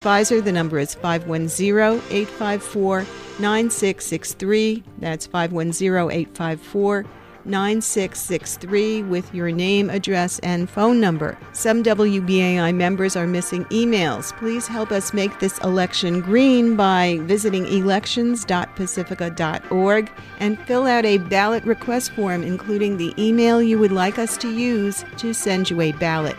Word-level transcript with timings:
Pfizer, 0.00 0.44
the 0.44 0.52
number 0.52 0.78
is 0.78 0.94
510 0.94 2.00
854 2.08 3.00
9663. 3.40 4.84
That's 4.98 5.26
510 5.26 6.12
854 6.12 7.04
9663 7.44 9.02
with 9.02 9.34
your 9.34 9.50
name, 9.50 9.90
address, 9.90 10.38
and 10.38 10.70
phone 10.70 11.00
number. 11.00 11.36
Some 11.52 11.82
WBAI 11.82 12.72
members 12.76 13.16
are 13.16 13.26
missing 13.26 13.64
emails. 13.66 14.32
Please 14.38 14.68
help 14.68 14.92
us 14.92 15.12
make 15.12 15.40
this 15.40 15.58
election 15.64 16.20
green 16.20 16.76
by 16.76 17.18
visiting 17.22 17.66
elections.pacifica.org 17.66 20.12
and 20.38 20.60
fill 20.60 20.86
out 20.86 21.06
a 21.06 21.18
ballot 21.18 21.64
request 21.64 22.12
form, 22.12 22.44
including 22.44 22.98
the 22.98 23.12
email 23.18 23.60
you 23.60 23.80
would 23.80 23.90
like 23.90 24.20
us 24.20 24.36
to 24.36 24.48
use 24.48 25.04
to 25.16 25.34
send 25.34 25.70
you 25.70 25.80
a 25.80 25.90
ballot. 25.90 26.36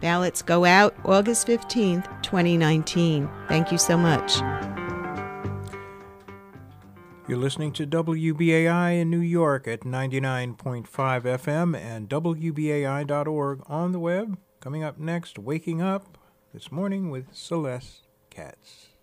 Ballots 0.00 0.42
go 0.42 0.64
out 0.64 0.94
August 1.04 1.46
15th, 1.46 2.22
2019. 2.22 3.28
Thank 3.48 3.72
you 3.72 3.78
so 3.78 3.96
much. 3.96 4.38
You're 7.26 7.38
listening 7.38 7.72
to 7.72 7.86
WBAI 7.86 9.00
in 9.00 9.08
New 9.08 9.20
York 9.20 9.66
at 9.66 9.80
99.5 9.80 10.86
FM 10.86 11.74
and 11.74 12.06
WBAI.org 12.08 13.62
on 13.66 13.92
the 13.92 13.98
web. 13.98 14.38
Coming 14.60 14.84
up 14.84 14.98
next, 14.98 15.38
Waking 15.38 15.80
Up 15.80 16.18
this 16.52 16.70
morning 16.70 17.10
with 17.10 17.34
Celeste 17.34 18.08
Katz. 18.28 18.93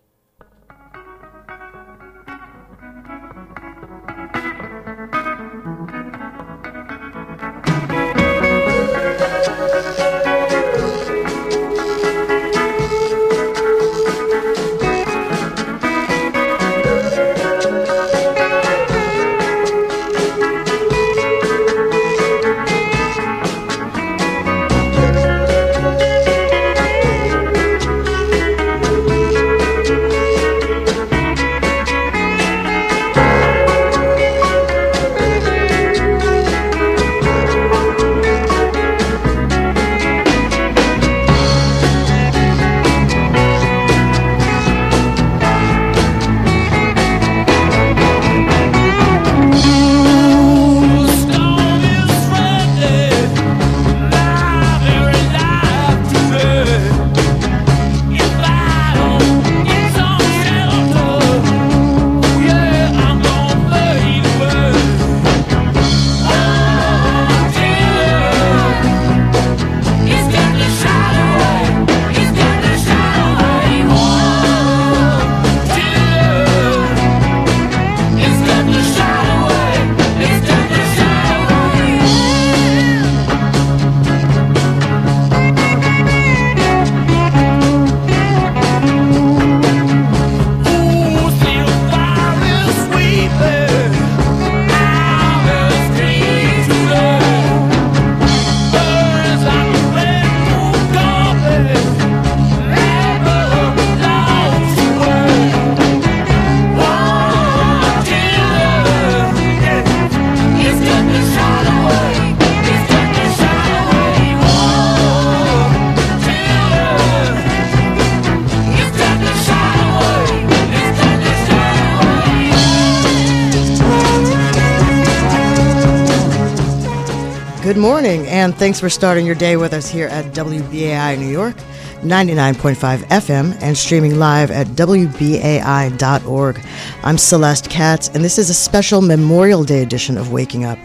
And 128.42 128.56
thanks 128.56 128.80
for 128.80 128.90
starting 128.90 129.24
your 129.24 129.36
day 129.36 129.56
with 129.56 129.72
us 129.72 129.88
here 129.88 130.08
at 130.08 130.24
WBAI 130.34 131.16
New 131.16 131.28
York, 131.28 131.54
99.5 132.00 132.98
FM, 133.04 133.56
and 133.62 133.78
streaming 133.78 134.18
live 134.18 134.50
at 134.50 134.66
WBAI.org. 134.68 136.60
I'm 137.04 137.18
Celeste 137.18 137.70
Katz, 137.70 138.08
and 138.08 138.24
this 138.24 138.38
is 138.38 138.50
a 138.50 138.54
special 138.54 139.00
Memorial 139.00 139.62
Day 139.62 139.80
edition 139.80 140.18
of 140.18 140.32
Waking 140.32 140.64
Up. 140.64 140.78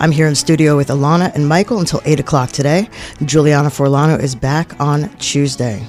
I'm 0.00 0.10
here 0.10 0.26
in 0.26 0.34
studio 0.34 0.74
with 0.74 0.88
Alana 0.88 1.34
and 1.34 1.46
Michael 1.46 1.80
until 1.80 2.00
8 2.06 2.18
o'clock 2.18 2.50
today. 2.50 2.88
Juliana 3.22 3.68
Forlano 3.68 4.18
is 4.18 4.34
back 4.34 4.80
on 4.80 5.10
Tuesday. 5.16 5.86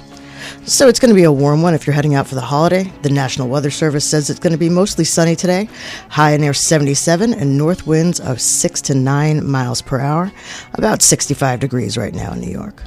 So 0.66 0.88
it's 0.88 0.98
going 0.98 1.10
to 1.10 1.14
be 1.14 1.24
a 1.24 1.32
warm 1.32 1.62
one 1.62 1.74
if 1.74 1.86
you're 1.86 1.94
heading 1.94 2.14
out 2.14 2.26
for 2.26 2.34
the 2.34 2.40
holiday. 2.40 2.90
The 3.02 3.10
National 3.10 3.48
Weather 3.48 3.70
Service 3.70 4.04
says 4.04 4.30
it's 4.30 4.40
going 4.40 4.52
to 4.52 4.58
be 4.58 4.70
mostly 4.70 5.04
sunny 5.04 5.36
today, 5.36 5.68
high 6.08 6.36
near 6.36 6.54
77 6.54 7.34
and 7.34 7.58
north 7.58 7.86
winds 7.86 8.20
of 8.20 8.40
6 8.40 8.80
to 8.82 8.94
9 8.94 9.46
miles 9.46 9.82
per 9.82 10.00
hour, 10.00 10.32
about 10.72 11.02
65 11.02 11.60
degrees 11.60 11.96
right 11.98 12.14
now 12.14 12.32
in 12.32 12.40
New 12.40 12.50
York. 12.50 12.82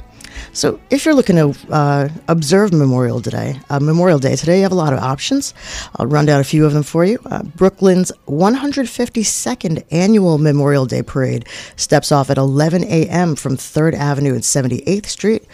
So, 0.52 0.80
if 0.90 1.04
you're 1.04 1.14
looking 1.14 1.36
to 1.36 1.54
uh, 1.70 2.08
observe 2.28 2.72
Memorial 2.72 3.20
Day, 3.20 3.60
uh, 3.70 3.80
Memorial 3.80 4.18
Day 4.18 4.36
today, 4.36 4.56
you 4.56 4.62
have 4.62 4.72
a 4.72 4.76
lot 4.76 4.92
of 4.92 4.98
options. 4.98 5.54
I'll 5.96 6.06
run 6.06 6.26
down 6.26 6.40
a 6.40 6.44
few 6.44 6.64
of 6.64 6.72
them 6.72 6.82
for 6.82 7.04
you. 7.04 7.18
Uh, 7.26 7.42
Brooklyn's 7.42 8.12
152nd 8.26 9.84
annual 9.90 10.38
Memorial 10.38 10.86
Day 10.86 11.02
parade 11.02 11.46
steps 11.76 12.10
off 12.10 12.30
at 12.30 12.38
11 12.38 12.84
a.m. 12.84 13.36
from 13.36 13.56
3rd 13.56 13.94
Avenue 13.94 14.34
and 14.34 14.42
78th 14.42 15.06
Street. 15.06 15.44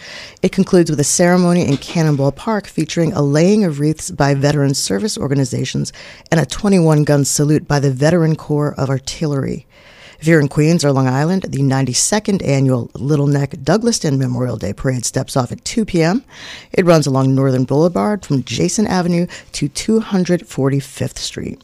It 0.41 0.51
concludes 0.51 0.89
with 0.89 0.99
a 0.99 1.03
ceremony 1.03 1.67
in 1.67 1.77
Cannonball 1.77 2.31
Park 2.31 2.67
featuring 2.67 3.13
a 3.13 3.21
laying 3.21 3.63
of 3.63 3.79
wreaths 3.79 4.11
by 4.11 4.33
veteran 4.33 4.73
service 4.73 5.17
organizations 5.17 5.91
and 6.31 6.39
a 6.39 6.45
21 6.45 7.03
gun 7.03 7.25
salute 7.25 7.67
by 7.67 7.79
the 7.79 7.91
Veteran 7.91 8.35
Corps 8.35 8.73
of 8.77 8.89
Artillery. 8.89 9.65
If 10.19 10.27
you're 10.27 10.39
in 10.39 10.47
Queens 10.47 10.85
or 10.85 10.91
Long 10.91 11.07
Island, 11.07 11.43
the 11.43 11.59
92nd 11.59 12.45
annual 12.45 12.89
Little 12.93 13.27
Neck 13.27 13.51
Douglaston 13.51 14.17
Memorial 14.17 14.57
Day 14.57 14.73
Parade 14.73 15.05
steps 15.05 15.35
off 15.35 15.51
at 15.51 15.63
2 15.65 15.85
p.m. 15.85 16.23
It 16.71 16.85
runs 16.85 17.05
along 17.05 17.35
Northern 17.35 17.65
Boulevard 17.65 18.25
from 18.25 18.43
Jayson 18.43 18.87
Avenue 18.87 19.27
to 19.51 19.69
245th 19.69 21.17
Street. 21.17 21.61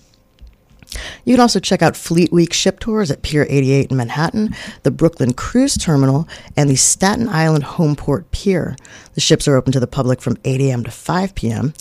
You 1.26 1.34
can 1.34 1.42
also 1.42 1.60
check 1.60 1.82
out 1.82 1.96
Fleet 1.96 2.32
Week 2.32 2.54
ship 2.54 2.80
tours 2.80 3.12
at 3.12 3.22
Pier 3.22 3.46
88 3.50 3.92
in 3.92 3.98
Manhattan, 3.98 4.56
the 4.84 4.92
Brooklyn 4.92 5.34
Cruise 5.34 5.78
Terminal, 5.78 6.28
and 6.58 6.70
the 6.70 6.76
Staten 6.76 7.30
Island 7.30 7.64
Homeport 7.64 8.26
Pier. 8.32 8.76
The 9.14 9.22
ships 9.22 9.48
are 9.48 9.56
open 9.56 9.72
to 9.74 9.80
the 9.80 9.88
public 9.88 10.22
from 10.22 10.38
8 10.44 10.62
a.m. 10.62 10.84
to 10.84 10.92
5 10.92 11.36
p.m. 11.36 11.74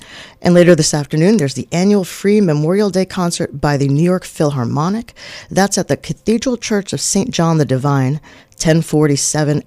And 0.42 0.54
later 0.54 0.74
this 0.74 0.94
afternoon, 0.94 1.36
there's 1.36 1.54
the 1.54 1.68
annual 1.72 2.04
free 2.04 2.40
Memorial 2.40 2.90
Day 2.90 3.04
concert 3.04 3.60
by 3.60 3.76
the 3.76 3.88
New 3.88 4.02
York 4.02 4.24
Philharmonic. 4.24 5.14
That's 5.50 5.78
at 5.78 5.88
the 5.88 5.96
Cathedral 5.96 6.56
Church 6.56 6.92
of 6.92 7.00
St. 7.00 7.30
John 7.30 7.58
the 7.58 7.64
Divine, 7.64 8.14
1047 8.54 9.62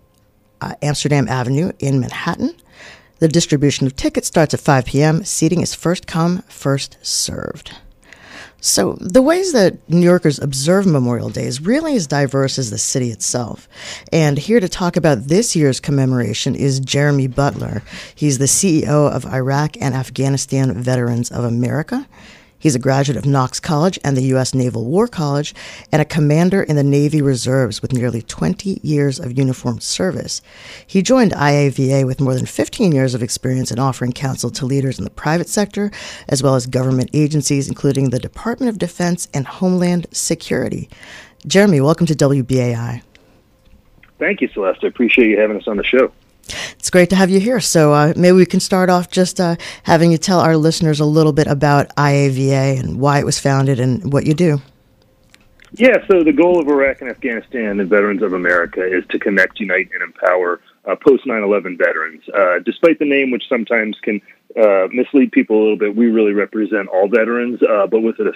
uh, 0.62 0.75
Amsterdam 0.81 1.27
Avenue 1.27 1.71
in 1.79 2.00
Manhattan. 2.00 2.56
The 3.19 3.27
distribution 3.27 3.88
of 3.88 3.95
tickets 3.95 4.27
starts 4.27 4.53
at 4.53 4.59
5 4.59 4.85
p.m. 4.85 5.23
Seating 5.23 5.62
is 5.62 5.73
first 5.73 6.07
come, 6.07 6.41
first 6.44 6.97
served. 7.01 7.73
So, 8.65 8.94
the 9.01 9.21
ways 9.21 9.51
that 9.51 9.77
New 9.89 10.06
Yorkers 10.06 10.39
observe 10.39 10.86
Memorial 10.86 11.30
Day 11.30 11.44
is 11.44 11.60
really 11.60 11.98
as 11.98 12.07
diverse 12.07 12.57
as 12.57 12.69
the 12.69 12.77
city 12.77 13.10
itself. 13.10 13.68
And 14.13 14.38
here 14.38 14.62
to 14.62 14.69
talk 14.69 14.95
about 14.95 15.27
this 15.27 15.54
year's 15.54 15.81
commemoration 15.81 16.56
is 16.56 16.80
Jeremy 16.80 17.27
Butler. 17.27 17.83
He's 18.15 18.38
the 18.38 18.45
CEO 18.45 19.12
of 19.12 19.25
Iraq 19.25 19.75
and 19.81 19.94
Afghanistan 19.94 20.81
Veterans 20.81 21.30
of 21.30 21.44
America. 21.44 22.07
He's 22.63 22.75
a 22.75 22.80
graduate 22.80 23.18
of 23.18 23.25
Knox 23.25 23.60
College 23.60 24.00
and 24.06 24.15
the 24.15 24.24
U.S. 24.27 24.54
Naval 24.54 24.86
War 24.86 25.06
College 25.06 25.54
and 25.92 26.01
a 26.01 26.06
commander 26.06 26.63
in 26.63 26.77
the 26.77 26.83
Navy 26.83 27.21
Reserves 27.21 27.81
with 27.81 27.92
nearly 27.92 28.21
20 28.21 28.80
years 28.81 29.19
of 29.19 29.38
uniformed 29.38 29.83
service. 29.83 30.42
He 30.88 31.01
joined 31.01 31.33
IAVA 31.33 32.06
with 32.06 32.21
more 32.21 32.33
than 32.33 32.45
15 32.45 32.94
years 32.94 33.13
of 33.13 33.21
experience 33.21 33.69
in 33.69 33.80
offering 33.80 34.13
counsel 34.13 34.50
to 34.51 34.65
leaders 34.65 34.98
in 34.98 35.04
the 35.04 35.10
private 35.10 35.50
sector, 35.50 35.92
as 36.30 36.42
well 36.42 36.56
as 36.56 36.65
government 36.65 37.10
agencies, 37.12 37.68
including 37.68 38.12
the 38.12 38.18
Department 38.18 38.69
of 38.69 38.80
Defense 38.80 39.27
and 39.33 39.45
Homeland 39.45 40.07
Security. 40.13 40.88
Jeremy, 41.45 41.81
welcome 41.81 42.07
to 42.07 42.16
WBAI. 42.16 43.01
Thank 44.19 44.39
you, 44.39 44.48
Celeste. 44.48 44.86
I 44.86 44.88
appreciate 44.88 45.27
you 45.27 45.38
having 45.38 45.57
us 45.57 45.68
on 45.68 45.75
the 45.75 45.83
show. 45.83 46.13
It's 46.78 46.90
great 46.90 47.10
to 47.12 47.16
have 47.16 47.30
you 47.30 47.40
here. 47.40 47.60
So 47.60 47.94
uh, 47.94 48.13
maybe 48.16 48.36
we 48.36 48.45
can 48.45 48.60
start 48.60 48.90
off 48.90 49.10
just 49.10 49.40
uh, 49.40 49.56
having 49.84 50.12
you 50.12 50.18
tell 50.18 50.40
our 50.40 50.57
listeners 50.57 51.00
a 51.00 51.06
little 51.06 51.34
bit 51.34 51.48
about 51.48 51.95
IAVA 51.95 52.80
and 52.80 53.00
why 53.00 53.19
it 53.19 53.25
was 53.25 53.40
founded 53.40 53.80
and 53.80 54.12
what 54.12 54.25
you 54.25 54.34
do. 54.34 54.62
Yeah, 55.75 56.06
so 56.07 56.24
the 56.24 56.34
goal 56.34 56.62
of 56.62 56.68
Iraq 56.68 57.01
and 57.01 57.10
Afghanistan 57.10 57.80
and 57.80 57.90
Veterans 57.90 58.22
of 58.22 58.34
America 58.34 58.86
is 58.86 59.04
to 59.10 59.18
connect, 59.18 59.60
unite, 59.60 59.90
and 59.92 60.04
empower 60.04 60.62
uh, 60.86 60.95
post 60.95 61.25
9 61.25 61.42
11 61.42 61.78
veterans. 61.78 62.22
Uh, 62.30 62.60
despite 62.63 63.00
the 63.00 63.06
name, 63.06 63.31
which 63.31 63.44
sometimes 63.50 63.98
can 64.04 64.22
uh, 64.56 64.88
mislead 64.92 65.31
people 65.31 65.57
a 65.57 65.62
little 65.62 65.78
bit, 65.78 65.95
we 65.95 66.07
really 66.07 66.34
represent 66.34 66.90
all 66.90 67.07
veterans, 67.07 67.60
uh, 67.63 67.88
but 67.88 68.01
with 68.01 68.19
a, 68.19 68.34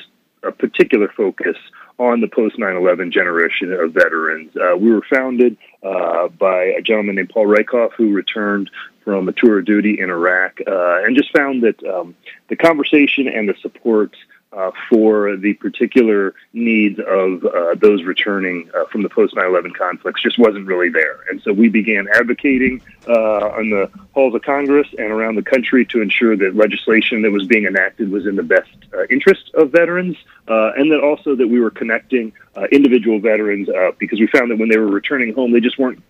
a, 0.47 0.51
particular 0.51 1.11
focus 1.15 1.57
on 1.97 2.21
the 2.21 2.27
post 2.27 2.57
9 2.57 2.75
11 2.75 3.11
generation 3.11 3.73
of 3.73 3.93
veterans. 3.93 4.55
Uh, 4.55 4.77
we 4.77 4.91
were 4.91 5.03
founded 5.09 5.57
uh, 5.83 6.27
by 6.27 6.65
a 6.65 6.81
gentleman 6.81 7.15
named 7.15 7.29
Paul 7.29 7.47
Rieckhoff, 7.47 7.93
who 7.93 8.13
returned 8.13 8.69
from 9.03 9.27
a 9.29 9.31
tour 9.31 9.59
of 9.59 9.65
duty 9.65 9.99
in 9.99 10.09
Iraq 10.09 10.59
and 10.65 11.15
just 11.15 11.35
found 11.35 11.63
that 11.63 11.81
um, 11.83 12.15
the 12.49 12.55
conversation 12.55 13.27
and 13.27 13.47
the 13.47 13.55
support 13.61 14.15
uh, 14.53 14.71
for 14.89 15.35
the 15.35 15.53
particular 15.55 16.33
needs 16.53 16.99
of 16.99 17.43
uh, 17.45 17.75
those 17.75 18.03
returning 18.03 18.69
uh, 18.73 18.85
from 18.85 19.03
the 19.03 19.09
post 19.09 19.35
9 19.35 19.45
11 19.45 19.73
conflicts 19.73 20.21
just 20.21 20.39
wasn't 20.39 20.65
really 20.65 20.89
there. 20.89 21.19
And 21.29 21.41
so 21.41 21.51
we 21.51 21.67
began 21.69 22.07
advocating 22.13 22.81
uh, 23.07 23.47
on 23.47 23.69
the 23.69 23.89
halls 24.13 24.33
of 24.33 24.41
Congress 24.43 24.87
and 24.97 25.11
around 25.11 25.35
the 25.35 25.43
country 25.43 25.85
to 25.87 26.01
ensure 26.01 26.37
that 26.37 26.55
legislation 26.55 27.21
that 27.23 27.31
was 27.31 27.45
being 27.45 27.65
enacted 27.65 28.09
was 28.09 28.25
in 28.25 28.35
the 28.35 28.43
best 28.43 28.69
uh, 28.93 29.03
interest 29.09 29.51
of 29.53 29.71
veterans, 29.71 30.15
uh, 30.47 30.71
and 30.77 30.91
that 30.91 31.01
also 31.01 31.35
that 31.35 31.47
we 31.47 31.59
were 31.59 31.71
connecting 31.71 32.33
individual 32.71 33.19
veterans 33.19 33.69
because 33.99 34.19
we 34.19 34.25
found 34.25 34.49
that 34.49 34.57
when 34.57 34.67
they 34.67 34.77
were 34.77 34.87
returning 34.87 35.31
home, 35.35 35.51
they 35.51 35.59
just 35.59 35.77
weren't 35.77 36.01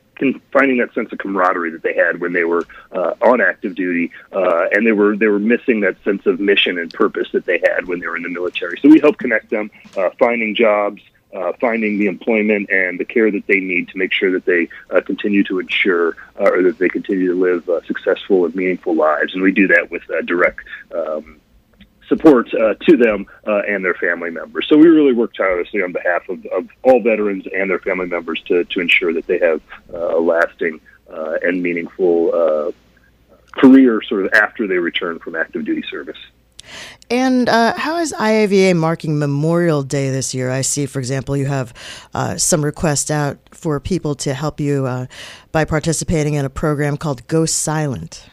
finding 0.52 0.78
that 0.78 0.94
sense 0.94 1.12
of 1.12 1.18
camaraderie 1.19 1.72
that 1.72 1.84
they 1.84 1.94
had 1.94 2.19
when 2.19 2.34
they 2.34 2.44
were 2.44 2.66
uh, 2.92 3.14
on 3.22 3.42
active 3.42 3.75
duty, 3.75 4.12
uh, 4.31 4.68
and 4.72 4.86
they 4.86 4.92
were 4.92 5.16
they 5.16 5.28
were 5.28 5.40
missing 5.40 5.81
that 5.81 6.02
sense 6.04 6.25
of 6.25 6.40
mission 6.40 6.78
and 6.78 6.94
purpose 6.94 7.28
that 7.31 7.46
they 7.46 7.60
had 7.60 7.88
when 7.88 8.00
they 8.00 8.08
were 8.08 8.18
in 8.18 8.24
the 8.24 8.30
military. 8.30 8.78
So 8.81 8.90
we 8.90 9.00
help 9.00 9.18
connect 9.18 9.50
them, 9.50 9.72
uh, 9.96 10.10
finding 10.19 10.56
jobs. 10.56 11.02
Uh, 11.34 11.52
finding 11.60 12.00
the 12.00 12.08
employment 12.08 12.69
and 12.69 12.98
the 12.98 13.04
care 13.04 13.30
that 13.30 13.46
they 13.48 13.60
need 13.60 13.90
to 13.90 13.98
make 13.98 14.14
sure 14.14 14.31
that 14.31 14.46
they 14.46 14.69
uh, 14.92 15.02
continue 15.02 15.44
to 15.44 15.60
ensure 15.60 16.16
uh, 16.40 16.50
or 16.50 16.63
that 16.63 16.78
they 16.78 16.88
continue 16.88 17.28
to 17.28 17.36
live 17.36 17.70
successful 17.86 18.46
and 18.46 18.56
meaningful 18.56 18.96
lives. 18.96 19.34
And 19.34 19.44
we 19.44 19.52
do 19.52 19.68
that 19.68 19.92
with 19.92 20.04
direct 20.25 20.62
um, 20.96 21.40
support 22.07 22.54
uh, 22.54 22.74
to 22.75 22.98
them 22.98 23.25
uh, 23.45 23.62
and 23.68 23.83
their 23.83 23.94
family 23.95 24.30
members. 24.30 24.68
So 24.68 24.77
we 24.77 24.88
really 24.88 25.13
work 25.13 25.33
tirelessly 25.33 25.81
on 25.81 25.92
behalf 25.92 26.27
of, 26.30 26.45
of 26.48 26.68
all 26.83 27.01
veterans 27.01 27.45
and 27.54 27.69
their 27.69 27.80
family 27.80 28.07
members 28.07 28.42
to, 28.48 28.63
to 28.63 28.80
ensure 28.80 29.13
that 29.13 29.27
they 29.27 29.39
have 29.39 29.62
uh, 29.94 30.18
a 30.18 30.21
lasting 30.21 30.80
uh, 31.12 31.38
and 31.42 31.62
meaningful 31.62 32.33
uh, 32.33 32.71
career 33.51 34.01
sort 34.01 34.25
of 34.25 34.33
after 34.33 34.68
they 34.68 34.77
return 34.77 35.19
from 35.19 35.36
active 35.36 35.65
duty 35.65 35.83
service. 35.89 36.18
And 37.09 37.48
uh, 37.48 37.74
how 37.77 38.00
is 38.00 38.13
IAVA 38.13 38.75
marking 38.75 39.18
Memorial 39.18 39.83
Day 39.83 40.10
this 40.10 40.33
year? 40.33 40.50
I 40.50 40.62
see, 40.62 40.86
for 40.86 41.00
example, 41.00 41.38
you 41.38 41.45
have 41.45 41.74
uh, 42.13 42.38
some 42.38 42.63
requests 42.63 43.10
out 43.10 43.38
for 43.51 43.80
people 43.80 44.15
to 44.15 44.33
help 44.33 44.60
you 44.60 44.86
uh, 44.86 45.06
by 45.53 45.63
participating 45.63 46.33
in 46.33 46.44
a 46.44 46.50
program 46.50 46.98
called 46.98 47.25
Go 47.27 47.45
Silent. 47.45 48.30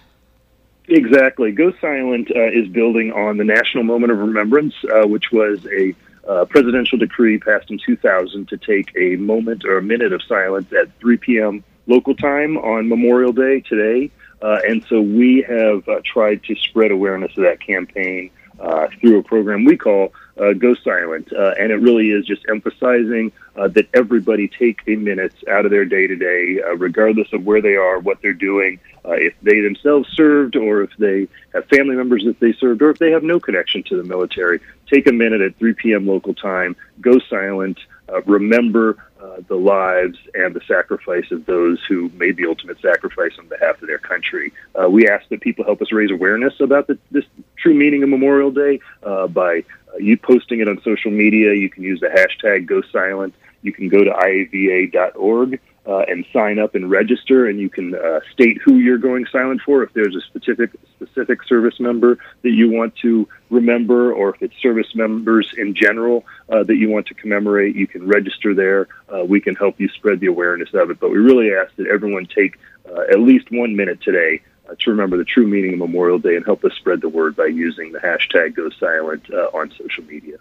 Exactly. 0.88 1.52
Go 1.52 1.72
Silent 1.80 2.30
uh, 2.34 2.50
is 2.50 2.68
building 2.68 3.12
on 3.12 3.38
the 3.38 3.44
National 3.44 3.84
Moment 3.84 4.12
of 4.12 4.18
Remembrance, 4.18 4.74
uh, 4.94 5.06
which 5.06 5.32
was 5.32 5.64
a 5.66 5.94
uh, 6.28 6.44
presidential 6.46 6.98
decree 6.98 7.38
passed 7.38 7.70
in 7.70 7.78
2000 7.78 8.48
to 8.48 8.56
take 8.56 8.92
a 8.96 9.16
moment 9.16 9.64
or 9.64 9.78
a 9.78 9.82
minute 9.82 10.12
of 10.12 10.22
silence 10.22 10.72
at 10.72 10.88
3 11.00 11.16
p.m. 11.18 11.64
local 11.86 12.14
time 12.14 12.56
on 12.58 12.88
Memorial 12.88 13.32
Day 13.32 13.60
today. 13.60 14.10
Uh, 14.42 14.58
and 14.68 14.84
so 14.88 15.00
we 15.00 15.42
have 15.48 15.88
uh, 15.88 16.00
tried 16.04 16.42
to 16.44 16.54
spread 16.56 16.90
awareness 16.90 17.32
of 17.36 17.44
that 17.44 17.60
campaign 17.60 18.30
uh, 18.60 18.88
through 19.00 19.18
a 19.18 19.22
program 19.22 19.64
we 19.64 19.76
call 19.76 20.12
uh, 20.38 20.52
Go 20.52 20.74
Silent. 20.74 21.32
Uh, 21.32 21.54
and 21.58 21.70
it 21.72 21.76
really 21.76 22.10
is 22.10 22.26
just 22.26 22.44
emphasizing 22.48 23.32
uh, 23.56 23.68
that 23.68 23.88
everybody 23.94 24.48
take 24.48 24.82
a 24.86 24.96
minute 24.96 25.34
out 25.48 25.64
of 25.64 25.70
their 25.70 25.84
day 25.84 26.06
to 26.06 26.16
day, 26.16 26.60
regardless 26.76 27.32
of 27.32 27.44
where 27.44 27.62
they 27.62 27.76
are, 27.76 27.98
what 27.98 28.20
they're 28.20 28.32
doing, 28.32 28.80
if 29.04 29.34
they 29.42 29.60
themselves 29.60 30.08
served, 30.14 30.56
or 30.56 30.82
if 30.82 30.90
they 30.98 31.28
have 31.52 31.64
family 31.66 31.94
members 31.94 32.24
that 32.24 32.40
they 32.40 32.52
served, 32.52 32.82
or 32.82 32.90
if 32.90 32.98
they 32.98 33.10
have 33.10 33.22
no 33.22 33.38
connection 33.38 33.82
to 33.84 33.96
the 33.96 34.04
military. 34.04 34.60
Take 34.92 35.06
a 35.06 35.12
minute 35.12 35.40
at 35.40 35.56
3 35.58 35.74
p.m. 35.74 36.06
local 36.06 36.34
time, 36.34 36.74
go 37.00 37.18
silent, 37.30 37.78
remember 38.26 38.96
uh, 39.24 39.40
the 39.48 39.54
lives 39.56 40.18
and 40.34 40.54
the 40.54 40.60
sacrifice 40.66 41.30
of 41.30 41.46
those 41.46 41.82
who 41.88 42.10
made 42.14 42.36
the 42.36 42.46
ultimate 42.46 42.80
sacrifice 42.80 43.32
on 43.38 43.46
behalf 43.48 43.80
of 43.80 43.88
their 43.88 43.98
country. 43.98 44.52
Uh, 44.74 44.88
we 44.88 45.08
ask 45.08 45.26
that 45.28 45.40
people 45.40 45.64
help 45.64 45.80
us 45.80 45.92
raise 45.92 46.10
awareness 46.10 46.54
about 46.60 46.86
the, 46.86 46.98
this 47.10 47.24
true 47.56 47.74
meaning 47.74 48.02
of 48.02 48.08
Memorial 48.08 48.50
Day 48.50 48.80
uh, 49.02 49.26
by 49.26 49.64
uh, 49.92 49.96
you 49.98 50.16
posting 50.16 50.60
it 50.60 50.68
on 50.68 50.80
social 50.82 51.10
media. 51.10 51.54
You 51.54 51.70
can 51.70 51.82
use 51.82 52.00
the 52.00 52.08
hashtag 52.08 52.66
Go 52.66 52.82
Silent. 52.92 53.34
You 53.62 53.72
can 53.72 53.88
go 53.88 54.04
to 54.04 54.10
iava.org 54.10 55.60
uh, 55.86 55.98
and 56.08 56.24
sign 56.32 56.58
up 56.58 56.74
and 56.74 56.90
register, 56.90 57.46
and 57.46 57.60
you 57.60 57.68
can 57.68 57.94
uh, 57.94 58.20
state 58.32 58.58
who 58.62 58.76
you're 58.76 58.98
going 58.98 59.26
silent 59.26 59.60
for. 59.64 59.82
If 59.82 59.92
there's 59.92 60.16
a 60.16 60.20
specific 60.22 60.70
specific 60.96 61.42
service 61.44 61.78
member 61.78 62.18
that 62.42 62.52
you 62.52 62.70
want 62.70 62.96
to 62.96 63.28
remember, 63.50 64.12
or 64.12 64.34
if 64.34 64.42
it's 64.42 64.56
service 64.62 64.94
members 64.94 65.52
in 65.56 65.74
general 65.74 66.24
uh, 66.48 66.62
that 66.64 66.76
you 66.76 66.88
want 66.88 67.06
to 67.08 67.14
commemorate, 67.14 67.76
you 67.76 67.86
can 67.86 68.06
register 68.06 68.54
there. 68.54 68.88
Uh, 69.08 69.24
we 69.24 69.40
can 69.40 69.54
help 69.54 69.78
you 69.78 69.88
spread 69.88 70.20
the 70.20 70.26
awareness 70.26 70.72
of 70.72 70.90
it. 70.90 70.98
But 70.98 71.10
we 71.10 71.18
really 71.18 71.52
ask 71.52 71.74
that 71.76 71.86
everyone 71.86 72.26
take 72.26 72.58
uh, 72.88 73.02
at 73.10 73.20
least 73.20 73.50
one 73.50 73.76
minute 73.76 74.00
today 74.00 74.40
uh, 74.68 74.74
to 74.78 74.90
remember 74.90 75.18
the 75.18 75.24
true 75.24 75.46
meaning 75.46 75.74
of 75.74 75.78
Memorial 75.78 76.18
Day 76.18 76.36
and 76.36 76.44
help 76.44 76.64
us 76.64 76.72
spread 76.74 77.02
the 77.02 77.08
word 77.10 77.36
by 77.36 77.46
using 77.46 77.92
the 77.92 77.98
hashtag 77.98 78.54
Go 78.54 78.70
Silent 78.70 79.30
on 79.30 79.70
social 79.78 80.04
media. 80.04 80.38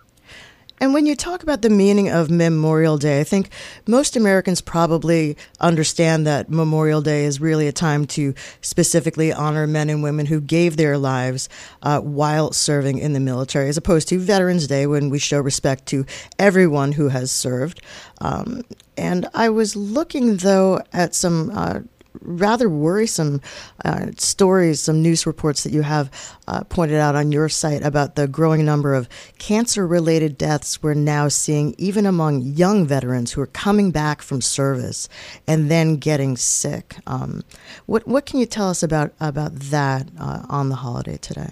And 0.84 0.94
when 0.94 1.06
you 1.06 1.16
talk 1.16 1.44
about 1.44 1.62
the 1.62 1.70
meaning 1.70 2.10
of 2.10 2.30
Memorial 2.30 2.98
Day, 2.98 3.22
I 3.22 3.24
think 3.24 3.50
most 3.88 4.18
Americans 4.18 4.60
probably 4.60 5.38
understand 5.62 6.28
that 6.28 6.50
Memorial 6.50 7.02
Day 7.02 7.24
is 7.24 7.40
really 7.40 7.70
a 7.70 7.72
time 7.72 8.06
to 8.08 8.34
specifically 8.60 9.32
honor 9.32 9.66
men 9.66 9.90
and 9.90 10.04
women 10.04 10.26
who 10.26 10.42
gave 10.42 10.76
their 10.76 10.98
lives 10.98 11.48
uh, 11.84 12.02
while 12.02 12.52
serving 12.52 12.98
in 12.98 13.14
the 13.14 13.22
military, 13.22 13.70
as 13.70 13.78
opposed 13.78 14.10
to 14.10 14.20
Veterans 14.20 14.68
Day 14.68 14.86
when 14.86 15.10
we 15.10 15.20
show 15.20 15.40
respect 15.40 15.86
to 15.86 16.06
everyone 16.38 16.92
who 16.92 17.08
has 17.08 17.32
served. 17.32 17.80
Um, 18.20 18.64
and 18.98 19.30
I 19.34 19.48
was 19.48 19.78
looking, 19.78 20.36
though, 20.36 20.82
at 20.92 21.16
some 21.16 21.50
uh, 21.54 21.80
rather 22.22 22.70
worrisome 22.70 23.42
uh, 23.84 24.08
stories, 24.18 24.82
some 24.82 25.02
news 25.02 25.26
reports 25.26 25.64
that 25.64 25.72
you 25.72 25.82
have 25.82 26.12
uh, 26.48 26.64
pointed 26.66 27.00
out 27.00 27.16
on 27.16 27.32
your 27.32 27.50
site 27.50 27.84
about 27.84 28.16
the 28.16 28.28
growing 28.28 28.66
number 28.66 28.94
of 28.94 29.10
cancer 29.38 29.86
related 29.86 30.38
deaths 30.38 30.82
we're 30.82 30.94
now 30.94 31.28
seeing, 31.28 31.76
even 31.78 32.06
among 32.06 32.42
young 32.42 32.86
veterans 32.86 33.32
who 33.32 33.42
are 33.42 33.48
coming 33.48 33.92
back 33.92 34.22
from 34.22 34.42
service 34.42 35.10
and 35.48 35.70
then 35.70 35.98
getting 35.98 36.38
sick. 36.38 36.96
Um, 37.08 37.44
what, 37.86 38.08
what 38.08 38.26
can 38.26 38.40
you 38.40 38.46
tell 38.46 38.70
us 38.70 38.84
about, 38.84 39.14
about 39.20 39.54
that 39.56 40.08
uh, 40.20 40.46
on 40.50 40.70
the 40.70 40.76
holiday 40.76 41.18
today? 41.18 41.52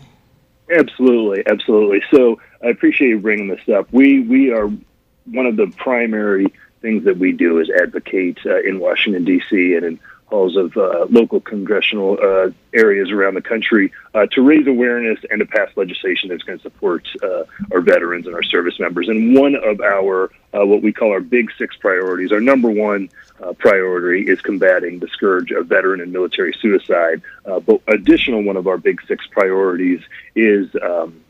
Absolutely, 0.73 1.43
absolutely. 1.47 2.01
So 2.11 2.39
I 2.63 2.67
appreciate 2.67 3.09
you 3.09 3.19
bringing 3.19 3.47
this 3.47 3.67
up. 3.67 3.91
We, 3.91 4.21
we 4.21 4.51
are 4.51 4.71
one 5.25 5.45
of 5.45 5.57
the 5.57 5.67
primary 5.77 6.47
things 6.81 7.03
that 7.05 7.17
we 7.17 7.31
do 7.31 7.59
is 7.59 7.69
advocate 7.69 8.39
uh, 8.45 8.61
in 8.61 8.79
Washington, 8.79 9.23
D.C. 9.23 9.75
and 9.75 9.85
in 9.85 9.99
halls 10.31 10.55
of 10.55 10.75
uh, 10.77 11.05
local 11.09 11.41
congressional 11.41 12.17
uh, 12.21 12.49
areas 12.73 13.11
around 13.11 13.35
the 13.35 13.41
country 13.41 13.91
uh, 14.15 14.25
to 14.27 14.41
raise 14.41 14.65
awareness 14.65 15.19
and 15.29 15.39
to 15.39 15.45
pass 15.45 15.69
legislation 15.75 16.29
that's 16.29 16.43
going 16.43 16.57
to 16.57 16.63
support 16.63 17.07
uh, 17.21 17.43
our 17.71 17.81
veterans 17.81 18.25
and 18.25 18.33
our 18.33 18.43
service 18.43 18.79
members. 18.79 19.09
And 19.09 19.35
one 19.37 19.55
of 19.55 19.81
our, 19.81 20.31
uh, 20.53 20.65
what 20.65 20.81
we 20.81 20.93
call 20.93 21.11
our 21.11 21.19
big 21.19 21.51
six 21.57 21.75
priorities, 21.75 22.31
our 22.31 22.39
number 22.39 22.69
one 22.69 23.09
uh, 23.43 23.53
priority 23.53 24.27
is 24.27 24.41
combating 24.41 24.99
the 24.99 25.07
scourge 25.09 25.51
of 25.51 25.67
veteran 25.67 25.99
and 25.99 26.11
military 26.13 26.53
suicide. 26.61 27.21
but 27.43 27.81
additional 27.87 28.41
one 28.41 28.55
of 28.55 28.67
our 28.67 28.77
big 28.77 29.01
six 29.07 29.27
priorities 29.27 30.01
is 30.35 30.73
um, 30.81 31.21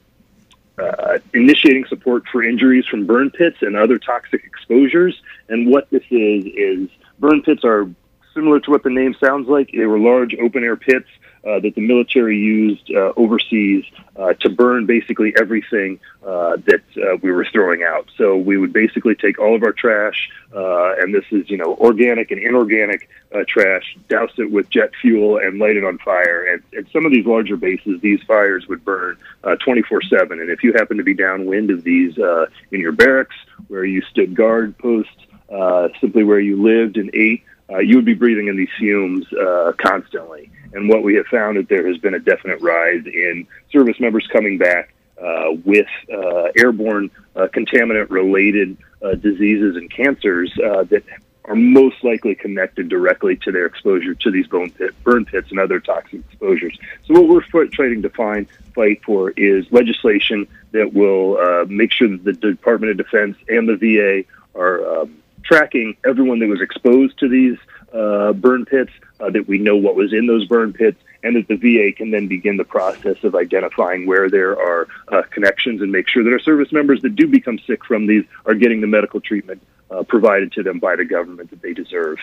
uh, 0.78 1.20
initiating 1.34 1.86
support 1.86 2.28
for 2.32 2.44
injuries 2.44 2.86
from 2.86 3.06
burn 3.06 3.30
pits 3.32 3.58
and 3.62 3.76
other 3.76 3.98
toxic 3.98 4.44
exposures. 4.44 5.22
And 5.50 5.70
what 5.70 5.90
this 5.90 6.04
is 6.10 6.46
is 6.46 6.90
burn 7.20 7.42
pits 7.42 7.64
are 7.64 7.90
similar 8.34 8.60
to 8.60 8.72
what 8.72 8.84
the 8.84 8.90
name 8.90 9.16
sounds 9.20 9.48
like. 9.48 9.72
They 9.72 9.86
were 9.86 10.00
large 10.00 10.36
open 10.36 10.64
air 10.64 10.76
pits 10.76 11.08
uh, 11.44 11.60
that 11.60 11.74
the 11.76 11.82
military 11.82 12.38
used 12.38 12.92
uh, 12.92 13.14
overseas 13.18 13.84
uh, 14.16 14.34
to 14.34 14.50
burn 14.50 14.86
basically 14.86 15.34
everything 15.40 16.00
uh, 16.24 16.58
that 16.66 16.82
uh, 16.98 17.18
we 17.24 17.32
were 17.32 17.46
throwing 17.46 17.84
out. 17.84 18.08
So 18.16 18.38
we 18.38 18.58
would 18.58 18.72
basically 18.74 19.16
take 19.16 19.40
all 19.40 19.56
of 19.56 19.64
our 19.64 19.72
trash, 19.72 20.30
uh, 20.56 20.94
and 21.00 21.14
this 21.14 21.26
is 21.32 21.50
you 21.50 21.58
know 21.58 21.76
organic 21.76 22.32
and 22.32 22.40
inorganic 22.40 23.10
trash, 23.48 23.98
douse 24.10 24.32
it 24.38 24.52
with 24.52 24.70
jet 24.70 24.92
fuel, 25.02 25.38
and 25.38 25.58
light 25.58 25.78
it 25.78 25.84
on 25.84 25.98
fire. 26.00 26.46
And 26.46 26.62
at 26.78 26.92
some 26.92 27.06
of 27.06 27.12
these 27.12 27.26
larger 27.26 27.58
bases, 27.58 28.02
these 28.02 28.22
fires 28.24 28.68
would 28.68 28.86
burn 28.86 29.18
twenty 29.64 29.82
four 29.82 30.02
seven. 30.02 30.40
And 30.40 30.50
if 30.50 30.64
you 30.64 30.74
happen 30.74 30.98
to 30.98 31.04
be 31.04 31.14
downwind 31.14 31.72
of 31.72 31.84
these 31.84 32.18
in 32.18 32.80
your 32.80 32.92
barracks, 32.92 33.36
where 33.68 33.86
you 33.86 34.02
stood 34.04 34.36
guard 34.36 34.78
post, 34.78 35.10
uh, 35.52 35.90
simply 36.00 36.24
where 36.24 36.40
you 36.40 36.62
lived 36.62 36.98
and 36.98 37.10
ate, 37.14 37.44
uh, 37.72 37.80
you 37.80 37.96
would 37.96 38.06
be 38.06 38.14
breathing 38.14 38.48
in 38.48 38.58
these 38.58 38.70
fumes 38.78 39.32
uh, 39.34 39.72
constantly. 39.78 40.52
And 40.74 40.90
what 40.90 41.04
we 41.04 41.16
have 41.16 41.28
found 41.28 41.58
is 41.58 41.68
there 41.68 41.88
has 41.88 41.98
been 41.98 42.14
a 42.14 42.20
definite 42.20 42.62
rise 42.62 43.06
in 43.06 43.48
service 43.72 44.00
members 44.00 44.28
coming 44.28 44.58
back 44.58 44.94
uh, 45.22 45.52
with 45.66 45.88
uh, 46.12 46.50
airborne 46.58 47.12
uh, 47.36 47.48
contaminant 47.54 48.10
related 48.10 48.76
uh, 49.04 49.14
diseases 49.14 49.76
and 49.76 49.92
cancers 49.92 50.52
that 50.56 51.04
are 51.46 51.56
most 51.56 52.04
likely 52.04 52.34
connected 52.34 52.90
directly 52.90 53.36
to 53.36 53.52
their 53.52 53.68
exposure 53.68 54.16
to 54.16 54.32
these 54.32 54.48
bone 54.48 54.72
pit, 54.72 54.96
burn 55.04 55.26
pits 55.26 55.52
and 55.52 55.60
other 55.60 55.80
toxic 55.80 56.22
exposures. 56.28 56.78
So 57.06 57.20
what 57.20 57.28
we're 57.54 57.68
trying 57.68 58.02
to 58.02 58.10
find 58.10 58.48
fight 58.74 59.04
for 59.04 59.32
is 59.32 59.72
legislation 59.72 60.48
that 60.72 60.94
will 60.94 61.66
make 61.68 61.92
sure 61.92 62.08
that 62.08 62.42
the 62.42 62.52
Department 62.52 62.92
of 62.92 62.98
Defense 62.98 63.38
and 63.48 63.70
the 63.70 63.76
VA 63.76 64.24
are 64.60 65.02
um, 65.02 65.21
tracking 65.44 65.98
everyone 66.06 66.40
that 66.40 66.48
was 66.48 66.62
exposed 66.62 67.18
to 67.20 67.30
these 67.30 67.58
uh, 67.94 68.34
burn 68.34 68.66
pits, 68.66 68.92
uh, 69.20 69.30
that 69.30 69.48
we 69.48 69.58
know 69.58 69.76
what 69.76 69.96
was 69.96 70.14
in 70.14 70.28
those 70.28 70.46
burn 70.46 70.74
pits, 70.74 71.02
and 71.24 71.36
that 71.36 71.48
the 71.48 71.56
VA 71.56 71.92
can 71.96 72.12
then 72.12 72.28
begin 72.28 72.58
the 72.58 72.64
process 72.64 73.24
of 73.24 73.36
identifying 73.36 74.08
where 74.08 74.30
there 74.30 74.58
are 74.60 74.88
uh, 75.10 75.22
connections 75.30 75.82
and 75.82 75.92
make 75.92 76.08
sure 76.08 76.24
that 76.24 76.32
our 76.32 76.40
service 76.40 76.72
members 76.72 77.02
that 77.02 77.16
do 77.16 77.28
become 77.28 77.60
sick 77.60 77.86
from 77.86 78.08
these 78.08 78.24
are 78.46 78.56
getting 78.56 78.82
the 78.82 78.88
medical 78.88 79.20
treatment 79.20 79.62
uh, 79.92 80.04
provided 80.04 80.52
to 80.54 80.64
them 80.64 80.80
by 80.80 80.96
the 80.96 81.06
government 81.06 81.50
that 81.50 81.62
they 81.62 81.74
deserve. 81.74 82.18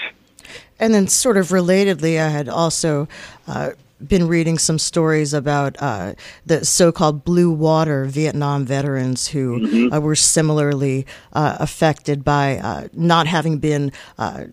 And 0.79 0.95
then, 0.95 1.09
sort 1.09 1.37
of 1.37 1.49
relatedly, 1.49 2.21
I 2.21 2.29
had 2.29 2.49
also 2.49 3.09
uh, 3.47 3.71
been 4.07 4.29
reading 4.29 4.59
some 4.59 4.79
stories 4.79 5.35
about 5.35 5.77
uh, 5.81 6.15
the 6.47 6.65
so-called 6.65 7.25
blue 7.25 7.51
water 7.51 8.05
Vietnam 8.05 8.65
veterans 8.65 9.29
who 9.29 9.59
mm-hmm. 9.59 9.93
uh, 9.93 10.01
were 10.01 10.15
similarly 10.15 11.07
uh, 11.33 11.57
affected 11.59 12.25
by 12.25 12.59
uh, 12.59 12.89
not 12.93 13.27
having 13.27 13.59
been 13.59 13.93
uh, 14.19 14.45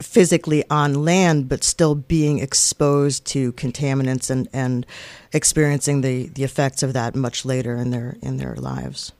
physically 0.00 0.64
on 0.68 1.04
land, 1.04 1.48
but 1.48 1.64
still 1.64 1.94
being 1.94 2.38
exposed 2.40 3.24
to 3.24 3.52
contaminants 3.52 4.30
and, 4.30 4.48
and 4.52 4.84
experiencing 5.32 6.00
the, 6.02 6.26
the 6.28 6.44
effects 6.44 6.82
of 6.82 6.92
that 6.92 7.14
much 7.14 7.44
later 7.44 7.76
in 7.76 7.90
their 7.90 8.16
in 8.20 8.36
their 8.36 8.54
lives. 8.56 9.12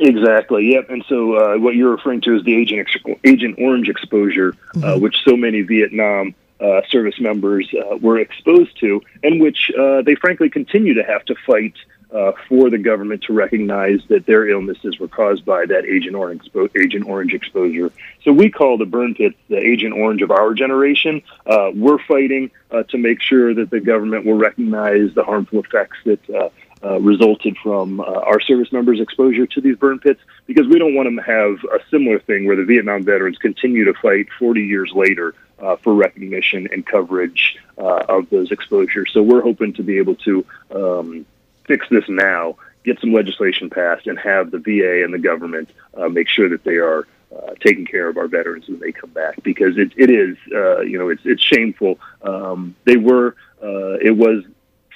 Exactly. 0.00 0.72
Yep. 0.72 0.88
And 0.88 1.04
so 1.08 1.34
uh, 1.34 1.58
what 1.58 1.74
you're 1.74 1.90
referring 1.90 2.22
to 2.22 2.34
is 2.34 2.42
the 2.42 2.56
Agent 2.56 2.88
Agent 3.22 3.58
Orange 3.58 3.88
exposure, 3.88 4.52
mm-hmm. 4.74 5.00
which 5.00 5.16
so 5.24 5.36
many 5.36 5.60
Vietnam 5.60 6.34
uh, 6.58 6.80
service 6.88 7.20
members 7.20 7.72
uh, 7.74 7.96
were 7.96 8.18
exposed 8.18 8.78
to, 8.80 9.02
and 9.22 9.40
which 9.40 9.70
uh, 9.78 10.02
they 10.02 10.14
frankly 10.14 10.48
continue 10.48 10.94
to 10.94 11.04
have 11.04 11.24
to 11.26 11.34
fight 11.46 11.74
uh, 12.12 12.32
for 12.48 12.70
the 12.70 12.78
government 12.78 13.22
to 13.22 13.32
recognize 13.32 14.00
that 14.08 14.26
their 14.26 14.48
illnesses 14.48 14.98
were 14.98 15.06
caused 15.06 15.44
by 15.44 15.64
that 15.66 15.84
Agent 15.84 16.16
Orange, 16.16 16.42
expo- 16.42 16.70
Agent 16.76 17.06
Orange 17.06 17.34
exposure. 17.34 17.92
So 18.24 18.32
we 18.32 18.50
call 18.50 18.78
the 18.78 18.86
burn 18.86 19.14
pits 19.14 19.36
the 19.48 19.58
Agent 19.58 19.94
Orange 19.94 20.22
of 20.22 20.30
our 20.30 20.52
generation. 20.54 21.22
Uh, 21.46 21.70
we're 21.74 22.02
fighting 22.02 22.50
uh, 22.70 22.82
to 22.84 22.98
make 22.98 23.20
sure 23.20 23.54
that 23.54 23.70
the 23.70 23.80
government 23.80 24.24
will 24.24 24.38
recognize 24.38 25.14
the 25.14 25.22
harmful 25.22 25.60
effects 25.60 25.98
that 26.04 26.52
uh, 26.82 26.98
resulted 27.00 27.56
from 27.58 28.00
uh, 28.00 28.04
our 28.04 28.40
service 28.40 28.72
members' 28.72 29.00
exposure 29.00 29.46
to 29.46 29.60
these 29.60 29.76
burn 29.76 29.98
pits 29.98 30.20
because 30.46 30.66
we 30.66 30.78
don't 30.78 30.94
want 30.94 31.06
them 31.06 31.16
to 31.16 31.22
have 31.22 31.62
a 31.72 31.78
similar 31.90 32.18
thing 32.18 32.46
where 32.46 32.56
the 32.56 32.64
Vietnam 32.64 33.04
veterans 33.04 33.36
continue 33.36 33.84
to 33.84 33.94
fight 33.94 34.28
40 34.38 34.62
years 34.62 34.90
later 34.94 35.34
uh, 35.60 35.76
for 35.76 35.94
recognition 35.94 36.68
and 36.72 36.86
coverage 36.86 37.58
uh, 37.76 38.04
of 38.08 38.30
those 38.30 38.50
exposures. 38.50 39.10
So 39.12 39.22
we're 39.22 39.42
hoping 39.42 39.74
to 39.74 39.82
be 39.82 39.98
able 39.98 40.14
to 40.16 40.46
um, 40.74 41.26
fix 41.66 41.86
this 41.90 42.08
now, 42.08 42.56
get 42.82 42.98
some 42.98 43.12
legislation 43.12 43.68
passed, 43.68 44.06
and 44.06 44.18
have 44.18 44.50
the 44.50 44.58
VA 44.58 45.04
and 45.04 45.12
the 45.12 45.18
government 45.18 45.68
uh, 45.94 46.08
make 46.08 46.28
sure 46.28 46.48
that 46.48 46.64
they 46.64 46.76
are. 46.76 47.06
Uh, 47.32 47.54
taking 47.60 47.86
care 47.86 48.08
of 48.08 48.16
our 48.16 48.26
veterans 48.26 48.66
when 48.66 48.80
they 48.80 48.90
come 48.90 49.10
back 49.10 49.40
because 49.44 49.78
it, 49.78 49.92
it 49.96 50.10
is 50.10 50.36
you 50.84 50.98
know 50.98 51.10
it's 51.10 51.22
it's 51.24 51.40
shameful 51.40 51.96
um, 52.22 52.74
they 52.86 52.96
were 52.96 53.36
it 53.62 54.16
was 54.16 54.42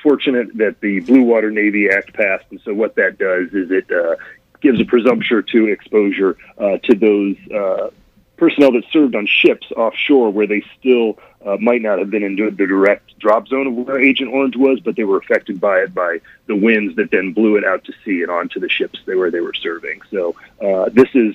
fortunate 0.04 0.56
that 0.58 0.80
the 0.80 1.00
Blue 1.00 1.22
Water 1.22 1.50
Navy 1.50 1.88
Act 1.88 2.12
passed, 2.12 2.44
and 2.50 2.60
so 2.60 2.72
what 2.74 2.94
that 2.96 3.18
does 3.18 3.48
is 3.54 3.70
it 3.72 3.90
uh, 3.90 4.16
gives 4.60 4.78
a 4.80 4.84
presumption 4.84 5.42
to 5.50 5.66
exposure 5.66 6.36
uh, 6.58 6.76
to 6.84 6.94
those 6.94 7.36
uh, 7.50 7.88
personnel 8.36 8.72
that 8.72 8.84
served 8.92 9.16
on 9.16 9.26
ships 9.26 9.66
offshore, 9.76 10.30
where 10.30 10.46
they 10.46 10.62
still 10.78 11.18
uh, 11.44 11.56
might 11.56 11.80
not 11.80 11.98
have 11.98 12.10
been 12.10 12.22
in 12.22 12.36
the 12.36 12.66
direct 12.66 13.18
drop 13.18 13.48
zone 13.48 13.66
of 13.66 13.74
where 13.74 13.98
Agent 13.98 14.30
Orange 14.30 14.56
was, 14.56 14.78
but 14.80 14.94
they 14.94 15.04
were 15.04 15.16
affected 15.16 15.58
by 15.58 15.78
it 15.78 15.94
by 15.94 16.20
the 16.46 16.54
winds 16.54 16.94
that 16.96 17.10
then 17.10 17.32
blew 17.32 17.56
it 17.56 17.64
out 17.64 17.82
to 17.84 17.92
sea 18.04 18.22
and 18.22 18.30
onto 18.30 18.60
the 18.60 18.68
ships 18.68 19.00
where 19.06 19.30
they 19.30 19.40
were 19.40 19.54
serving. 19.54 20.02
So 20.10 20.36
uh, 20.60 20.90
this 20.90 21.08
is 21.14 21.34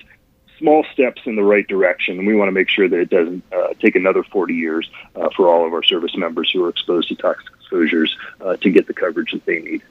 small 0.59 0.85
steps 0.93 1.21
in 1.25 1.35
the 1.35 1.43
right 1.43 1.67
direction, 1.67 2.19
and 2.19 2.27
we 2.27 2.35
want 2.35 2.49
to 2.49 2.51
make 2.51 2.69
sure 2.69 2.87
that 2.87 2.99
it 2.99 3.09
doesn't 3.09 3.43
uh, 3.51 3.69
take 3.79 3.95
another 3.95 4.23
40 4.23 4.53
years 4.53 4.89
uh, 5.15 5.29
for 5.35 5.47
all 5.47 5.65
of 5.65 5.73
our 5.73 5.83
service 5.83 6.15
members 6.15 6.51
who 6.51 6.63
are 6.63 6.69
exposed 6.69 7.09
to 7.09 7.15
toxic 7.15 7.47
exposures 7.59 8.15
uh, 8.41 8.57
to 8.57 8.69
get 8.69 8.85
the 8.85 8.93
coverage 8.93 9.31
that 9.31 9.45
they 9.45 9.59
need. 9.59 9.81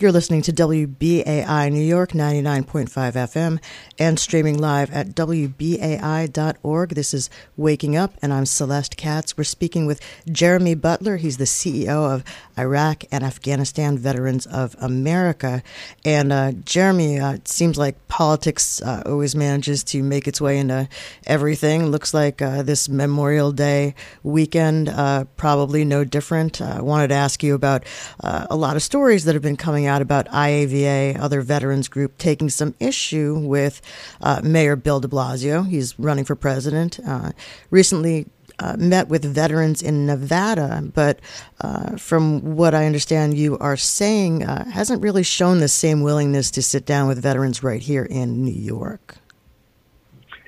You're 0.00 0.12
listening 0.12 0.40
to 0.42 0.52
WBAI 0.54 1.70
New 1.70 1.84
York 1.84 2.12
99.5 2.12 2.88
FM 2.88 3.62
and 3.98 4.18
streaming 4.18 4.56
live 4.56 4.90
at 4.92 5.08
WBAI.org. 5.08 6.94
This 6.94 7.12
is 7.12 7.28
Waking 7.58 7.98
Up, 7.98 8.14
and 8.22 8.32
I'm 8.32 8.46
Celeste 8.46 8.96
Katz. 8.96 9.36
We're 9.36 9.44
speaking 9.44 9.84
with 9.84 10.00
Jeremy 10.26 10.74
Butler. 10.74 11.18
He's 11.18 11.36
the 11.36 11.44
CEO 11.44 12.10
of 12.10 12.24
Iraq 12.58 13.04
and 13.12 13.22
Afghanistan 13.22 13.98
Veterans 13.98 14.46
of 14.46 14.74
America. 14.80 15.62
And 16.02 16.32
uh, 16.32 16.52
Jeremy, 16.52 17.20
uh, 17.20 17.34
it 17.34 17.46
seems 17.46 17.76
like 17.76 18.08
politics 18.08 18.80
uh, 18.80 19.02
always 19.04 19.36
manages 19.36 19.84
to 19.84 20.02
make 20.02 20.26
its 20.26 20.40
way 20.40 20.56
into 20.56 20.88
everything. 21.26 21.88
Looks 21.88 22.14
like 22.14 22.40
uh, 22.40 22.62
this 22.62 22.88
Memorial 22.88 23.52
Day 23.52 23.94
weekend, 24.22 24.88
uh, 24.88 25.24
probably 25.36 25.84
no 25.84 26.04
different. 26.04 26.62
I 26.62 26.80
wanted 26.80 27.08
to 27.08 27.16
ask 27.16 27.42
you 27.42 27.54
about 27.54 27.84
uh, 28.24 28.46
a 28.48 28.56
lot 28.56 28.76
of 28.76 28.82
stories 28.82 29.26
that 29.26 29.34
have 29.34 29.42
been 29.42 29.58
coming 29.58 29.84
out 29.84 29.89
about 29.98 30.26
IAVA, 30.28 31.18
other 31.18 31.40
veterans 31.40 31.88
group, 31.88 32.16
taking 32.18 32.48
some 32.48 32.74
issue 32.78 33.38
with 33.38 33.82
uh, 34.20 34.40
Mayor 34.44 34.76
Bill 34.76 35.00
de 35.00 35.08
Blasio. 35.08 35.66
He's 35.66 35.98
running 35.98 36.24
for 36.24 36.36
president. 36.36 37.00
Uh, 37.06 37.32
recently, 37.70 38.26
uh, 38.60 38.76
met 38.78 39.08
with 39.08 39.24
veterans 39.24 39.82
in 39.82 40.06
Nevada, 40.06 40.82
but 40.94 41.18
uh, 41.62 41.96
from 41.96 42.56
what 42.56 42.74
I 42.74 42.86
understand, 42.86 43.36
you 43.36 43.56
are 43.58 43.76
saying 43.76 44.44
uh, 44.44 44.68
hasn't 44.70 45.02
really 45.02 45.22
shown 45.22 45.60
the 45.60 45.68
same 45.68 46.02
willingness 46.02 46.50
to 46.52 46.62
sit 46.62 46.84
down 46.84 47.08
with 47.08 47.20
veterans 47.22 47.62
right 47.62 47.80
here 47.80 48.04
in 48.04 48.44
New 48.44 48.52
York. 48.52 49.16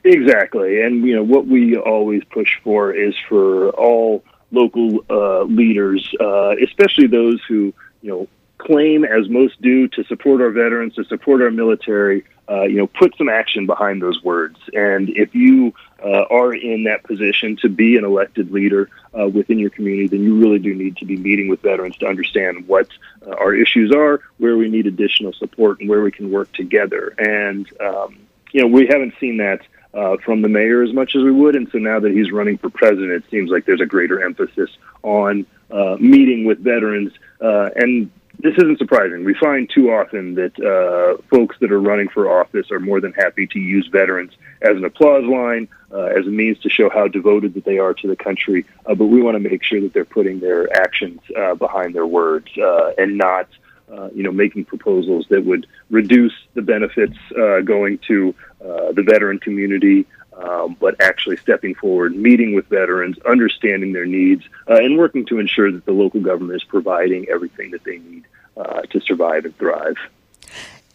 Exactly, 0.04 0.82
and 0.82 1.06
you 1.06 1.14
know 1.14 1.22
what 1.22 1.46
we 1.46 1.76
always 1.76 2.22
push 2.25 2.58
for 2.62 2.92
is 2.92 3.14
for 3.28 3.70
all 3.70 4.25
local 4.50 5.04
uh, 5.08 5.44
leaders, 5.44 6.12
uh, 6.20 6.54
especially 6.62 7.06
those 7.06 7.40
who 7.49 7.72
you 8.02 8.11
know 8.11 8.28
claim, 8.62 9.04
as 9.04 9.28
most 9.28 9.61
do, 9.61 9.88
to 9.88 10.04
support 10.04 10.40
our 10.40 10.50
veterans, 10.50 10.95
to 10.95 11.04
support 11.04 11.42
our 11.42 11.50
military, 11.50 12.25
uh, 12.49 12.62
you 12.62 12.76
know, 12.76 12.87
put 12.87 13.16
some 13.16 13.28
action 13.28 13.66
behind 13.66 14.00
those 14.00 14.23
words. 14.23 14.57
And 14.73 15.11
if 15.11 15.35
you 15.35 15.75
uh, 16.04 16.25
are 16.31 16.54
in 16.54 16.85
that 16.85 17.02
position 17.02 17.57
to 17.62 17.69
be 17.69 17.97
an 17.97 18.04
elected 18.04 18.52
leader 18.52 18.88
uh, 19.19 19.28
within 19.28 19.59
your 19.59 19.71
community, 19.71 20.09
then 20.09 20.23
you 20.23 20.38
really 20.38 20.59
do 20.59 20.75
need 20.75 20.97
to 20.99 21.04
be 21.04 21.16
meeting 21.16 21.49
with 21.49 21.61
veterans 21.62 21.97
to 21.99 22.07
understand 22.07 22.69
what 22.69 22.88
uh, 23.26 23.31
our 23.31 23.54
issues 23.54 23.92
are, 23.92 24.21
where 24.38 24.57
we 24.57 24.69
need 24.69 24.87
additional 24.87 25.33
support, 25.33 25.81
and 25.81 25.88
where 25.88 26.02
we 26.02 26.12
can 26.12 26.31
work 26.31 26.52
together. 26.52 27.14
And 27.19 27.66
um, 27.81 28.19
you 28.52 28.61
know, 28.61 28.69
we 28.69 28.87
haven't 28.87 29.14
seen 29.21 29.38
that. 29.38 29.61
Uh, 29.95 30.16
from 30.25 30.40
the 30.40 30.49
mayor 30.49 30.83
as 30.83 30.90
much 30.95 31.14
as 31.14 31.23
we 31.23 31.31
would, 31.31 31.54
and 31.54 31.69
so 31.71 31.76
now 31.76 32.00
that 32.00 32.12
he's 32.12 32.33
running 32.33 32.57
for 32.57 32.71
president, 32.71 33.12
it 33.12 33.23
seems 33.31 33.50
like 33.50 33.66
there's 33.66 33.83
a 33.83 33.85
greater 33.85 34.25
emphasis 34.25 34.71
on 35.02 35.45
uh, 35.71 35.99
meeting 36.00 36.47
with 36.47 36.59
veterans 36.61 37.12
and 37.42 38.11
this 38.39 38.55
isn't 38.57 38.79
surprising. 38.79 39.25
We 39.25 39.35
find 39.35 39.71
too 39.71 39.91
often 39.91 40.35
that 40.35 40.59
uh, 40.59 41.23
folks 41.31 41.57
that 41.61 41.71
are 41.71 41.81
running 41.81 42.09
for 42.09 42.41
office 42.41 42.71
are 42.71 42.81
more 42.81 43.01
than 43.01 43.12
happy 43.12 43.47
to 43.49 43.59
use 43.59 43.87
veterans 43.87 44.33
as 44.62 44.77
an 44.77 44.85
applause 44.85 45.25
line, 45.25 45.69
uh, 45.93 46.05
as 46.05 46.27
a 46.27 46.31
means 46.31 46.59
to 46.61 46.69
show 46.69 46.91
how 46.91 47.09
devoted 47.09 47.55
that 47.55 47.65
they 47.65 47.79
are 47.79 47.95
to 47.95 48.09
the 48.09 48.17
country. 48.17 48.65
Uh, 48.87 48.95
but 48.95 49.07
we 49.07 49.23
want 49.23 49.37
to 49.37 49.51
make 49.51 49.62
sure 49.62 49.81
that 49.81 49.93
they're 49.93 50.05
putting 50.05 50.41
their 50.41 50.75
actions 50.77 51.21
uh, 51.37 51.55
behind 51.55 51.95
their 51.95 52.07
words 52.07 52.49
uh, 52.59 52.93
and 52.99 53.17
not. 53.17 53.49
Uh, 53.93 54.09
you 54.15 54.23
know, 54.23 54.33
making 54.33 54.65
proposals 54.65 55.27
that 55.29 55.45
would 55.45 55.67
reduce 55.91 56.33
the 56.55 56.62
benefits 56.62 57.19
going 57.67 57.99
to 57.99 58.35
the 58.59 59.05
veteran 59.07 59.39
community 59.39 60.07
um, 60.37 60.77
but 60.81 61.01
actually 61.01 61.37
stepping 61.37 61.75
forward, 61.75 62.17
meeting 62.17 62.55
with 62.55 62.67
veterans, 62.67 63.19
understanding 63.27 63.93
their 63.93 64.07
needs, 64.07 64.45
uh, 64.69 64.75
and 64.75 64.99
working 64.99 65.27
to 65.27 65.39
ensure 65.39 65.71
that 65.71 65.85
the 65.85 65.93
local 65.93 66.21
government 66.21 66.57
is 66.57 66.65
providing 66.65 67.29
everything 67.29 67.71
that 67.71 67.85
they 67.85 67.99
need 67.99 68.25
uh, 68.57 68.83
to 68.83 69.01
survive 69.01 69.45
and 69.45 69.57
thrive. 69.59 69.97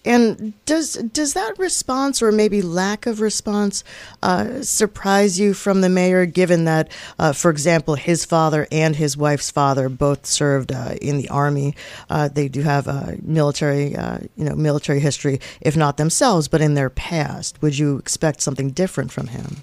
And 0.08 0.54
does 0.66 0.94
does 0.94 1.34
that 1.34 1.60
response, 1.60 2.22
or 2.22 2.32
maybe 2.32 2.62
lack 2.62 3.06
of 3.06 3.20
response, 3.20 3.84
uh, 4.24 4.62
surprise 4.62 5.38
you 5.38 5.54
from 5.54 5.82
the 5.82 5.90
mayor? 5.90 6.26
Given 6.26 6.64
that, 6.64 6.90
uh, 7.20 7.34
for 7.34 7.52
example, 7.52 7.96
his 7.96 8.24
father 8.24 8.68
and 8.72 8.96
his 8.96 9.18
wife's 9.18 9.52
father 9.52 9.90
both 9.90 10.26
served 10.26 10.72
uh, 10.72 10.96
in 11.02 11.18
the 11.18 11.28
army, 11.28 11.76
uh, 12.10 12.30
they 12.30 12.48
do 12.48 12.62
have 12.62 12.88
a 12.88 13.18
military, 13.22 13.98
uh, 13.98 14.20
you 14.38 14.46
know, 14.46 14.56
military 14.56 15.02
history, 15.02 15.42
if 15.60 15.76
not 15.76 15.98
themselves, 15.98 16.48
but 16.48 16.62
in 16.62 16.74
their 16.74 16.90
past. 16.90 17.62
Would 17.62 17.78
you 17.78 17.98
expect 17.98 18.42
something 18.42 18.70
different 18.70 19.12
from 19.12 19.28
him? 19.28 19.58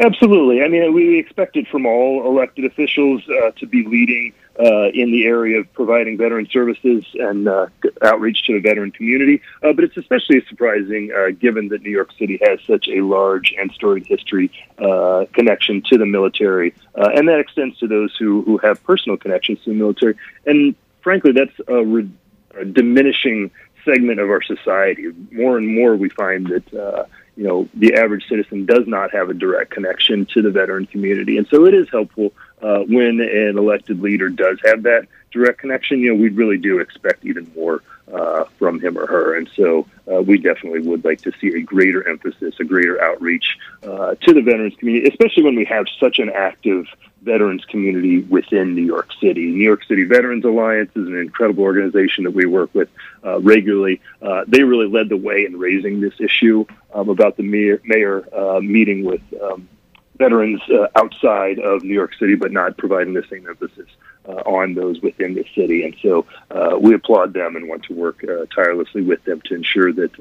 Absolutely. 0.00 0.62
I 0.62 0.68
mean, 0.68 0.92
we 0.94 1.18
expected 1.18 1.66
from 1.66 1.84
all 1.84 2.24
elected 2.24 2.64
officials 2.64 3.22
uh, 3.28 3.50
to 3.58 3.66
be 3.66 3.84
leading 3.84 4.32
uh, 4.58 4.88
in 4.88 5.12
the 5.12 5.24
area 5.24 5.60
of 5.60 5.72
providing 5.72 6.16
veteran 6.16 6.48
services 6.50 7.04
and 7.14 7.48
uh, 7.48 7.66
outreach 8.02 8.42
to 8.44 8.54
the 8.54 8.60
veteran 8.60 8.90
community. 8.90 9.40
Uh, 9.62 9.72
but 9.72 9.84
it's 9.84 9.96
especially 9.96 10.44
surprising 10.48 11.12
uh, 11.16 11.30
given 11.30 11.68
that 11.68 11.82
New 11.82 11.90
York 11.90 12.10
City 12.18 12.38
has 12.42 12.58
such 12.66 12.88
a 12.88 13.00
large 13.00 13.54
and 13.58 13.70
storied 13.72 14.06
history 14.06 14.50
uh, 14.78 15.26
connection 15.32 15.82
to 15.82 15.96
the 15.96 16.06
military, 16.06 16.74
and 16.94 17.28
that 17.28 17.38
extends 17.38 17.78
to 17.78 17.86
those 17.86 18.14
who, 18.16 18.42
who 18.42 18.58
have 18.58 18.82
personal 18.84 19.16
connections 19.16 19.62
to 19.64 19.70
the 19.70 19.76
military. 19.76 20.16
And 20.46 20.74
frankly, 21.02 21.32
that's 21.32 21.58
a, 21.68 21.84
re- 21.84 22.10
a 22.58 22.64
diminishing 22.64 23.50
segment 23.84 24.18
of 24.20 24.28
our 24.28 24.42
society. 24.42 25.12
More 25.30 25.56
and 25.56 25.72
more, 25.72 25.94
we 25.96 26.08
find 26.08 26.46
that 26.48 27.08
you 27.38 27.44
know, 27.44 27.68
the 27.72 27.94
average 27.94 28.28
citizen 28.28 28.66
does 28.66 28.88
not 28.88 29.12
have 29.12 29.30
a 29.30 29.34
direct 29.34 29.70
connection 29.70 30.26
to 30.26 30.42
the 30.42 30.50
veteran 30.50 30.86
community. 30.86 31.38
And 31.38 31.46
so 31.46 31.66
it 31.66 31.72
is 31.72 31.88
helpful 31.88 32.32
uh, 32.62 32.80
when 32.80 33.20
an 33.20 33.58
elected 33.58 34.00
leader 34.00 34.28
does 34.28 34.58
have 34.64 34.82
that 34.84 35.06
direct 35.30 35.58
connection. 35.58 36.00
You 36.00 36.14
know, 36.14 36.20
we 36.20 36.28
really 36.28 36.58
do 36.58 36.78
expect 36.78 37.24
even 37.24 37.50
more 37.54 37.82
uh, 38.12 38.44
from 38.58 38.80
him 38.80 38.96
or 38.96 39.06
her. 39.06 39.36
And 39.36 39.48
so 39.54 39.86
uh, 40.10 40.22
we 40.22 40.38
definitely 40.38 40.80
would 40.80 41.04
like 41.04 41.20
to 41.22 41.32
see 41.40 41.48
a 41.48 41.60
greater 41.60 42.06
emphasis, 42.08 42.54
a 42.60 42.64
greater 42.64 43.02
outreach 43.02 43.58
uh, 43.82 44.14
to 44.14 44.32
the 44.32 44.40
veterans 44.40 44.74
community, 44.76 45.08
especially 45.08 45.42
when 45.42 45.56
we 45.56 45.64
have 45.66 45.86
such 46.00 46.18
an 46.18 46.30
active 46.30 46.86
veterans 47.22 47.64
community 47.64 48.20
within 48.20 48.74
New 48.74 48.84
York 48.84 49.10
City. 49.20 49.46
New 49.46 49.64
York 49.64 49.84
City 49.84 50.04
Veterans 50.04 50.44
Alliance 50.44 50.90
is 50.94 51.06
an 51.06 51.18
incredible 51.18 51.64
organization 51.64 52.24
that 52.24 52.30
we 52.30 52.46
work 52.46 52.70
with 52.74 52.88
uh, 53.24 53.40
regularly. 53.40 54.00
Uh, 54.22 54.44
they 54.46 54.62
really 54.62 54.88
led 54.88 55.08
the 55.08 55.16
way 55.16 55.44
in 55.44 55.58
raising 55.58 56.00
this 56.00 56.14
issue 56.20 56.64
um, 56.94 57.08
about 57.08 57.36
the 57.36 57.42
mayor, 57.42 57.80
mayor 57.84 58.24
uh, 58.34 58.60
meeting 58.60 59.04
with 59.04 59.20
um, 59.42 59.68
veterans 60.18 60.60
uh, 60.70 60.88
outside 60.96 61.58
of 61.58 61.82
New 61.82 61.94
York 61.94 62.14
City, 62.18 62.34
but 62.34 62.52
not 62.52 62.76
providing 62.76 63.14
the 63.14 63.24
same 63.30 63.48
emphasis 63.48 63.88
uh, 64.28 64.42
on 64.46 64.74
those 64.74 65.00
within 65.00 65.34
the 65.34 65.44
city. 65.54 65.84
And 65.84 65.96
so 66.02 66.26
uh, 66.50 66.76
we 66.80 66.94
applaud 66.94 67.32
them 67.32 67.56
and 67.56 67.68
want 67.68 67.84
to 67.84 67.94
work 67.94 68.24
tirelessly 68.54 69.02
with 69.02 69.24
them 69.24 69.40
to 69.46 69.54
ensure 69.54 69.92
that 69.92 70.12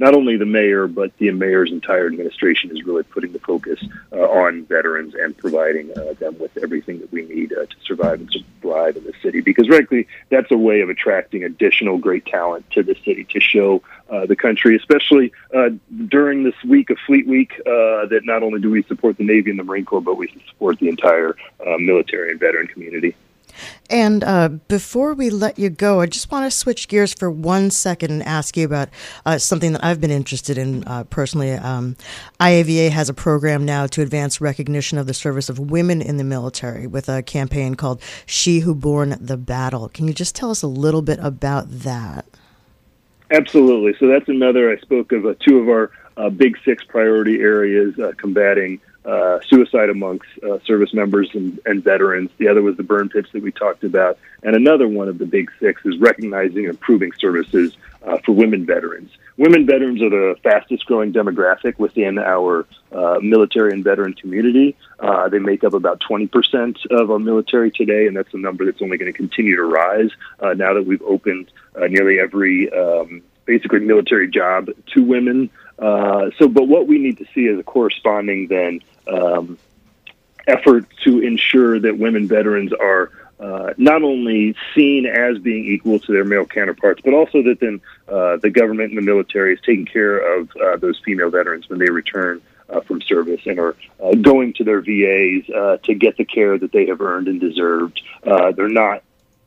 not 0.00 0.14
only 0.14 0.38
the 0.38 0.46
mayor, 0.46 0.86
but 0.86 1.14
the 1.18 1.30
mayor's 1.30 1.70
entire 1.70 2.06
administration 2.06 2.70
is 2.74 2.82
really 2.84 3.02
putting 3.02 3.32
the 3.32 3.38
focus 3.38 3.78
uh, 4.12 4.16
on 4.16 4.64
veterans 4.64 5.14
and 5.14 5.36
providing 5.36 5.90
uh, 5.92 6.14
them 6.14 6.38
with 6.38 6.56
everything 6.56 6.98
that 7.00 7.12
we 7.12 7.26
need 7.26 7.52
uh, 7.52 7.66
to 7.66 7.76
survive 7.84 8.18
and 8.18 8.34
thrive 8.62 8.96
in 8.96 9.04
the 9.04 9.12
city. 9.22 9.42
Because, 9.42 9.66
frankly, 9.66 10.08
that's 10.30 10.50
a 10.50 10.56
way 10.56 10.80
of 10.80 10.88
attracting 10.88 11.44
additional 11.44 11.98
great 11.98 12.24
talent 12.24 12.64
to 12.70 12.82
the 12.82 12.96
city 13.04 13.24
to 13.24 13.40
show 13.40 13.82
uh, 14.08 14.24
the 14.24 14.36
country, 14.36 14.74
especially 14.74 15.32
uh, 15.54 15.68
during 16.08 16.44
this 16.44 16.54
week 16.66 16.88
of 16.88 16.96
Fleet 17.06 17.26
Week, 17.26 17.52
uh, 17.60 18.06
that 18.06 18.22
not 18.24 18.42
only 18.42 18.58
do 18.58 18.70
we 18.70 18.82
support 18.84 19.18
the 19.18 19.24
Navy 19.24 19.50
and 19.50 19.58
the 19.58 19.64
Marine 19.64 19.84
Corps, 19.84 20.00
but 20.00 20.16
we 20.16 20.32
support 20.48 20.78
the 20.78 20.88
entire 20.88 21.36
military 21.78 22.30
and 22.30 22.40
veteran 22.40 22.66
community. 22.66 23.14
And 23.88 24.22
uh, 24.24 24.48
before 24.48 25.14
we 25.14 25.30
let 25.30 25.58
you 25.58 25.70
go, 25.70 26.00
I 26.00 26.06
just 26.06 26.30
want 26.30 26.50
to 26.50 26.56
switch 26.56 26.88
gears 26.88 27.14
for 27.14 27.30
one 27.30 27.70
second 27.70 28.10
and 28.10 28.22
ask 28.22 28.56
you 28.56 28.64
about 28.64 28.88
uh, 29.26 29.38
something 29.38 29.72
that 29.72 29.84
I've 29.84 30.00
been 30.00 30.10
interested 30.10 30.58
in 30.58 30.84
uh, 30.84 31.04
personally. 31.04 31.52
Um, 31.52 31.96
IAVA 32.38 32.90
has 32.90 33.08
a 33.08 33.14
program 33.14 33.64
now 33.64 33.86
to 33.88 34.02
advance 34.02 34.40
recognition 34.40 34.98
of 34.98 35.06
the 35.06 35.14
service 35.14 35.48
of 35.48 35.58
women 35.58 36.00
in 36.02 36.16
the 36.16 36.24
military 36.24 36.86
with 36.86 37.08
a 37.08 37.22
campaign 37.22 37.74
called 37.74 38.02
She 38.26 38.60
Who 38.60 38.74
Borne 38.74 39.16
the 39.20 39.36
Battle. 39.36 39.88
Can 39.88 40.06
you 40.06 40.14
just 40.14 40.34
tell 40.34 40.50
us 40.50 40.62
a 40.62 40.68
little 40.68 41.02
bit 41.02 41.18
about 41.20 41.66
that? 41.70 42.26
Absolutely. 43.30 43.94
So 43.98 44.08
that's 44.08 44.28
another, 44.28 44.70
I 44.70 44.78
spoke 44.80 45.12
of 45.12 45.24
uh, 45.24 45.34
two 45.40 45.58
of 45.58 45.68
our 45.68 45.92
uh, 46.16 46.30
big 46.30 46.58
six 46.64 46.84
priority 46.84 47.40
areas 47.40 47.98
uh, 47.98 48.12
combating 48.16 48.80
uh, 49.04 49.40
suicide 49.48 49.88
amongst 49.88 50.28
uh, 50.42 50.58
service 50.64 50.92
members 50.92 51.30
and, 51.32 51.58
and, 51.64 51.82
veterans. 51.82 52.30
The 52.36 52.48
other 52.48 52.60
was 52.60 52.76
the 52.76 52.82
burn 52.82 53.08
pits 53.08 53.30
that 53.32 53.42
we 53.42 53.50
talked 53.50 53.82
about. 53.82 54.18
And 54.42 54.54
another 54.54 54.86
one 54.86 55.08
of 55.08 55.16
the 55.16 55.24
big 55.24 55.50
six 55.58 55.80
is 55.86 55.98
recognizing 55.98 56.58
and 56.58 56.68
improving 56.68 57.12
services 57.18 57.76
uh, 58.02 58.18
for 58.24 58.32
women 58.32 58.66
veterans. 58.66 59.10
Women 59.38 59.64
veterans 59.64 60.02
are 60.02 60.10
the 60.10 60.36
fastest 60.42 60.84
growing 60.84 61.14
demographic 61.14 61.78
within 61.78 62.18
our 62.18 62.66
uh, 62.92 63.18
military 63.22 63.72
and 63.72 63.82
veteran 63.82 64.12
community. 64.12 64.76
Uh, 64.98 65.30
they 65.30 65.38
make 65.38 65.64
up 65.64 65.72
about 65.72 66.00
20% 66.00 66.84
of 66.90 67.10
our 67.10 67.18
military 67.18 67.70
today, 67.70 68.06
and 68.06 68.14
that's 68.14 68.34
a 68.34 68.38
number 68.38 68.66
that's 68.66 68.82
only 68.82 68.98
going 68.98 69.10
to 69.10 69.16
continue 69.16 69.56
to 69.56 69.64
rise 69.64 70.10
uh, 70.40 70.52
now 70.52 70.74
that 70.74 70.84
we've 70.84 71.02
opened 71.02 71.50
nearly 71.88 72.20
every 72.20 72.70
um, 72.72 73.22
basically 73.46 73.80
military 73.80 74.28
job 74.28 74.68
to 74.86 75.02
women. 75.02 75.50
Uh, 75.80 76.30
so, 76.38 76.46
but 76.46 76.68
what 76.68 76.86
we 76.86 76.98
need 76.98 77.18
to 77.18 77.26
see 77.34 77.46
is 77.46 77.58
a 77.58 77.62
corresponding 77.62 78.46
then 78.48 78.80
um, 79.08 79.58
effort 80.46 80.84
to 81.04 81.20
ensure 81.20 81.80
that 81.80 81.98
women 81.98 82.28
veterans 82.28 82.72
are 82.72 83.10
uh, 83.40 83.72
not 83.78 84.02
only 84.02 84.54
seen 84.74 85.06
as 85.06 85.38
being 85.38 85.64
equal 85.64 85.98
to 85.98 86.12
their 86.12 86.26
male 86.26 86.44
counterparts, 86.44 87.00
but 87.02 87.14
also 87.14 87.42
that 87.42 87.58
then 87.60 87.80
uh, 88.08 88.36
the 88.36 88.50
government 88.50 88.90
and 88.90 88.98
the 88.98 89.02
military 89.02 89.54
is 89.54 89.60
taking 89.60 89.86
care 89.86 90.38
of 90.38 90.50
uh, 90.56 90.76
those 90.76 91.00
female 91.02 91.30
veterans 91.30 91.66
when 91.70 91.78
they 91.78 91.88
return 91.88 92.42
uh, 92.68 92.80
from 92.82 93.00
service 93.00 93.40
and 93.46 93.58
are 93.58 93.74
uh, 94.02 94.14
going 94.16 94.52
to 94.52 94.62
their 94.62 94.82
VAs 94.82 95.80
to 95.82 95.94
get 95.94 96.18
the 96.18 96.24
care 96.24 96.58
that 96.58 96.70
they 96.72 96.86
have 96.86 97.00
earned 97.00 97.28
and 97.28 97.40
deserved. 97.40 98.02
they're 98.22 98.68
not 98.68 99.02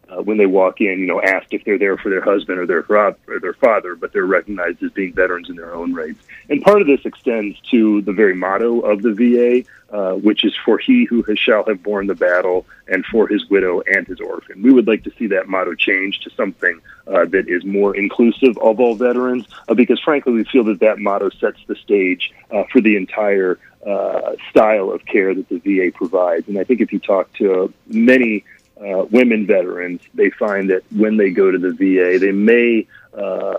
uh, 0.09 0.21
when 0.21 0.37
they 0.37 0.45
walk 0.45 0.81
in, 0.81 0.99
you 0.99 1.07
know, 1.07 1.21
asked 1.21 1.47
if 1.51 1.63
they're 1.63 1.77
there 1.77 1.97
for 1.97 2.09
their 2.09 2.21
husband 2.21 2.59
or 2.59 2.65
their 2.65 2.85
or 2.89 3.39
their 3.39 3.53
father, 3.53 3.95
but 3.95 4.11
they're 4.13 4.25
recognized 4.25 4.83
as 4.83 4.91
being 4.91 5.13
veterans 5.13 5.49
in 5.49 5.55
their 5.55 5.73
own 5.73 5.93
rights. 5.93 6.19
And 6.49 6.61
part 6.61 6.81
of 6.81 6.87
this 6.87 7.05
extends 7.05 7.59
to 7.71 8.01
the 8.01 8.11
very 8.11 8.35
motto 8.35 8.81
of 8.81 9.01
the 9.01 9.13
VA, 9.13 9.95
uh, 9.95 10.15
which 10.15 10.43
is 10.43 10.53
"For 10.65 10.77
he 10.77 11.05
who 11.05 11.21
has, 11.23 11.39
shall 11.39 11.63
have 11.65 11.81
borne 11.81 12.07
the 12.07 12.15
battle, 12.15 12.65
and 12.87 13.05
for 13.05 13.27
his 13.27 13.49
widow 13.49 13.81
and 13.81 14.05
his 14.05 14.19
orphan." 14.19 14.61
We 14.61 14.71
would 14.71 14.87
like 14.87 15.03
to 15.03 15.11
see 15.17 15.27
that 15.27 15.47
motto 15.47 15.73
change 15.75 16.19
to 16.21 16.29
something 16.31 16.81
uh, 17.07 17.25
that 17.25 17.47
is 17.47 17.63
more 17.63 17.95
inclusive 17.95 18.57
of 18.57 18.79
all 18.79 18.95
veterans, 18.95 19.45
uh, 19.67 19.73
because 19.73 19.99
frankly, 20.01 20.33
we 20.33 20.43
feel 20.43 20.65
that 20.65 20.79
that 20.81 20.99
motto 20.99 21.29
sets 21.29 21.59
the 21.67 21.75
stage 21.75 22.33
uh, 22.51 22.63
for 22.71 22.81
the 22.81 22.95
entire. 22.95 23.57
Uh, 23.85 24.37
style 24.49 24.91
of 24.91 25.05
care 25.05 25.35
that 25.35 25.49
the 25.49 25.57
VA 25.57 25.91
provides, 25.93 26.47
and 26.47 26.57
I 26.57 26.63
think 26.63 26.79
if 26.79 26.93
you 26.93 26.99
talk 26.99 27.33
to 27.33 27.73
many 27.85 28.45
uh, 28.79 29.05
women 29.11 29.45
veterans, 29.45 30.01
they 30.13 30.29
find 30.31 30.69
that 30.69 30.83
when 30.91 31.17
they 31.17 31.29
go 31.29 31.51
to 31.51 31.57
the 31.57 31.71
VA, 31.71 32.19
they 32.19 32.31
may 32.31 32.87
uh, 33.17 33.57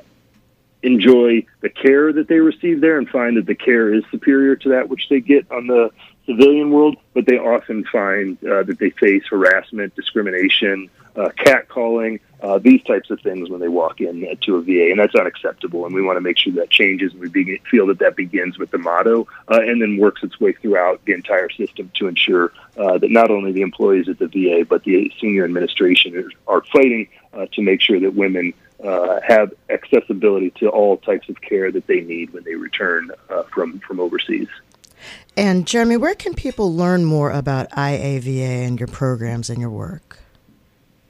enjoy 0.83 1.47
the 1.61 1.71
care 1.71 2.13
that 2.13 2.29
they 2.29 2.39
receive 2.41 2.81
there 2.81 2.99
and 2.99 3.09
find 3.09 3.37
that 3.37 3.47
the 3.47 3.55
care 3.55 3.93
is 3.93 4.05
superior 4.11 4.57
to 4.57 4.71
that 4.71 4.89
which 4.89 5.09
they 5.09 5.21
get 5.21 5.51
on 5.51 5.67
the 5.67 5.91
civilian 6.27 6.71
world, 6.71 6.97
but 7.15 7.27
they 7.27 7.39
often 7.39 7.85
find 7.85 8.37
uh, 8.45 8.63
that 8.63 8.79
they 8.79 8.91
face 8.91 9.25
harassment, 9.29 9.95
discrimination, 9.95 10.91
uh, 11.17 11.29
catcalling, 11.39 12.21
uh, 12.45 12.59
these 12.59 12.83
types 12.83 13.11
of 13.11 13.19
things 13.23 13.49
when 13.49 13.61
they 13.61 13.69
walk 13.69 14.03
in 14.03 14.37
to 14.43 14.57
a 14.57 14.63
VA, 14.63 14.91
and 14.91 15.01
that's 15.01 15.15
unacceptable. 15.15 15.87
And 15.87 15.95
we 15.95 16.03
want 16.03 16.19
to 16.19 16.21
make 16.21 16.37
sure 16.37 16.53
that 16.55 16.69
changes, 16.69 17.13
and 17.13 17.23
we 17.23 17.61
feel 17.71 17.87
that 17.87 17.99
that 18.01 18.17
begins 18.17 18.59
with 18.59 18.71
the 18.71 18.77
motto, 18.77 19.27
uh, 19.49 19.61
and 19.63 19.81
then 19.81 19.97
works 19.97 20.23
its 20.23 20.39
way 20.39 20.53
throughout 20.53 21.03
the 21.07 21.15
entire 21.15 21.49
system 21.49 21.91
to 21.95 22.07
ensure 22.07 22.53
uh, 22.77 22.99
that 22.99 23.11
not 23.11 23.31
only 23.31 23.53
the 23.53 23.63
employees 23.63 24.09
at 24.09 24.19
the 24.19 24.27
VA 24.27 24.65
but 24.69 24.85
the 24.85 25.11
senior 25.21 25.45
administration 25.45 26.31
are 26.47 26.63
fighting 26.65 27.09
uh, 27.33 27.47
to 27.53 27.63
make 27.63 27.81
sure 27.81 27.99
that 27.99 28.15
women 28.15 28.53
uh, 28.85 29.21
have 29.27 29.53
accessibility 29.71 30.51
to 30.51 30.69
all 30.69 30.99
types 30.99 31.29
of 31.31 31.41
care 31.41 31.73
that 31.73 31.87
they 31.87 32.01
need 32.01 32.31
when 32.35 32.45
they 32.45 32.57
return 32.57 33.11
uh, 33.31 33.43
from 33.45 33.79
from 33.81 34.01
overseas. 34.01 34.49
And 35.37 35.67
Jeremy, 35.67 35.97
where 35.97 36.15
can 36.15 36.35
people 36.35 36.75
learn 36.75 37.05
more 37.05 37.31
about 37.31 37.71
IAVA 37.71 38.67
and 38.67 38.79
your 38.79 38.87
programs 38.87 39.49
and 39.49 39.61
your 39.61 39.71
work? 39.71 40.19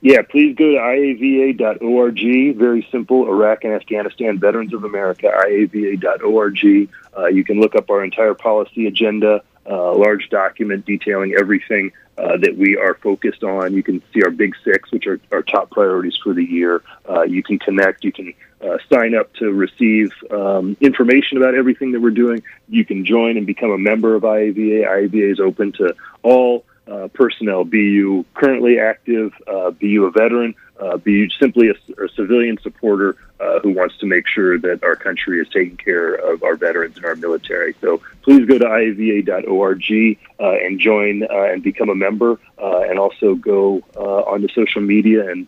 Yeah, 0.04 0.20
please 0.20 0.54
go 0.54 0.70
to 0.70 0.76
iava.org. 0.76 2.58
Very 2.58 2.86
simple. 2.92 3.26
Iraq 3.26 3.64
and 3.64 3.72
Afghanistan 3.72 4.38
Veterans 4.38 4.74
of 4.74 4.84
America, 4.84 5.32
iava.org. 5.46 6.90
Uh, 7.16 7.26
you 7.28 7.42
can 7.42 7.58
look 7.58 7.74
up 7.74 7.88
our 7.88 8.04
entire 8.04 8.34
policy 8.34 8.86
agenda 8.86 9.42
uh, 9.66 9.94
large 9.94 10.28
document 10.28 10.84
detailing 10.84 11.34
everything 11.34 11.90
uh, 12.18 12.36
that 12.36 12.54
we 12.54 12.76
are 12.76 12.94
focused 13.02 13.42
on. 13.42 13.72
You 13.72 13.82
can 13.82 14.02
see 14.12 14.22
our 14.22 14.30
big 14.30 14.54
six, 14.62 14.92
which 14.92 15.06
are 15.06 15.18
our 15.32 15.40
top 15.40 15.70
priorities 15.70 16.18
for 16.22 16.34
the 16.34 16.44
year. 16.44 16.82
Uh, 17.08 17.22
you 17.22 17.42
can 17.42 17.58
connect. 17.58 18.04
You 18.04 18.12
can 18.12 18.34
uh, 18.60 18.76
sign 18.92 19.14
up 19.14 19.32
to 19.36 19.52
receive 19.54 20.12
um, 20.30 20.76
information 20.82 21.38
about 21.38 21.54
everything 21.54 21.92
that 21.92 22.00
we're 22.00 22.10
doing. 22.10 22.42
You 22.68 22.84
can 22.84 23.06
join 23.06 23.38
and 23.38 23.46
become 23.46 23.70
a 23.70 23.78
member 23.78 24.14
of 24.14 24.22
IAVA. 24.22 24.86
IAVA 24.86 25.32
is 25.32 25.40
open 25.40 25.72
to 25.72 25.94
all 26.22 26.66
uh, 26.86 27.08
personnel, 27.08 27.64
be 27.64 27.80
you 27.80 28.24
currently 28.34 28.78
active, 28.78 29.32
uh, 29.46 29.70
be 29.70 29.88
you 29.88 30.04
a 30.04 30.10
veteran, 30.10 30.54
uh, 30.80 30.96
be 30.96 31.12
you 31.12 31.30
simply 31.30 31.68
a, 31.68 32.04
a 32.04 32.08
civilian 32.10 32.58
supporter 32.60 33.16
uh, 33.40 33.60
who 33.60 33.70
wants 33.70 33.96
to 33.98 34.06
make 34.06 34.26
sure 34.26 34.58
that 34.58 34.82
our 34.84 34.96
country 34.96 35.40
is 35.40 35.48
taking 35.48 35.76
care 35.76 36.14
of 36.14 36.42
our 36.42 36.56
veterans 36.56 36.96
and 36.96 37.04
our 37.04 37.16
military. 37.16 37.74
So 37.80 38.02
please 38.22 38.46
go 38.46 38.58
to 38.58 38.64
iava.org 38.64 40.18
uh, 40.40 40.66
and 40.66 40.80
join 40.80 41.22
uh, 41.24 41.52
and 41.52 41.62
become 41.62 41.88
a 41.88 41.94
member, 41.94 42.38
and 42.58 42.98
also 42.98 43.34
go 43.34 43.82
onto 43.96 44.48
social 44.48 44.80
media 44.80 45.30
and 45.30 45.46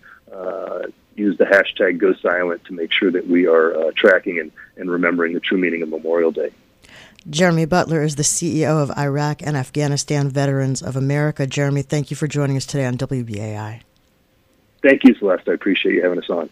use 1.16 1.38
the 1.38 1.44
hashtag 1.44 1.99
Go 1.99 2.12
Silent 2.14 2.64
to 2.66 2.75
make 2.75 2.92
sure 2.92 3.11
that 3.11 3.27
we 3.27 3.46
are 3.46 3.92
tracking 3.92 4.38
and, 4.38 4.53
and 4.77 4.90
remembering 4.90 5.33
the 5.33 5.40
true 5.40 5.59
meaning 5.59 5.83
of 5.83 5.88
Memorial 5.88 6.31
Day. 6.31 6.51
Jeremy 7.28 7.64
Butler 7.64 8.02
is 8.02 8.14
the 8.14 8.22
CEO 8.22 8.80
of 8.80 8.96
Iraq 8.96 9.42
and 9.42 9.56
Afghanistan 9.56 10.28
Veterans 10.28 10.80
of 10.80 10.94
America. 10.94 11.44
Jeremy, 11.46 11.82
thank 11.82 12.10
you 12.10 12.16
for 12.16 12.28
joining 12.28 12.56
us 12.56 12.66
today 12.66 12.86
on 12.86 12.96
WBAI. 12.96 13.80
Thank 14.82 15.02
you, 15.02 15.14
Celeste. 15.16 15.48
I 15.48 15.54
appreciate 15.54 15.96
you 15.96 16.02
having 16.02 16.18
us 16.18 16.30
on. 16.30 16.48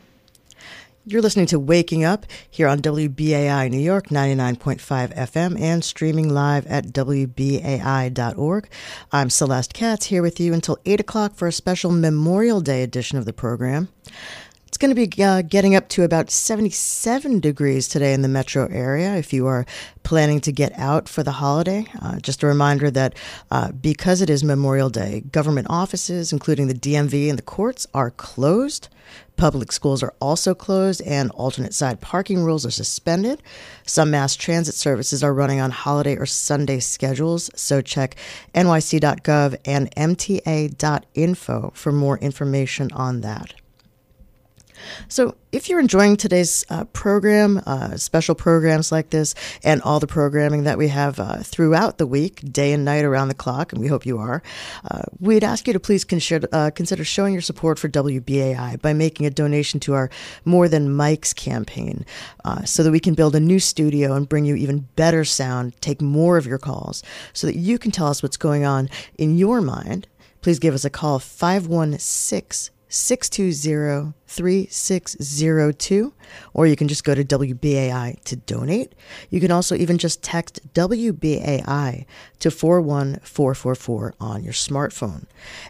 You're 1.06 1.22
listening 1.22 1.46
to 1.46 1.60
Waking 1.60 2.02
Up 2.02 2.24
here 2.50 2.66
on 2.66 2.80
WBAI 2.80 3.70
New 3.70 3.78
York 3.78 4.08
99.5 4.08 5.14
FM 5.14 5.60
and 5.60 5.84
streaming 5.84 6.30
live 6.30 6.66
at 6.66 6.86
WBAI.org. 6.86 8.68
I'm 9.12 9.30
Celeste 9.30 9.74
Katz 9.74 10.06
here 10.06 10.22
with 10.22 10.40
you 10.40 10.54
until 10.54 10.78
8 10.86 11.00
o'clock 11.00 11.34
for 11.34 11.46
a 11.46 11.52
special 11.52 11.92
Memorial 11.92 12.62
Day 12.62 12.82
edition 12.82 13.18
of 13.18 13.26
the 13.26 13.34
program. 13.34 13.90
It's 14.74 14.78
going 14.78 14.92
to 14.92 15.06
be 15.06 15.22
uh, 15.22 15.42
getting 15.42 15.76
up 15.76 15.88
to 15.90 16.02
about 16.02 16.32
77 16.32 17.38
degrees 17.38 17.86
today 17.86 18.12
in 18.12 18.22
the 18.22 18.28
metro 18.28 18.66
area 18.72 19.14
if 19.14 19.32
you 19.32 19.46
are 19.46 19.66
planning 20.02 20.40
to 20.40 20.50
get 20.50 20.76
out 20.76 21.08
for 21.08 21.22
the 21.22 21.30
holiday. 21.30 21.86
Uh, 22.02 22.18
just 22.18 22.42
a 22.42 22.48
reminder 22.48 22.90
that 22.90 23.14
uh, 23.52 23.70
because 23.70 24.20
it 24.20 24.28
is 24.28 24.42
Memorial 24.42 24.90
Day, 24.90 25.20
government 25.30 25.68
offices, 25.70 26.32
including 26.32 26.66
the 26.66 26.74
DMV 26.74 27.28
and 27.28 27.38
the 27.38 27.42
courts, 27.42 27.86
are 27.94 28.10
closed. 28.10 28.88
Public 29.36 29.70
schools 29.70 30.02
are 30.02 30.12
also 30.20 30.56
closed, 30.56 31.00
and 31.02 31.30
alternate 31.30 31.72
side 31.72 32.00
parking 32.00 32.42
rules 32.42 32.66
are 32.66 32.72
suspended. 32.72 33.40
Some 33.86 34.10
mass 34.10 34.34
transit 34.34 34.74
services 34.74 35.22
are 35.22 35.32
running 35.32 35.60
on 35.60 35.70
holiday 35.70 36.16
or 36.16 36.26
Sunday 36.26 36.80
schedules, 36.80 37.48
so 37.54 37.80
check 37.80 38.16
nyc.gov 38.56 39.56
and 39.64 39.88
mta.info 39.94 41.70
for 41.76 41.92
more 41.92 42.18
information 42.18 42.90
on 42.90 43.20
that. 43.20 43.54
So, 45.08 45.36
if 45.52 45.68
you're 45.68 45.78
enjoying 45.78 46.16
today's 46.16 46.64
uh, 46.68 46.84
program, 46.86 47.62
uh, 47.64 47.96
special 47.96 48.34
programs 48.34 48.90
like 48.90 49.10
this, 49.10 49.34
and 49.62 49.80
all 49.82 50.00
the 50.00 50.06
programming 50.06 50.64
that 50.64 50.78
we 50.78 50.88
have 50.88 51.20
uh, 51.20 51.38
throughout 51.38 51.98
the 51.98 52.08
week, 52.08 52.40
day 52.52 52.72
and 52.72 52.84
night 52.84 53.04
around 53.04 53.28
the 53.28 53.34
clock, 53.34 53.72
and 53.72 53.80
we 53.80 53.86
hope 53.86 54.04
you 54.04 54.18
are, 54.18 54.42
uh, 54.90 55.02
we'd 55.20 55.44
ask 55.44 55.68
you 55.68 55.72
to 55.72 55.78
please 55.78 56.04
consider, 56.04 56.48
uh, 56.52 56.70
consider 56.74 57.04
showing 57.04 57.32
your 57.32 57.42
support 57.42 57.78
for 57.78 57.88
WBAI 57.88 58.80
by 58.82 58.92
making 58.92 59.26
a 59.26 59.30
donation 59.30 59.78
to 59.80 59.94
our 59.94 60.10
More 60.44 60.68
Than 60.68 60.88
Mics 60.88 61.34
campaign 61.34 62.04
uh, 62.44 62.64
so 62.64 62.82
that 62.82 62.90
we 62.90 63.00
can 63.00 63.14
build 63.14 63.36
a 63.36 63.40
new 63.40 63.60
studio 63.60 64.14
and 64.14 64.28
bring 64.28 64.44
you 64.44 64.56
even 64.56 64.88
better 64.96 65.24
sound, 65.24 65.80
take 65.80 66.02
more 66.02 66.36
of 66.36 66.46
your 66.46 66.58
calls, 66.58 67.04
so 67.32 67.46
that 67.46 67.56
you 67.56 67.78
can 67.78 67.92
tell 67.92 68.08
us 68.08 68.22
what's 68.22 68.36
going 68.36 68.64
on 68.64 68.90
in 69.18 69.38
your 69.38 69.60
mind. 69.60 70.08
Please 70.42 70.58
give 70.58 70.74
us 70.74 70.84
a 70.84 70.90
call 70.90 71.20
516 71.20 72.73
620 72.94 74.14
3602, 74.26 76.12
or 76.54 76.66
you 76.66 76.74
can 76.76 76.88
just 76.88 77.04
go 77.04 77.14
to 77.14 77.24
WBAI 77.24 78.20
to 78.24 78.36
donate. 78.36 78.94
You 79.30 79.40
can 79.40 79.52
also 79.52 79.74
even 79.74 79.98
just 79.98 80.22
text 80.22 80.60
WBAI 80.74 82.04
to 82.38 82.50
41444 82.50 84.14
on 84.20 84.42
your 84.42 84.52
smartphone. 84.52 85.26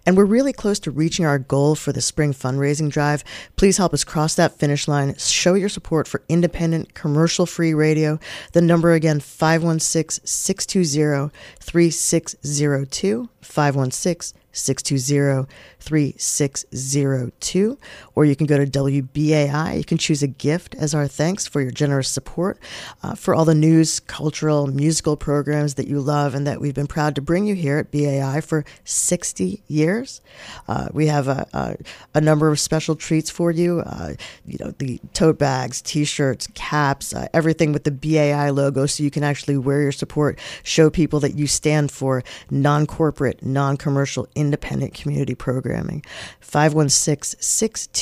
And 0.06 0.16
we're 0.16 0.24
really 0.24 0.52
close 0.52 0.78
to 0.80 0.90
reaching 0.90 1.26
our 1.26 1.38
goal 1.38 1.74
for 1.74 1.92
the 1.92 2.00
spring 2.00 2.32
fundraising 2.32 2.90
drive. 2.90 3.24
Please 3.56 3.78
help 3.78 3.92
us 3.92 4.04
cross 4.04 4.34
that 4.34 4.58
finish 4.58 4.86
line. 4.86 5.14
Show 5.16 5.54
your 5.54 5.68
support 5.68 6.06
for 6.06 6.22
independent, 6.28 6.94
commercial 6.94 7.46
free 7.46 7.74
radio. 7.74 8.18
The 8.52 8.62
number 8.62 8.92
again 8.92 9.20
516 9.20 10.26
620 10.26 11.30
3602. 11.60 13.28
516 13.40 14.43
620 14.54 15.46
3602. 15.80 17.78
Or 18.14 18.24
you 18.24 18.36
can 18.36 18.46
go 18.46 18.58
to 18.58 18.66
WBAI. 18.66 19.76
You 19.76 19.84
can 19.84 19.98
choose 19.98 20.22
a 20.22 20.28
gift 20.28 20.74
as 20.76 20.94
our 20.94 21.08
thanks 21.08 21.46
for 21.46 21.60
your 21.60 21.70
generous 21.70 22.08
support 22.08 22.58
uh, 23.02 23.14
for 23.14 23.34
all 23.34 23.44
the 23.44 23.54
news, 23.54 24.00
cultural, 24.00 24.66
musical 24.66 25.16
programs 25.16 25.74
that 25.74 25.88
you 25.88 26.00
love 26.00 26.34
and 26.34 26.46
that 26.46 26.60
we've 26.60 26.74
been 26.74 26.86
proud 26.86 27.14
to 27.16 27.22
bring 27.22 27.46
you 27.46 27.54
here 27.54 27.78
at 27.78 27.90
BAI 27.90 28.40
for 28.40 28.64
60 28.84 29.62
years. 29.66 30.20
Uh, 30.68 30.88
we 30.92 31.06
have 31.06 31.28
a, 31.28 31.46
a, 31.52 31.76
a, 32.14 32.20
number 32.20 32.48
of 32.48 32.58
special 32.58 32.96
treats 32.96 33.30
for 33.30 33.50
you. 33.50 33.80
Uh, 33.80 34.14
you 34.46 34.56
know, 34.60 34.70
the 34.78 35.00
tote 35.12 35.38
bags, 35.38 35.82
t 35.82 36.04
shirts, 36.04 36.48
caps, 36.54 37.14
uh, 37.14 37.28
everything 37.34 37.72
with 37.72 37.84
the 37.84 37.90
BAI 37.90 38.50
logo 38.50 38.86
so 38.86 39.02
you 39.02 39.10
can 39.10 39.24
actually 39.24 39.56
wear 39.58 39.82
your 39.82 39.92
support, 39.92 40.38
show 40.62 40.88
people 40.88 41.20
that 41.20 41.36
you 41.36 41.46
stand 41.46 41.90
for 41.90 42.22
non 42.50 42.86
corporate, 42.86 43.44
non 43.44 43.76
commercial, 43.76 44.28
independent 44.34 44.94
community 44.94 45.34
programming. 45.34 46.04
516 46.40 47.36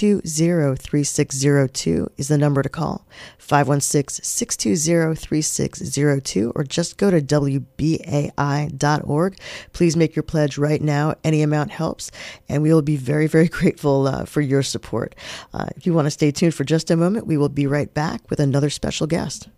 620 0.02 0.76
3602 0.76 2.10
is 2.16 2.26
the 2.26 2.36
number 2.36 2.60
to 2.60 2.68
call. 2.68 3.06
516 3.38 4.24
620 4.24 5.14
3602 5.14 6.52
or 6.56 6.64
just 6.64 6.96
go 6.96 7.08
to 7.08 7.20
WBAI.org. 7.20 7.68
Please 9.72 9.96
make 9.96 10.16
your 10.16 10.24
pledge 10.24 10.58
right 10.58 10.82
now. 10.82 11.14
Any 11.22 11.42
amount 11.42 11.70
helps, 11.70 12.10
and 12.48 12.64
we 12.64 12.74
will 12.74 12.82
be 12.82 12.96
very, 12.96 13.28
very 13.28 13.46
grateful 13.60 14.08
uh, 14.08 14.24
for 14.24 14.40
your 14.40 14.64
support. 14.64 15.14
Uh, 15.54 15.66
if 15.76 15.86
you 15.86 15.94
want 15.94 16.06
to 16.06 16.10
stay 16.10 16.32
tuned 16.32 16.56
for 16.56 16.64
just 16.64 16.90
a 16.90 16.96
moment, 16.96 17.28
we 17.28 17.36
will 17.36 17.48
be 17.48 17.68
right 17.68 17.94
back 17.94 18.28
with 18.28 18.40
another 18.40 18.70
special 18.70 19.06
guest. 19.06 19.48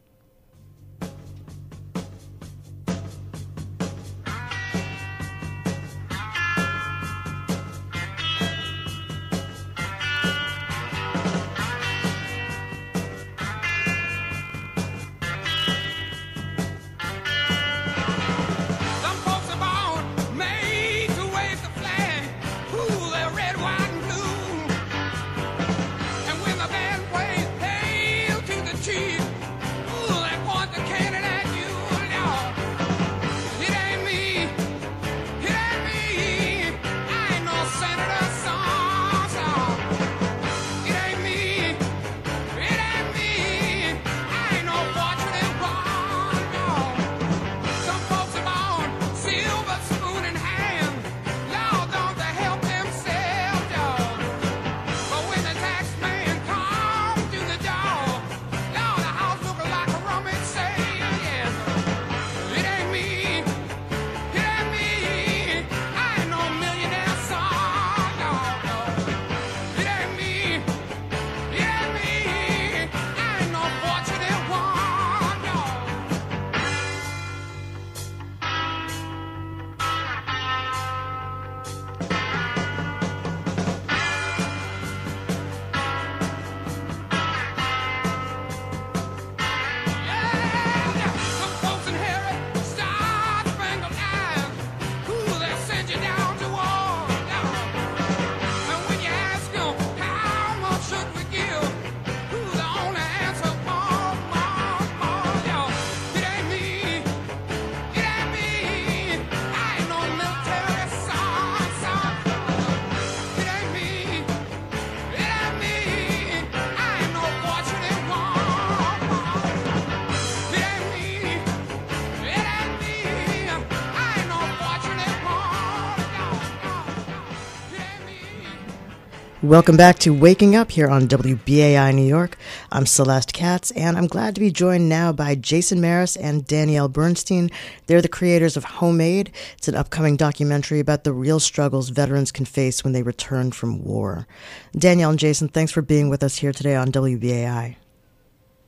Welcome 129.44 129.76
back 129.76 129.98
to 129.98 130.14
Waking 130.14 130.57
Up 130.57 130.70
here 130.70 130.88
on 130.88 131.07
WBAI 131.07 131.94
New 131.94 132.07
York. 132.07 132.38
I'm 132.72 132.87
Celeste 132.87 133.35
Katz, 133.35 133.70
and 133.72 133.98
I'm 133.98 134.07
glad 134.07 134.35
to 134.37 134.40
be 134.40 134.50
joined 134.50 134.88
now 134.88 135.12
by 135.12 135.35
Jason 135.35 135.83
Maris 135.83 136.16
and 136.16 136.46
Danielle 136.46 136.88
Bernstein. 136.88 137.50
They're 137.87 138.00
the 138.00 138.09
creators 138.09 138.57
of 138.57 138.64
Homemade. 138.64 139.30
It's 139.59 139.68
an 139.68 139.74
upcoming 139.74 140.16
documentary 140.16 140.80
about 140.80 141.04
the 141.04 141.12
real 141.12 141.40
struggles 141.40 141.90
veterans 141.90 142.33
can 142.33 142.46
face 142.46 142.83
when 142.83 142.94
they 142.94 143.02
return 143.02 143.52
from 143.52 143.85
war. 143.85 144.26
Danielle 144.72 145.11
and 145.11 145.18
Jason, 145.18 145.48
thanks 145.48 145.72
for 145.72 145.83
being 145.83 146.09
with 146.09 146.22
us 146.22 146.37
here 146.37 146.52
today 146.52 146.74
on 146.74 146.90
WBAI. 146.90 147.76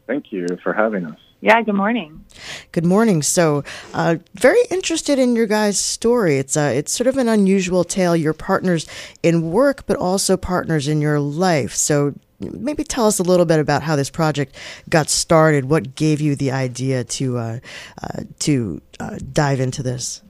Thank 0.06 0.30
you 0.30 0.46
for 0.62 0.74
having 0.74 1.06
us. 1.06 1.25
Yeah, 1.40 1.60
good 1.62 1.74
morning. 1.74 2.24
Good 2.72 2.86
morning. 2.86 3.22
So, 3.22 3.62
uh, 3.92 4.16
very 4.34 4.60
interested 4.70 5.18
in 5.18 5.36
your 5.36 5.46
guys' 5.46 5.78
story. 5.78 6.38
It's 6.38 6.56
uh, 6.56 6.72
it's 6.74 6.92
sort 6.92 7.06
of 7.06 7.18
an 7.18 7.28
unusual 7.28 7.84
tale. 7.84 8.16
You're 8.16 8.32
partners 8.32 8.86
in 9.22 9.50
work, 9.50 9.86
but 9.86 9.96
also 9.98 10.36
partners 10.36 10.88
in 10.88 11.02
your 11.02 11.20
life. 11.20 11.74
So, 11.74 12.14
maybe 12.40 12.84
tell 12.84 13.06
us 13.06 13.18
a 13.18 13.22
little 13.22 13.44
bit 13.44 13.60
about 13.60 13.82
how 13.82 13.96
this 13.96 14.08
project 14.08 14.56
got 14.88 15.10
started. 15.10 15.66
What 15.66 15.94
gave 15.94 16.22
you 16.22 16.36
the 16.36 16.52
idea 16.52 17.04
to 17.04 17.38
uh, 17.38 17.58
uh 18.02 18.22
to 18.40 18.80
uh, 18.98 19.18
dive 19.32 19.60
into 19.60 19.82
this? 19.82 20.22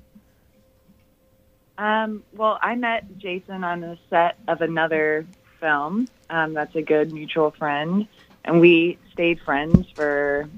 Um, 1.79 2.25
well, 2.33 2.59
I 2.62 2.75
met 2.75 3.19
Jason 3.19 3.62
on 3.62 3.81
the 3.81 3.97
set 4.11 4.38
of 4.49 4.61
another 4.61 5.25
film. 5.61 6.09
Um, 6.31 6.53
that's 6.53 6.75
a 6.75 6.83
good 6.83 7.12
mutual 7.12 7.53
friend, 7.53 8.09
and 8.45 8.61
we 8.61 8.99
stayed 9.12 9.40
friends 9.40 9.87
for 9.95 10.49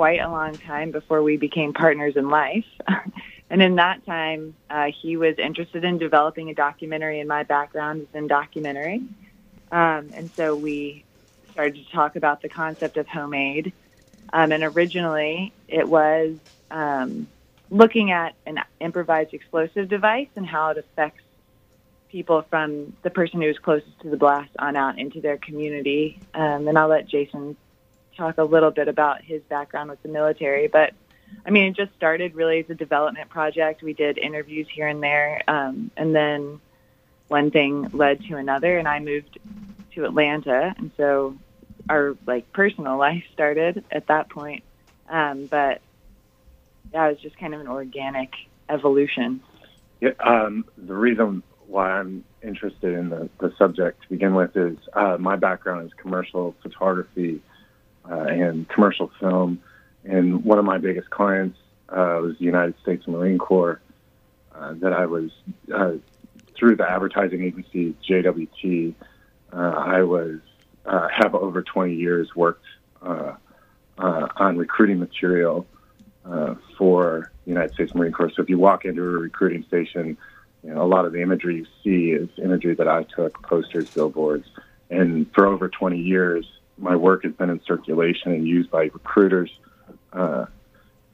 quite 0.00 0.20
a 0.20 0.30
long 0.30 0.56
time 0.56 0.90
before 0.90 1.22
we 1.22 1.36
became 1.36 1.74
partners 1.74 2.16
in 2.16 2.30
life. 2.30 2.64
and 3.50 3.60
in 3.60 3.74
that 3.74 4.02
time, 4.06 4.54
uh, 4.70 4.86
he 5.02 5.18
was 5.18 5.34
interested 5.38 5.84
in 5.84 5.98
developing 5.98 6.48
a 6.48 6.54
documentary, 6.54 7.20
and 7.20 7.28
my 7.28 7.42
background 7.42 8.00
is 8.00 8.08
in 8.14 8.26
documentary. 8.26 9.02
Um, 9.70 10.08
and 10.14 10.30
so 10.36 10.56
we 10.56 11.04
started 11.52 11.74
to 11.74 11.92
talk 11.92 12.16
about 12.16 12.40
the 12.40 12.48
concept 12.48 12.96
of 12.96 13.06
homemade. 13.08 13.74
Um, 14.32 14.52
and 14.52 14.64
originally, 14.64 15.52
it 15.68 15.86
was 15.86 16.34
um, 16.70 17.28
looking 17.68 18.10
at 18.10 18.34
an 18.46 18.58
improvised 18.80 19.34
explosive 19.34 19.90
device 19.90 20.30
and 20.34 20.46
how 20.46 20.70
it 20.70 20.78
affects 20.78 21.20
people 22.08 22.40
from 22.48 22.94
the 23.02 23.10
person 23.10 23.42
who's 23.42 23.58
closest 23.58 24.00
to 24.00 24.08
the 24.08 24.16
blast 24.16 24.48
on 24.58 24.76
out 24.76 24.98
into 24.98 25.20
their 25.20 25.36
community. 25.36 26.18
Um, 26.32 26.68
and 26.68 26.78
I'll 26.78 26.88
let 26.88 27.06
Jason 27.06 27.54
talk 28.20 28.38
a 28.38 28.44
little 28.44 28.70
bit 28.70 28.88
about 28.88 29.22
his 29.22 29.42
background 29.42 29.90
with 29.90 30.02
the 30.02 30.08
military. 30.08 30.68
But 30.68 30.92
I 31.44 31.50
mean, 31.50 31.70
it 31.70 31.76
just 31.76 31.94
started 31.96 32.34
really 32.34 32.60
as 32.60 32.70
a 32.70 32.74
development 32.74 33.30
project. 33.30 33.82
We 33.82 33.94
did 33.94 34.18
interviews 34.18 34.68
here 34.72 34.86
and 34.86 35.02
there, 35.02 35.42
um, 35.48 35.90
and 35.96 36.14
then 36.14 36.60
one 37.28 37.50
thing 37.50 37.88
led 37.92 38.24
to 38.24 38.36
another, 38.36 38.78
and 38.78 38.86
I 38.86 38.98
moved 38.98 39.38
to 39.94 40.04
Atlanta, 40.04 40.74
and 40.76 40.90
so 40.96 41.36
our 41.88 42.16
like 42.26 42.52
personal 42.52 42.98
life 42.98 43.24
started 43.32 43.84
at 43.90 44.08
that 44.08 44.28
point. 44.28 44.64
Um, 45.08 45.46
but 45.46 45.80
yeah, 46.92 47.06
it 47.06 47.12
was 47.12 47.20
just 47.20 47.38
kind 47.38 47.54
of 47.54 47.60
an 47.60 47.68
organic 47.68 48.32
evolution. 48.68 49.40
Yeah, 50.00 50.10
um, 50.20 50.64
the 50.76 50.94
reason 50.94 51.42
why 51.66 51.92
I'm 51.92 52.24
interested 52.42 52.94
in 52.94 53.10
the, 53.10 53.28
the 53.38 53.52
subject 53.56 54.02
to 54.02 54.08
begin 54.08 54.34
with 54.34 54.56
is 54.56 54.76
uh, 54.92 55.16
my 55.20 55.36
background 55.36 55.86
is 55.86 55.92
commercial 55.94 56.54
photography 56.62 57.40
uh, 58.08 58.14
and 58.14 58.68
commercial 58.68 59.10
film. 59.18 59.60
And 60.04 60.44
one 60.44 60.58
of 60.58 60.64
my 60.64 60.78
biggest 60.78 61.10
clients 61.10 61.58
uh, 61.88 62.20
was 62.22 62.38
the 62.38 62.44
United 62.44 62.74
States 62.82 63.06
Marine 63.06 63.38
Corps. 63.38 63.80
Uh, 64.60 64.74
that 64.74 64.92
I 64.92 65.06
was 65.06 65.30
uh, 65.72 65.92
through 66.54 66.76
the 66.76 66.88
advertising 66.88 67.42
agency 67.42 67.94
JWT. 68.06 68.94
Uh, 69.52 69.56
I 69.56 70.02
was 70.02 70.40
uh, 70.84 71.08
have 71.08 71.34
over 71.34 71.62
20 71.62 71.94
years 71.94 72.34
worked 72.34 72.64
on 73.00 74.56
recruiting 74.56 74.98
material 74.98 75.66
for 76.76 77.30
the 77.44 77.50
United 77.50 77.72
States 77.74 77.94
Marine 77.94 78.12
Corps. 78.12 78.30
So 78.34 78.42
if 78.42 78.50
you 78.50 78.58
walk 78.58 78.84
into 78.84 79.02
a 79.02 79.06
recruiting 79.06 79.64
station, 79.64 80.18
you 80.62 80.74
know, 80.74 80.82
a 80.82 80.86
lot 80.86 81.04
of 81.04 81.12
the 81.12 81.22
imagery 81.22 81.56
you 81.56 81.66
see 81.82 82.10
is 82.10 82.28
imagery 82.36 82.74
that 82.74 82.88
I 82.88 83.04
took, 83.04 83.42
posters, 83.42 83.88
billboards, 83.90 84.46
and 84.90 85.32
for 85.32 85.46
over 85.46 85.68
20 85.68 85.96
years, 85.96 86.46
my 86.80 86.96
work 86.96 87.24
has 87.24 87.32
been 87.32 87.50
in 87.50 87.60
circulation 87.66 88.32
and 88.32 88.46
used 88.46 88.70
by 88.70 88.84
recruiters. 88.84 89.50
Uh, 90.12 90.46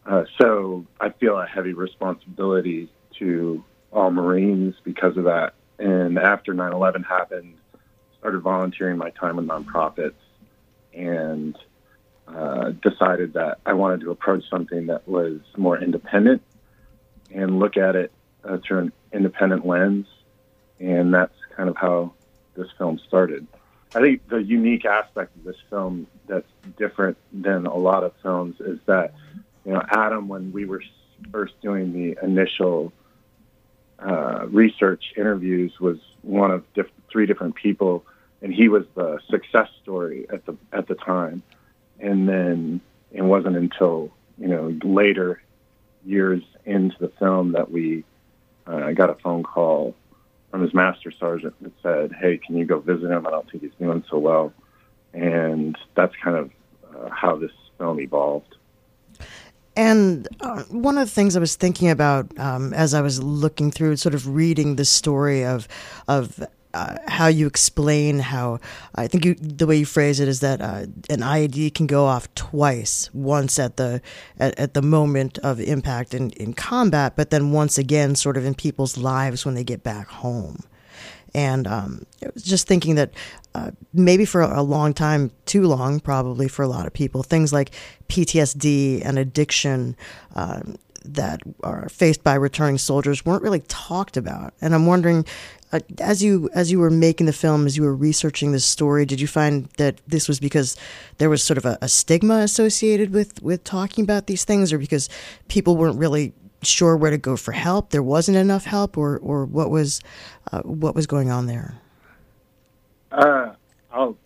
uh, 0.05 0.25
so 0.39 0.87
I 1.01 1.11
feel 1.11 1.39
a 1.39 1.47
heavy 1.47 1.73
responsibility 1.73 2.89
to 3.19 3.65
all 3.93 4.11
Marines 4.11 4.75
because 4.85 5.17
of 5.17 5.25
that. 5.25 5.55
And 5.79 6.19
after 6.19 6.55
9/11 6.55 7.05
happened, 7.05 7.55
started 8.19 8.41
volunteering 8.41 8.97
my 8.97 9.11
time 9.11 9.37
with 9.37 9.47
nonprofits 9.47 10.15
and 10.95 11.57
uh, 12.29 12.71
decided 12.83 13.35
that 13.35 13.59
I 13.67 13.75
wanted 13.75 14.01
to 14.01 14.11
approach 14.11 14.45
something 14.49 14.87
that 14.87 15.07
was 15.07 15.41
more 15.57 15.79
independent 15.79 16.43
and 17.31 17.59
look 17.59 17.77
at 17.77 17.97
it 17.97 18.13
uh, 18.45 18.59
through 18.67 18.79
an 18.79 18.93
independent 19.13 19.67
lens. 19.67 20.07
And 20.81 21.13
that's 21.13 21.35
kind 21.57 21.69
of 21.69 21.77
how 21.77 22.15
this 22.57 22.69
film 22.79 22.99
started. 23.07 23.47
I 23.97 24.01
think 24.01 24.29
the 24.29 24.43
unique 24.43 24.85
aspect 24.85 25.35
of 25.37 25.45
this 25.45 25.57
film 25.71 26.07
that's 26.27 26.47
different 26.77 27.17
than 27.33 27.65
a 27.65 27.75
lot 27.75 28.05
of 28.05 28.13
films 28.23 28.57
is 28.61 28.79
that, 28.85 29.15
you 29.65 29.73
know, 29.73 29.83
Adam, 29.89 30.29
when 30.29 30.53
we 30.53 30.67
were 30.67 30.83
first 31.33 31.59
doing 31.63 31.95
the 31.95 32.19
initial 32.23 32.93
uh, 33.99 34.45
research 34.49 35.15
interviews, 35.17 35.81
was 35.81 35.97
one 36.21 36.51
of 36.51 36.71
diff- 36.75 36.91
three 37.11 37.25
different 37.25 37.55
people, 37.55 38.05
and 38.43 38.53
he 38.53 38.69
was 38.69 38.85
the 38.97 39.19
success 39.31 39.71
story 39.83 40.27
at 40.29 40.45
the 40.45 40.55
at 40.75 40.89
the 40.89 40.95
time. 40.95 41.43
And 41.99 42.29
then 42.29 42.83
it 43.13 43.23
wasn't 43.23 43.57
until 43.57 44.13
you 44.37 44.49
know 44.49 44.79
later 44.85 45.41
years 46.05 46.43
into 46.67 46.99
the 47.01 47.09
film 47.19 47.53
that 47.53 47.71
we 47.71 48.05
uh, 48.67 48.93
got 48.93 49.09
a 49.09 49.15
phone 49.15 49.43
call 49.43 49.95
from 50.57 50.63
his 50.63 50.73
master 50.73 51.11
sergeant 51.11 51.55
that 51.61 51.73
said, 51.83 52.13
"Hey, 52.19 52.39
can 52.39 52.57
you 52.57 52.65
go 52.65 52.79
visit 52.79 53.11
him? 53.11 53.27
I 53.27 53.31
don't 53.31 53.51
think 53.51 53.63
he's 53.63 53.75
doing 53.79 54.03
so 54.09 54.17
well." 54.17 54.55
And 55.13 55.77
that's 55.95 56.15
kind 56.25 56.35
of 56.35 56.51
uh, 56.95 57.11
how 57.11 57.37
this 57.37 57.51
film 57.77 58.01
evolved. 58.01 58.55
And 59.77 60.27
uh, 60.41 60.63
one 60.71 60.97
of 60.97 61.07
the 61.09 61.15
things 61.15 61.37
I 61.37 61.41
was 61.41 61.57
thinking 61.57 61.91
about 61.91 62.27
um, 62.39 62.73
as 62.73 62.95
I 62.95 63.03
was 63.03 63.23
looking 63.23 63.71
through, 63.71 63.97
sort 63.97 64.15
of 64.15 64.27
reading 64.29 64.77
the 64.77 64.87
story 64.87 65.45
of 65.45 65.69
of 66.09 66.43
uh, 66.75 66.97
how 67.09 67.27
you 67.27 67.47
explain 67.47 68.19
how 68.19 68.61
I 68.95 69.07
think 69.07 69.25
you, 69.25 69.35
the 69.35 69.67
way 69.67 69.77
you 69.77 69.87
phrase 69.87 70.21
it 70.21 70.29
is 70.29 70.41
that 70.41 70.61
uh, 70.61 70.87
an 71.09 71.21
IED 71.21 71.75
can 71.75 71.87
go 71.87 72.05
off 72.05 72.33
twice, 72.35 73.11
once 73.15 73.59
at 73.59 73.77
the 73.77 74.01
at, 74.39 74.59
at, 74.59 74.75
the 74.75 74.83
moment 74.83 75.39
of 75.39 75.61
impact 75.61 76.13
in, 76.15 76.31
in 76.33 76.53
combat, 76.53 77.15
but 77.17 77.31
then 77.31 77.53
once 77.53 77.79
again, 77.79 78.15
sort 78.15 78.37
of 78.37 78.45
in 78.45 78.55
people's 78.55 78.99
lives 78.99 79.45
when 79.45 79.55
they 79.55 79.65
get 79.65 79.83
back 79.83 80.09
home. 80.09 80.63
And 81.35 81.67
um, 81.67 82.07
was 82.35 82.43
just 82.43 82.67
thinking 82.67 82.95
that 82.95 83.11
uh, 83.55 83.71
maybe 83.93 84.25
for 84.25 84.41
a 84.41 84.63
long 84.63 84.95
time, 84.95 85.31
too 85.45 85.67
long, 85.67 86.01
probably 86.01 86.49
for 86.49 86.63
a 86.63 86.69
lot 86.69 86.87
of 86.87 86.93
people, 86.93 87.23
things 87.23 87.53
like 87.53 87.73
PTSD 88.09 89.03
and 89.05 89.19
addiction 89.19 89.97
uh, 90.35 90.61
that 91.05 91.41
are 91.63 91.89
faced 91.89 92.25
by 92.25 92.35
returning 92.35 92.79
soldiers 92.79 93.25
weren't 93.25 93.43
really 93.43 93.61
talked 93.69 94.17
about. 94.17 94.55
And 94.61 94.75
I'm 94.75 94.87
wondering, 94.87 95.25
uh, 95.73 95.81
as 96.01 96.23
you 96.23 96.49
as 96.55 96.71
you 96.71 96.79
were 96.79 96.91
making 96.91 97.27
the 97.27 97.33
film, 97.33 97.67
as 97.67 97.77
you 97.77 97.83
were 97.83 97.95
researching 97.95 98.53
this 98.53 98.65
story, 98.65 99.05
did 99.05 99.21
you 99.21 99.27
find 99.27 99.67
that 99.79 100.01
this 100.07 100.29
was 100.29 100.39
because 100.39 100.77
there 101.19 101.29
was 101.29 101.43
sort 101.43 101.59
of 101.59 101.65
a, 101.65 101.79
a 101.83 101.89
stigma 101.89 102.37
associated 102.39 103.13
with 103.13 103.43
with 103.43 103.65
talking 103.65 104.05
about 104.05 104.27
these 104.27 104.45
things, 104.45 104.73
or 104.73 104.79
because 104.79 105.09
people 105.49 105.77
weren't 105.77 105.99
really 105.99 106.33
sure 106.63 106.97
where 106.97 107.11
to 107.11 107.19
go 107.19 107.37
for 107.37 107.53
help? 107.53 107.91
There 107.91 108.03
wasn't 108.03 108.37
enough 108.37 108.65
help, 108.65 108.97
or 108.97 109.19
or 109.19 109.45
what 109.45 109.71
was 109.71 110.01
uh, 110.53 110.63
what 110.63 110.95
was 110.95 111.07
going 111.07 111.31
on 111.31 111.47
there? 111.47 111.75
Uh, 113.11 113.53
I'll, 113.93 114.17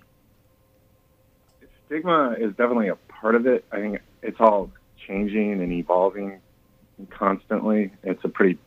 stigma 1.86 2.36
is 2.38 2.50
definitely 2.50 2.88
a 2.88 2.96
part 2.96 3.34
of 3.34 3.46
it. 3.46 3.64
I 3.72 3.76
think 3.76 3.98
it's 4.22 4.40
all 4.40 4.70
changing 5.06 5.62
and 5.62 5.72
evolving 5.72 6.40
constantly. 7.08 7.92
It's 8.02 8.22
a 8.24 8.28
pretty 8.28 8.58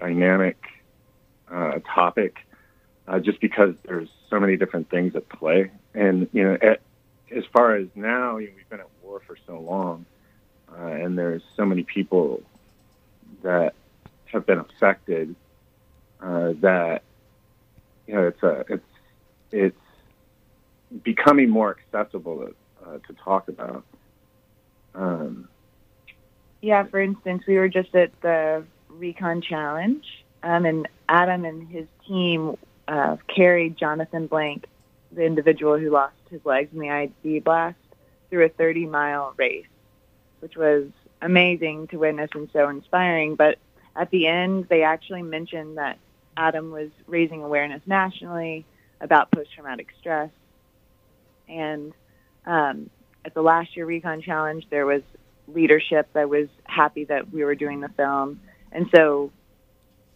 dynamic 0.00 0.56
uh, 1.52 1.78
topic, 1.94 2.36
uh, 3.06 3.18
just 3.18 3.40
because 3.40 3.74
there's 3.84 4.08
so 4.30 4.40
many 4.40 4.56
different 4.56 4.90
things 4.90 5.14
at 5.14 5.28
play. 5.28 5.70
And 5.94 6.28
you 6.32 6.44
know, 6.44 6.58
at, 6.60 6.80
as 7.34 7.44
far 7.52 7.76
as 7.76 7.86
now, 7.94 8.38
you 8.38 8.48
know, 8.48 8.54
we've 8.56 8.68
been 8.68 8.80
at 8.80 8.88
war 9.02 9.20
for 9.26 9.36
so 9.46 9.58
long, 9.58 10.06
uh, 10.72 10.86
and 10.86 11.18
there's 11.18 11.42
so 11.56 11.64
many 11.64 11.82
people 11.82 12.42
that 13.42 13.74
have 14.26 14.46
been 14.46 14.58
affected 14.58 15.34
uh, 16.20 16.52
that 16.60 17.02
you 18.06 18.14
know 18.14 18.28
it's 18.28 18.42
a 18.42 18.64
it's 18.68 18.84
it's 19.50 21.02
becoming 21.02 21.48
more 21.48 21.76
accessible 21.78 22.38
to, 22.38 22.54
uh, 22.86 22.98
to 23.06 23.12
talk 23.24 23.48
about. 23.48 23.84
Um, 24.94 25.48
yeah, 26.60 26.84
for 26.84 27.00
instance, 27.00 27.42
we 27.46 27.56
were 27.56 27.68
just 27.68 27.94
at 27.94 28.12
the 28.20 28.64
Recon 28.88 29.42
Challenge, 29.42 30.04
um, 30.42 30.64
and 30.64 30.88
Adam 31.12 31.44
and 31.44 31.68
his 31.68 31.86
team 32.08 32.56
uh, 32.88 33.18
carried 33.28 33.76
Jonathan 33.76 34.26
Blank 34.26 34.66
the 35.12 35.22
individual 35.22 35.78
who 35.78 35.90
lost 35.90 36.14
his 36.30 36.40
legs 36.46 36.70
in 36.72 36.78
the 36.78 36.86
IED 36.86 37.44
blast 37.44 37.76
through 38.30 38.46
a 38.46 38.48
30 38.48 38.86
mile 38.86 39.34
race, 39.36 39.66
which 40.40 40.56
was 40.56 40.88
amazing 41.20 41.86
to 41.88 41.98
witness 41.98 42.30
and 42.34 42.48
so 42.54 42.70
inspiring. 42.70 43.34
But 43.34 43.58
at 43.94 44.10
the 44.10 44.26
end, 44.26 44.68
they 44.70 44.84
actually 44.84 45.20
mentioned 45.20 45.76
that 45.76 45.98
Adam 46.34 46.70
was 46.70 46.88
raising 47.06 47.42
awareness 47.42 47.82
nationally 47.84 48.64
about 49.02 49.30
post 49.30 49.52
traumatic 49.52 49.88
stress. 50.00 50.30
And 51.46 51.92
um, 52.46 52.88
at 53.26 53.34
the 53.34 53.42
last 53.42 53.76
year 53.76 53.84
Recon 53.84 54.22
Challenge, 54.22 54.66
there 54.70 54.86
was 54.86 55.02
leadership 55.46 56.08
that 56.14 56.30
was 56.30 56.48
happy 56.64 57.04
that 57.04 57.30
we 57.30 57.44
were 57.44 57.54
doing 57.54 57.80
the 57.80 57.90
film. 57.90 58.40
And 58.72 58.88
so 58.94 59.30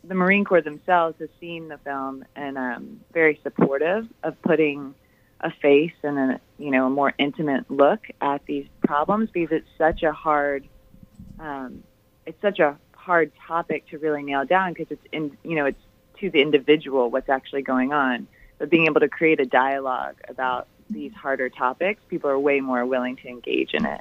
the 0.08 0.14
Marine 0.14 0.44
Corps 0.44 0.62
themselves 0.62 1.16
has 1.18 1.28
seen 1.40 1.68
the 1.68 1.78
film 1.78 2.24
and 2.34 2.56
um, 2.56 3.00
very 3.12 3.40
supportive 3.42 4.06
of 4.22 4.40
putting 4.42 4.94
a 5.40 5.50
face 5.50 5.92
and 6.02 6.18
a 6.18 6.40
you 6.58 6.70
know 6.70 6.86
a 6.86 6.90
more 6.90 7.12
intimate 7.18 7.70
look 7.70 8.00
at 8.22 8.44
these 8.46 8.66
problems 8.86 9.28
because 9.30 9.52
it's 9.52 9.68
such 9.76 10.02
a 10.02 10.12
hard 10.12 10.66
um, 11.38 11.82
it's 12.24 12.40
such 12.40 12.58
a 12.58 12.76
hard 12.92 13.30
topic 13.46 13.86
to 13.88 13.98
really 13.98 14.22
nail 14.22 14.44
down 14.44 14.72
because 14.72 14.90
it's 14.90 15.06
in 15.12 15.36
you 15.42 15.56
know 15.56 15.66
it's 15.66 15.80
to 16.20 16.30
the 16.30 16.40
individual 16.40 17.10
what's 17.10 17.28
actually 17.28 17.62
going 17.62 17.92
on. 17.92 18.26
But 18.58 18.70
being 18.70 18.86
able 18.86 19.00
to 19.00 19.08
create 19.08 19.38
a 19.38 19.44
dialogue 19.44 20.16
about 20.28 20.66
these 20.88 21.12
harder 21.12 21.50
topics 21.50 22.00
people 22.08 22.30
are 22.30 22.38
way 22.38 22.60
more 22.60 22.86
willing 22.86 23.16
to 23.16 23.28
engage 23.28 23.74
in 23.74 23.84
it. 23.84 24.00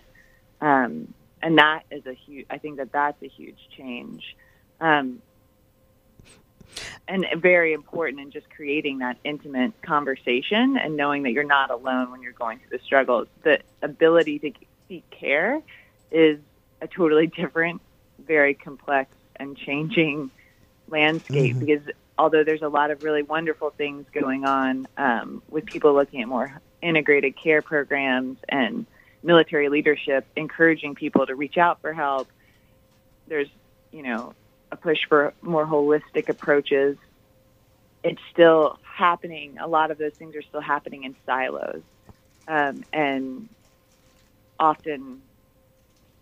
Um, 0.61 1.13
and 1.41 1.57
that 1.57 1.83
is 1.91 2.05
a 2.05 2.13
huge 2.13 2.45
i 2.49 2.57
think 2.57 2.77
that 2.77 2.91
that's 2.91 3.21
a 3.21 3.27
huge 3.27 3.59
change. 3.77 4.35
Um, 4.79 5.21
and 7.07 7.25
very 7.37 7.73
important 7.73 8.21
in 8.21 8.31
just 8.31 8.49
creating 8.49 8.99
that 8.99 9.17
intimate 9.23 9.73
conversation 9.81 10.77
and 10.77 10.97
knowing 10.97 11.23
that 11.23 11.31
you're 11.31 11.43
not 11.43 11.71
alone 11.71 12.11
when 12.11 12.21
you're 12.21 12.33
going 12.33 12.59
through 12.59 12.77
the 12.77 12.83
struggles. 12.83 13.27
The 13.43 13.59
ability 13.81 14.39
to 14.39 14.51
seek 14.87 15.09
care 15.11 15.61
is 16.11 16.39
a 16.81 16.87
totally 16.87 17.27
different, 17.35 17.81
very 18.19 18.53
complex 18.53 19.11
and 19.35 19.57
changing 19.57 20.31
landscape 20.87 21.55
mm-hmm. 21.55 21.65
because 21.65 21.89
although 22.17 22.43
there's 22.43 22.61
a 22.61 22.69
lot 22.69 22.91
of 22.91 23.03
really 23.03 23.23
wonderful 23.23 23.71
things 23.71 24.05
going 24.13 24.45
on 24.45 24.87
um, 24.97 25.41
with 25.49 25.65
people 25.65 25.93
looking 25.93 26.21
at 26.21 26.27
more 26.27 26.61
integrated 26.81 27.35
care 27.35 27.61
programs 27.61 28.37
and 28.47 28.85
military 29.23 29.69
leadership 29.69 30.25
encouraging 30.35 30.95
people 30.95 31.25
to 31.25 31.35
reach 31.35 31.57
out 31.57 31.81
for 31.81 31.93
help, 31.93 32.27
there's 33.27 33.49
you 33.91 34.03
know 34.03 34.33
a 34.71 34.75
push 34.75 34.99
for 35.07 35.33
more 35.41 35.65
holistic 35.65 36.29
approaches. 36.29 36.97
It's 38.03 38.21
still 38.31 38.79
happening. 38.83 39.57
A 39.59 39.67
lot 39.67 39.91
of 39.91 39.97
those 39.97 40.13
things 40.13 40.35
are 40.35 40.41
still 40.41 40.61
happening 40.61 41.03
in 41.03 41.15
silos, 41.25 41.81
um, 42.47 42.83
and 42.93 43.49
often, 44.59 45.21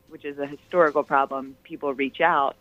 which 0.09 0.25
is 0.25 0.39
a 0.39 0.47
historical 0.47 1.03
problem, 1.03 1.55
people 1.63 1.93
reach 1.93 2.21
out 2.21 2.55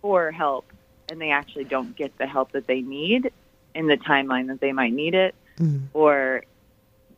for 0.00 0.30
help 0.30 0.72
and 1.10 1.20
they 1.20 1.30
actually 1.30 1.64
don't 1.64 1.96
get 1.96 2.16
the 2.18 2.26
help 2.26 2.52
that 2.52 2.66
they 2.66 2.80
need 2.80 3.32
in 3.74 3.86
the 3.86 3.96
timeline 3.96 4.48
that 4.48 4.60
they 4.60 4.72
might 4.72 4.92
need 4.92 5.14
it, 5.14 5.34
mm. 5.58 5.82
or 5.94 6.44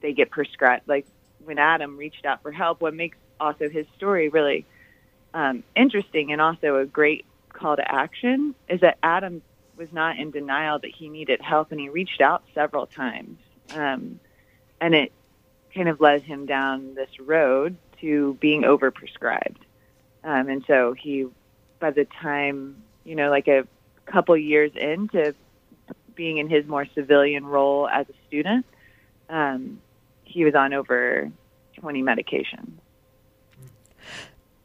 they 0.01 0.13
get 0.13 0.31
prescribed. 0.31 0.87
Like 0.87 1.07
when 1.45 1.59
Adam 1.59 1.97
reached 1.97 2.25
out 2.25 2.43
for 2.43 2.53
help, 2.53 2.81
what 2.81 2.95
makes 2.95 3.19
also 3.41 3.69
his 3.69 3.87
story 3.97 4.29
really 4.29 4.65
um, 5.35 5.63
interesting 5.75 6.33
and 6.33 6.41
also 6.41 6.77
a 6.77 6.87
great 6.87 7.25
call 7.61 7.77
to 7.77 7.93
action 7.93 8.55
is 8.69 8.81
that 8.81 8.99
Adam 9.03 9.43
was 9.77 9.93
not 9.93 10.19
in 10.19 10.31
denial 10.31 10.79
that 10.79 10.91
he 10.91 11.09
needed 11.09 11.41
help, 11.41 11.71
and 11.73 11.81
he 11.81 11.89
reached 11.89 12.21
out 12.21 12.43
several 12.55 12.87
times, 12.87 13.39
um, 13.75 14.21
and 14.81 14.95
it 14.95 15.13
kind 15.75 15.89
of 15.89 16.01
led 16.01 16.23
him 16.23 16.47
down 16.47 16.95
this 16.95 17.21
road 17.21 17.77
to 18.01 18.37
being 18.41 18.63
overprescribed. 18.63 19.57
Um, 20.23 20.49
and 20.49 20.65
so 20.67 20.93
he, 20.93 21.27
by 21.79 21.91
the 21.91 22.05
time 22.05 22.83
you 23.05 23.15
know, 23.15 23.31
like 23.31 23.49
a 23.49 23.67
couple 24.07 24.37
years 24.37 24.73
into 24.75 25.35
being 26.15 26.39
in 26.39 26.49
his 26.49 26.67
more 26.67 26.87
civilian 26.95 27.47
role 27.47 27.89
as 27.89 28.07
a 28.09 28.13
student, 28.29 28.67
um, 29.29 29.81
he 30.25 30.45
was 30.45 30.55
on 30.55 30.73
over 30.73 31.31
20 31.77 32.03
medications. 32.03 32.71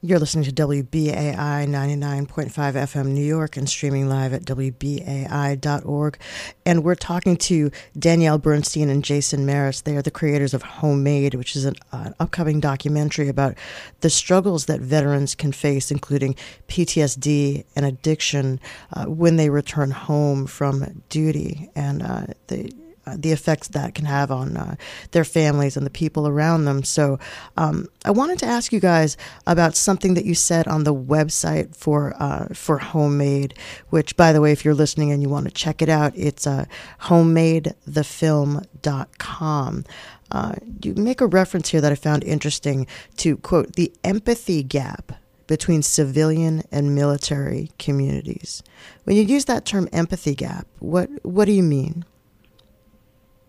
You're 0.06 0.20
listening 0.20 0.46
to 0.46 0.52
WBAI 0.52 1.36
99.5 1.36 2.52
FM 2.52 3.08
New 3.08 3.26
York 3.26 3.58
and 3.58 3.68
streaming 3.68 4.08
live 4.08 4.34
at 4.34 4.44
WBAI.org. 4.44 6.20
And 6.64 6.84
we're 6.84 6.94
talking 6.94 7.36
to 7.38 7.72
Danielle 7.98 8.38
Bernstein 8.38 8.92
and 8.92 9.04
Jason 9.04 9.48
Maris. 9.48 9.82
They 9.82 9.98
are 9.98 10.04
the 10.04 10.12
creators 10.12 10.54
of 10.54 10.62
Homemade, 10.62 11.34
which 11.34 11.56
is 11.56 11.66
an 11.66 11.74
uh, 11.92 12.12
upcoming 12.20 12.60
documentary 12.60 13.30
about 13.30 13.56
the 14.02 14.12
struggles 14.12 14.68
that 14.68 14.80
veterans 14.80 15.34
can 15.34 15.52
face, 15.52 15.90
including 15.90 16.36
PTSD 16.68 17.66
and 17.76 17.84
addiction, 17.84 18.60
uh, 18.94 19.06
when 19.06 19.38
they 19.38 19.50
return 19.50 19.90
home 19.90 20.46
from 20.46 21.02
duty. 21.10 21.72
And 21.76 22.04
uh, 22.04 22.28
they 22.46 22.70
uh, 23.06 23.16
the 23.18 23.32
effects 23.32 23.70
that 23.70 23.96
can 23.96 24.04
have 24.06 24.30
on 24.32 24.58
uh, 24.58 24.76
their 25.12 25.24
families 25.24 25.78
and 25.78 25.86
the 25.86 25.92
people 25.92 26.28
around 26.28 26.66
them. 26.66 26.84
So, 26.84 27.20
um, 27.58 27.88
I 28.04 28.12
wanted 28.12 28.40
to 28.40 28.46
ask 28.46 28.74
you 28.74 28.80
guys 28.80 29.18
about 29.48 29.76
something 29.76 30.14
that 30.16 30.26
you 30.26 30.36
said 30.36 30.68
on 30.68 30.84
the 30.84 30.94
website 30.94 31.76
for 31.76 32.16
uh, 32.20 32.48
for 32.54 32.78
Homemade. 32.78 33.54
Which, 33.90 34.16
by 34.18 34.34
the 34.34 34.42
way, 34.42 34.52
if 34.52 34.66
you're 34.66 34.74
listening 34.74 35.12
and 35.12 35.22
you 35.22 35.30
want 35.30 35.46
to 35.46 35.52
check 35.52 35.82
it 35.82 35.90
out, 35.90 36.14
it's 36.16 36.48
uh, 36.48 36.66
homemadethefilm.com. 37.02 39.86
Uh, 40.32 40.56
you 40.84 40.96
make 40.96 41.22
a 41.22 41.28
reference 41.28 41.70
here 41.70 41.82
that 41.82 41.92
I 41.92 41.96
found 41.96 42.24
interesting 42.24 42.88
to 43.18 43.38
quote 43.38 43.74
the 43.74 43.94
empathy 44.04 44.64
gap 44.64 45.12
between 45.48 45.84
civilian 45.84 46.64
and 46.72 46.96
military 46.96 47.72
communities. 47.78 48.64
When 49.04 49.16
you 49.16 49.24
use 49.24 49.46
that 49.46 49.66
term 49.66 49.88
empathy 49.94 50.36
gap, 50.36 50.68
what 50.80 51.10
what 51.24 51.46
do 51.46 51.52
you 51.52 51.64
mean? 51.64 52.06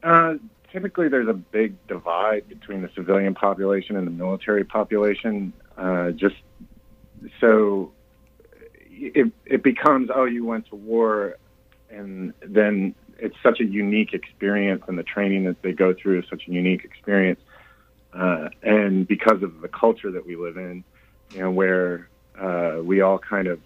Uh, 0.07 0.35
typically, 0.71 1.09
there's 1.09 1.27
a 1.27 1.35
big 1.35 1.75
divide 1.89 2.49
between 2.49 2.81
the 2.81 2.91
civilian 2.95 3.35
population 3.35 3.97
and 3.97 4.07
the 4.07 4.11
military 4.13 4.63
population. 4.63 5.53
Uh, 5.77 6.13
just 6.13 6.37
so 7.41 7.91
it, 8.89 9.33
it 9.45 9.65
becomes, 9.65 10.09
oh, 10.15 10.25
you 10.25 10.47
went 10.47 10.69
to 10.69 10.77
war, 10.77 11.37
and 11.91 12.33
then 12.41 12.95
it's 13.19 13.35
such 13.43 13.59
a 13.59 13.65
unique 13.65 14.13
experience, 14.13 14.85
and 14.87 14.97
the 14.97 15.03
training 15.03 15.43
that 15.45 15.61
they 15.63 15.73
go 15.73 15.93
through 15.93 16.21
is 16.21 16.25
such 16.31 16.47
a 16.47 16.53
unique 16.53 16.85
experience. 16.85 17.41
Uh, 18.13 18.49
and 18.63 19.09
because 19.09 19.43
of 19.43 19.61
the 19.61 19.69
culture 19.69 20.13
that 20.13 20.25
we 20.25 20.37
live 20.37 20.57
in, 20.57 20.85
you 21.33 21.41
know, 21.41 21.51
where 21.51 22.09
uh, 22.39 22.77
we 22.81 23.01
all 23.01 23.19
kind 23.19 23.49
of 23.49 23.59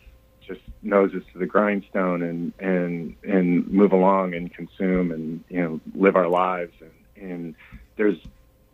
just 0.51 0.61
noses 0.83 1.23
to 1.33 1.39
the 1.39 1.47
grindstone 1.47 2.23
and 2.23 2.53
and 2.59 3.15
and 3.23 3.69
move 3.69 3.93
along 3.93 4.35
and 4.35 4.53
consume 4.53 5.13
and 5.13 5.45
you 5.49 5.63
know 5.63 5.81
live 5.95 6.17
our 6.17 6.29
lives. 6.29 6.73
And 6.81 7.31
and 7.31 7.55
there's 7.97 8.19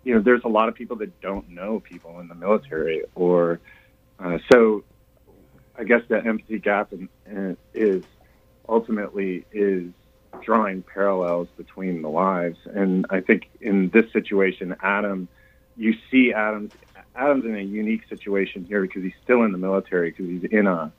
you 0.05 0.15
know 0.15 0.21
there's 0.21 0.45
a 0.45 0.49
lot 0.49 0.69
of 0.69 0.75
people 0.75 0.97
that 0.97 1.21
don't 1.21 1.49
know 1.51 1.81
people 1.81 2.21
in 2.21 2.29
the 2.29 2.35
military 2.35 3.03
or 3.15 3.61
uh, 4.19 4.39
so 4.51 4.85
I 5.79 5.85
guess 5.85 6.01
the 6.09 6.25
empathy 6.25 6.59
gap 6.59 6.93
in, 6.93 7.09
in, 7.27 7.57
is 7.75 8.03
ultimately 8.69 9.45
is 9.53 9.91
drawing 10.43 10.83
parallels 10.83 11.49
between 11.57 12.03
the 12.03 12.09
lives. 12.09 12.59
And 12.65 13.07
I 13.11 13.21
think 13.21 13.51
in 13.61 13.91
this 13.91 14.11
situation 14.13 14.77
Adam 14.83 15.29
you 15.77 15.95
see 16.11 16.33
Adam's 16.33 16.73
Adam's 17.15 17.45
in 17.45 17.57
a 17.57 17.63
unique 17.63 18.03
situation 18.09 18.65
here 18.65 18.83
because 18.83 19.03
he's 19.03 19.19
still 19.23 19.43
in 19.43 19.53
the 19.53 19.59
military 19.59 20.11
because 20.11 20.27
he's 20.27 20.45
in 20.51 20.67
a 20.67 20.93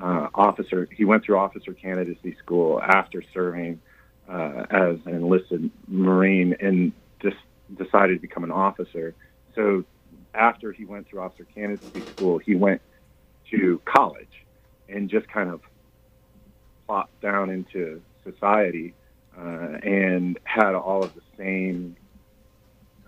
uh, 0.00 0.28
officer. 0.34 0.88
He 0.96 1.04
went 1.04 1.24
through 1.24 1.38
officer 1.38 1.72
candidacy 1.72 2.36
school 2.42 2.80
after 2.82 3.22
serving 3.32 3.80
uh, 4.28 4.64
as 4.70 4.96
an 5.06 5.14
enlisted 5.14 5.70
Marine 5.86 6.56
and 6.60 6.92
just 7.22 7.36
decided 7.76 8.14
to 8.14 8.20
become 8.20 8.44
an 8.44 8.50
officer. 8.50 9.14
So 9.54 9.84
after 10.34 10.72
he 10.72 10.84
went 10.84 11.08
through 11.08 11.20
officer 11.20 11.46
candidacy 11.54 12.04
school, 12.12 12.38
he 12.38 12.54
went 12.54 12.80
to 13.50 13.80
college 13.84 14.28
and 14.88 15.08
just 15.08 15.28
kind 15.28 15.50
of 15.50 15.60
plopped 16.86 17.20
down 17.20 17.50
into 17.50 18.02
society 18.24 18.94
uh, 19.38 19.78
and 19.82 20.38
had 20.44 20.74
all 20.74 21.04
of 21.04 21.12
the 21.14 21.20
same 21.36 21.96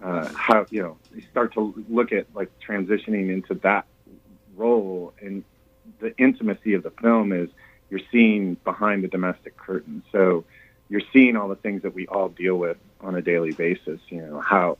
uh, 0.02 0.28
how 0.34 0.66
you 0.70 0.82
know 0.82 0.98
you 1.14 1.22
start 1.30 1.54
to 1.54 1.74
look 1.88 2.12
at 2.12 2.26
like 2.34 2.50
transitioning 2.66 3.32
into 3.32 3.54
that 3.62 3.86
role 4.54 5.14
and 5.20 5.42
the 6.00 6.16
intimacy 6.18 6.74
of 6.74 6.82
the 6.82 6.90
film 6.90 7.32
is 7.32 7.48
you're 7.90 8.00
seeing 8.10 8.54
behind 8.64 9.04
the 9.04 9.08
domestic 9.08 9.56
curtain. 9.56 10.02
So 10.12 10.44
you're 10.88 11.02
seeing 11.12 11.36
all 11.36 11.48
the 11.48 11.56
things 11.56 11.82
that 11.82 11.94
we 11.94 12.06
all 12.06 12.28
deal 12.28 12.56
with 12.56 12.76
on 13.00 13.14
a 13.14 13.22
daily 13.22 13.52
basis. 13.52 14.00
You 14.08 14.22
know 14.22 14.40
how, 14.40 14.78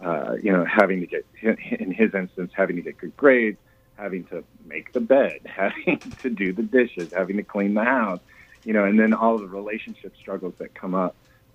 uh, 0.00 0.36
you 0.42 0.52
know, 0.52 0.64
having 0.64 1.00
to 1.00 1.06
get 1.06 1.26
in 1.42 1.92
his 1.92 2.14
instance, 2.14 2.52
having 2.54 2.76
to 2.76 2.82
get 2.82 2.98
good 2.98 3.16
grades, 3.16 3.58
having 3.96 4.24
to 4.24 4.44
make 4.66 4.92
the 4.92 5.00
bed, 5.00 5.40
having 5.44 6.00
to 6.22 6.30
do 6.30 6.52
the 6.52 6.62
dishes, 6.62 7.10
having 7.12 7.36
to 7.36 7.42
clean 7.42 7.74
the 7.74 7.84
house. 7.84 8.20
You 8.64 8.72
know, 8.72 8.84
and 8.84 8.98
then 8.98 9.12
all 9.12 9.38
the 9.38 9.46
relationship 9.46 10.14
struggles 10.16 10.54
that 10.58 10.74
come 10.74 10.94
up 10.94 11.14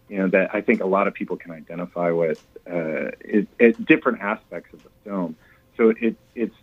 you 0.10 0.18
know, 0.18 0.28
that 0.30 0.54
I 0.54 0.62
think 0.62 0.82
a 0.82 0.88
lot 0.88 1.08
of 1.08 1.14
people 1.14 1.38
can 1.38 1.52
identify 1.52 2.12
with 2.12 2.40
uh, 2.70 3.12
it, 3.22 3.48
it, 3.60 3.86
different 3.86 4.22
aspects 4.22 4.74
of 4.74 4.84
the 4.84 4.90
film. 5.06 5.36
So 5.78 5.94
it, 6.02 6.18
it's 6.36 6.56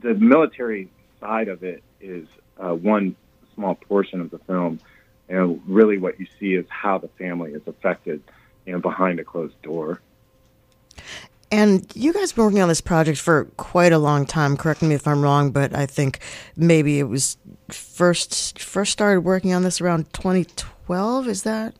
the 0.00 0.14
military 0.14 0.88
side 1.22 1.48
of 1.48 1.62
it 1.62 1.82
is 2.00 2.26
uh, 2.58 2.74
one 2.74 3.16
small 3.54 3.76
portion 3.76 4.20
of 4.20 4.30
the 4.30 4.38
film, 4.40 4.80
and 5.28 5.62
really 5.66 5.96
what 5.96 6.20
you 6.20 6.26
see 6.38 6.54
is 6.54 6.66
how 6.68 6.98
the 6.98 7.08
family 7.08 7.52
is 7.52 7.62
affected, 7.66 8.22
you 8.66 8.72
know, 8.72 8.80
behind 8.80 9.20
a 9.20 9.24
closed 9.24 9.60
door. 9.62 10.00
And 11.50 11.86
you 11.94 12.12
guys 12.12 12.30
have 12.30 12.36
been 12.36 12.44
working 12.46 12.62
on 12.62 12.68
this 12.68 12.80
project 12.80 13.18
for 13.18 13.44
quite 13.56 13.92
a 13.92 13.98
long 13.98 14.24
time. 14.26 14.56
Correct 14.56 14.82
me 14.82 14.94
if 14.94 15.06
I'm 15.06 15.22
wrong, 15.22 15.50
but 15.50 15.74
I 15.74 15.86
think 15.86 16.18
maybe 16.56 16.98
it 16.98 17.04
was 17.04 17.36
first 17.68 18.58
first 18.58 18.92
started 18.92 19.20
working 19.20 19.52
on 19.52 19.62
this 19.62 19.80
around 19.80 20.12
2012. 20.14 21.28
Is 21.28 21.42
that 21.42 21.74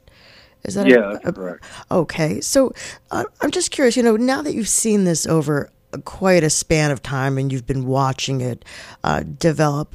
is 0.64 0.74
that 0.74 0.86
yeah? 0.86 1.18
A, 1.24 1.32
correct. 1.32 1.64
Okay, 1.90 2.40
so 2.40 2.72
uh, 3.10 3.24
I'm 3.40 3.50
just 3.50 3.70
curious. 3.70 3.96
You 3.96 4.02
know, 4.02 4.16
now 4.16 4.42
that 4.42 4.54
you've 4.54 4.68
seen 4.68 5.04
this 5.04 5.26
over 5.26 5.70
quite 6.04 6.42
a 6.42 6.50
span 6.50 6.90
of 6.90 7.02
time 7.02 7.38
and 7.38 7.52
you've 7.52 7.66
been 7.66 7.86
watching 7.86 8.40
it 8.40 8.64
uh, 9.04 9.22
develop, 9.38 9.94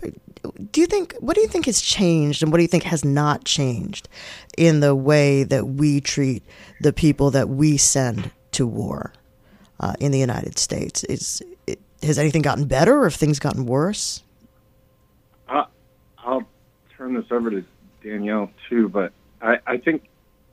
do 0.71 0.81
you 0.81 0.87
think 0.87 1.15
what 1.19 1.35
do 1.35 1.41
you 1.41 1.47
think 1.47 1.65
has 1.65 1.81
changed 1.81 2.43
and 2.43 2.51
what 2.51 2.57
do 2.57 2.63
you 2.63 2.67
think 2.67 2.83
has 2.83 3.03
not 3.03 3.43
changed 3.43 4.07
in 4.57 4.79
the 4.79 4.95
way 4.95 5.43
that 5.43 5.67
we 5.67 5.99
treat 5.99 6.43
the 6.81 6.93
people 6.93 7.31
that 7.31 7.49
we 7.49 7.77
send 7.77 8.31
to 8.51 8.65
war? 8.65 9.11
uh, 9.79 9.93
in 9.99 10.11
the 10.11 10.19
United 10.19 10.57
States. 10.57 11.03
Is 11.05 11.41
it, 11.65 11.79
has 12.03 12.17
anything 12.19 12.41
gotten 12.41 12.65
better, 12.65 12.99
or 12.99 13.03
have 13.05 13.15
things 13.15 13.39
gotten 13.39 13.65
worse? 13.65 14.23
Uh, 15.47 15.65
I'll 16.19 16.47
turn 16.95 17.13
this 17.13 17.25
over 17.31 17.49
to 17.49 17.63
Danielle 18.03 18.51
too, 18.69 18.89
but 18.89 19.11
I, 19.41 19.59
I 19.65 19.77
think 19.77 20.07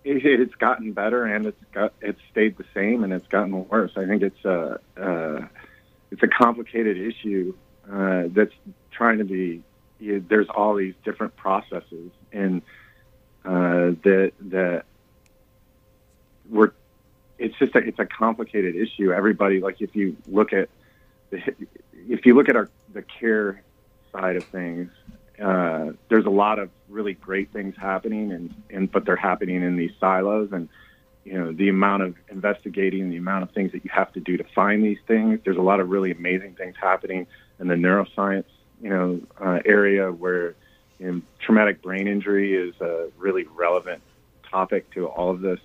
it's 0.04 0.54
gotten 0.56 0.92
better, 0.92 1.24
and 1.24 1.46
it's 1.46 1.64
got 1.72 1.94
it's 2.00 2.20
stayed 2.30 2.56
the 2.56 2.64
same, 2.74 3.04
and 3.04 3.12
it's 3.12 3.26
gotten 3.28 3.66
worse. 3.68 3.92
I 3.96 4.06
think 4.06 4.22
it's 4.22 4.44
a 4.44 4.78
uh, 4.96 5.46
it's 6.10 6.22
a 6.22 6.28
complicated 6.28 6.98
issue 6.98 7.54
uh, 7.90 8.24
that's 8.28 8.54
trying 8.90 9.18
to 9.18 9.24
be. 9.24 9.62
You 9.98 10.24
there's 10.28 10.48
all 10.48 10.74
these 10.74 10.94
different 11.04 11.36
processes, 11.36 12.10
and 12.32 12.62
uh, 13.44 13.96
that 14.02 14.32
that 14.40 14.84
we're 16.50 16.72
it's 17.38 17.56
just 17.58 17.74
a, 17.74 17.78
it's 17.78 17.98
a 17.98 18.06
complicated 18.06 18.76
issue. 18.76 19.12
Everybody, 19.12 19.60
like 19.60 19.80
if 19.80 19.96
you 19.96 20.16
look 20.26 20.52
at 20.52 20.68
the, 21.30 21.40
if 22.08 22.26
you 22.26 22.34
look 22.34 22.48
at 22.48 22.56
our 22.56 22.68
the 22.92 23.02
care 23.02 23.62
side 24.12 24.36
of 24.36 24.44
things, 24.46 24.90
uh, 25.42 25.92
there's 26.08 26.26
a 26.26 26.30
lot 26.30 26.58
of 26.58 26.70
really 26.88 27.14
great 27.14 27.52
things 27.52 27.74
happening, 27.76 28.32
and, 28.32 28.54
and 28.70 28.90
but 28.90 29.04
they're 29.04 29.16
happening 29.16 29.62
in 29.62 29.76
these 29.76 29.92
silos, 29.98 30.50
and 30.52 30.68
you 31.24 31.34
know 31.34 31.52
the 31.52 31.68
amount 31.68 32.02
of 32.02 32.14
investigating, 32.30 33.10
the 33.10 33.16
amount 33.16 33.42
of 33.42 33.50
things 33.50 33.72
that 33.72 33.84
you 33.84 33.90
have 33.92 34.12
to 34.12 34.20
do 34.20 34.36
to 34.36 34.44
find 34.54 34.84
these 34.84 34.98
things. 35.06 35.40
There's 35.44 35.56
a 35.56 35.62
lot 35.62 35.80
of 35.80 35.88
really 35.88 36.12
amazing 36.12 36.54
things 36.54 36.76
happening 36.80 37.26
in 37.58 37.68
the 37.68 37.74
neuroscience, 37.74 38.46
you 38.80 38.90
know, 38.90 39.20
uh, 39.40 39.60
area 39.64 40.10
where 40.10 40.54
you 40.98 41.12
know, 41.12 41.22
traumatic 41.40 41.82
brain 41.82 42.06
injury 42.06 42.54
is 42.54 42.74
a 42.80 43.08
really 43.18 43.44
relevant 43.54 44.02
topic 44.48 44.90
to 44.92 45.06
all 45.06 45.30
of 45.30 45.40
this 45.40 45.60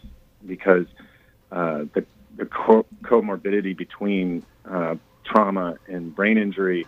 because 0.45 0.85
uh, 1.51 1.85
the, 1.93 2.05
the 2.37 2.45
co- 2.45 2.85
comorbidity 3.03 3.75
between 3.75 4.43
uh, 4.69 4.95
trauma 5.23 5.77
and 5.87 6.15
brain 6.15 6.37
injury, 6.37 6.85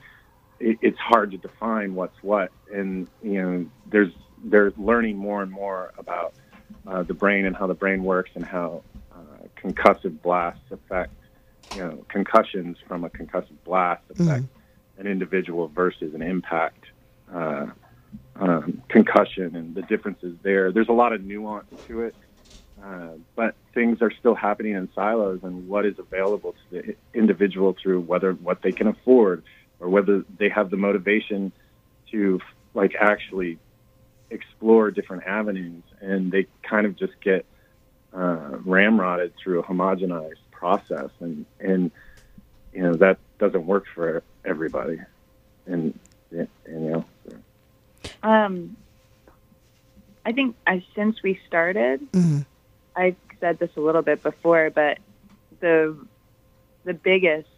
it, 0.61 0.77
it's 0.81 0.99
hard 0.99 1.31
to 1.31 1.37
define 1.37 1.95
what's 1.95 2.21
what. 2.21 2.51
And 2.73 3.07
you 3.23 3.41
know, 3.41 3.65
there's 3.87 4.13
they're 4.43 4.73
learning 4.77 5.17
more 5.17 5.41
and 5.43 5.51
more 5.51 5.93
about 5.97 6.33
uh, 6.87 7.03
the 7.03 7.13
brain 7.13 7.45
and 7.45 7.55
how 7.55 7.67
the 7.67 7.73
brain 7.73 8.03
works 8.03 8.31
and 8.35 8.45
how 8.45 8.83
uh, 9.11 9.47
concussive 9.55 10.21
blasts 10.21 10.71
affect, 10.71 11.13
you 11.75 11.81
know, 11.81 12.05
concussions 12.07 12.77
from 12.87 13.03
a 13.03 13.09
concussive 13.09 13.57
blast 13.63 14.03
affect 14.09 14.43
mm-hmm. 14.43 15.01
an 15.01 15.07
individual 15.07 15.67
versus 15.67 16.13
an 16.13 16.21
impact 16.21 16.85
uh, 17.33 17.67
um, 18.37 18.81
concussion 18.87 19.55
and 19.55 19.75
the 19.75 19.81
differences 19.83 20.35
there. 20.41 20.71
There's 20.71 20.89
a 20.89 20.93
lot 20.93 21.13
of 21.13 21.23
nuance 21.23 21.67
to 21.87 22.01
it. 22.01 22.15
Uh, 22.83 23.09
but 23.35 23.53
things 23.75 24.01
are 24.01 24.11
still 24.11 24.33
happening 24.33 24.73
in 24.73 24.89
silos, 24.95 25.41
and 25.43 25.67
what 25.67 25.85
is 25.85 25.99
available 25.99 26.53
to 26.53 26.81
the 26.81 26.95
individual 27.13 27.77
through 27.79 27.99
whether 27.99 28.33
what 28.33 28.63
they 28.63 28.71
can 28.71 28.87
afford 28.87 29.43
or 29.81 29.89
whether 29.89 30.23
they 30.37 30.47
have 30.49 30.69
the 30.69 30.77
motivation 30.77 31.51
to 32.11 32.39
like 32.73 32.95
actually 32.97 33.57
explore 34.29 34.91
different 34.91 35.23
avenues, 35.25 35.83
and 35.99 36.31
they 36.31 36.47
kind 36.63 36.85
of 36.85 36.95
just 36.95 37.19
get 37.21 37.45
uh, 38.13 38.51
ramrodded 38.65 39.33
through 39.41 39.59
a 39.59 39.63
homogenized 39.63 40.35
process, 40.51 41.09
and 41.19 41.45
and 41.59 41.91
you 42.73 42.83
know 42.83 42.93
that 42.93 43.17
doesn't 43.39 43.65
work 43.65 43.85
for 43.93 44.23
everybody, 44.45 44.99
and 45.65 45.97
and 46.31 46.47
you 46.67 46.79
know. 46.79 47.05
So. 47.27 47.37
Um, 48.23 48.77
I 50.25 50.31
think 50.31 50.55
as 50.67 50.81
since 50.95 51.21
we 51.23 51.39
started, 51.47 52.11
mm-hmm. 52.11 52.39
I 52.95 53.15
said 53.39 53.59
this 53.59 53.71
a 53.75 53.81
little 53.81 54.03
bit 54.03 54.21
before, 54.23 54.69
but 54.69 54.99
the 55.59 55.97
the 56.83 56.93
biggest 56.93 57.49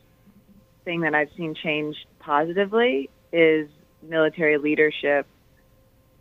thing 0.85 1.01
that 1.01 1.15
I've 1.15 1.29
seen 1.37 1.55
change 1.55 2.05
positively 2.23 3.09
is 3.31 3.69
military 4.01 4.57
leadership 4.57 5.25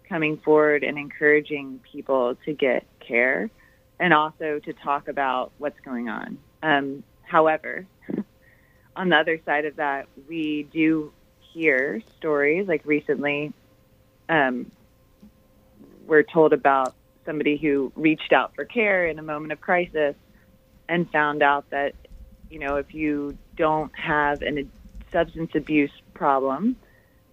coming 0.09 0.37
forward 0.39 0.85
and 0.85 0.99
encouraging 0.99 1.81
people 1.91 2.37
to 2.45 2.53
get 2.53 2.85
care 3.01 3.51
and 3.99 4.13
also 4.13 4.59
to 4.59 4.73
talk 4.73 5.09
about 5.09 5.53
what's 5.59 5.79
going 5.81 6.09
on. 6.09 6.39
Um, 6.63 7.03
however, 7.23 7.87
on 8.97 9.09
the 9.09 9.17
other 9.17 9.41
side 9.45 9.65
of 9.65 9.77
that, 9.77 10.07
we 10.29 10.69
do 10.73 11.13
hear 11.53 12.03
stories 12.19 12.67
like 12.67 12.83
recently 12.85 13.53
um, 14.29 14.71
we're 16.07 16.23
told 16.23 16.53
about 16.53 16.95
somebody 17.25 17.57
who 17.57 17.93
reached 17.95 18.33
out 18.33 18.55
for 18.55 18.65
care 18.65 19.07
in 19.07 19.19
a 19.19 19.23
moment 19.23 19.53
of 19.53 19.61
crisis 19.61 20.15
and 20.89 21.11
found 21.11 21.43
out 21.43 21.69
that, 21.71 21.95
you 22.51 22.59
know, 22.59 22.77
if 22.77 22.93
you 22.93 23.37
don't 23.57 23.97
have 23.97 24.43
a 24.43 24.67
substance 25.13 25.53
abuse 25.55 25.93
problem, 26.15 26.77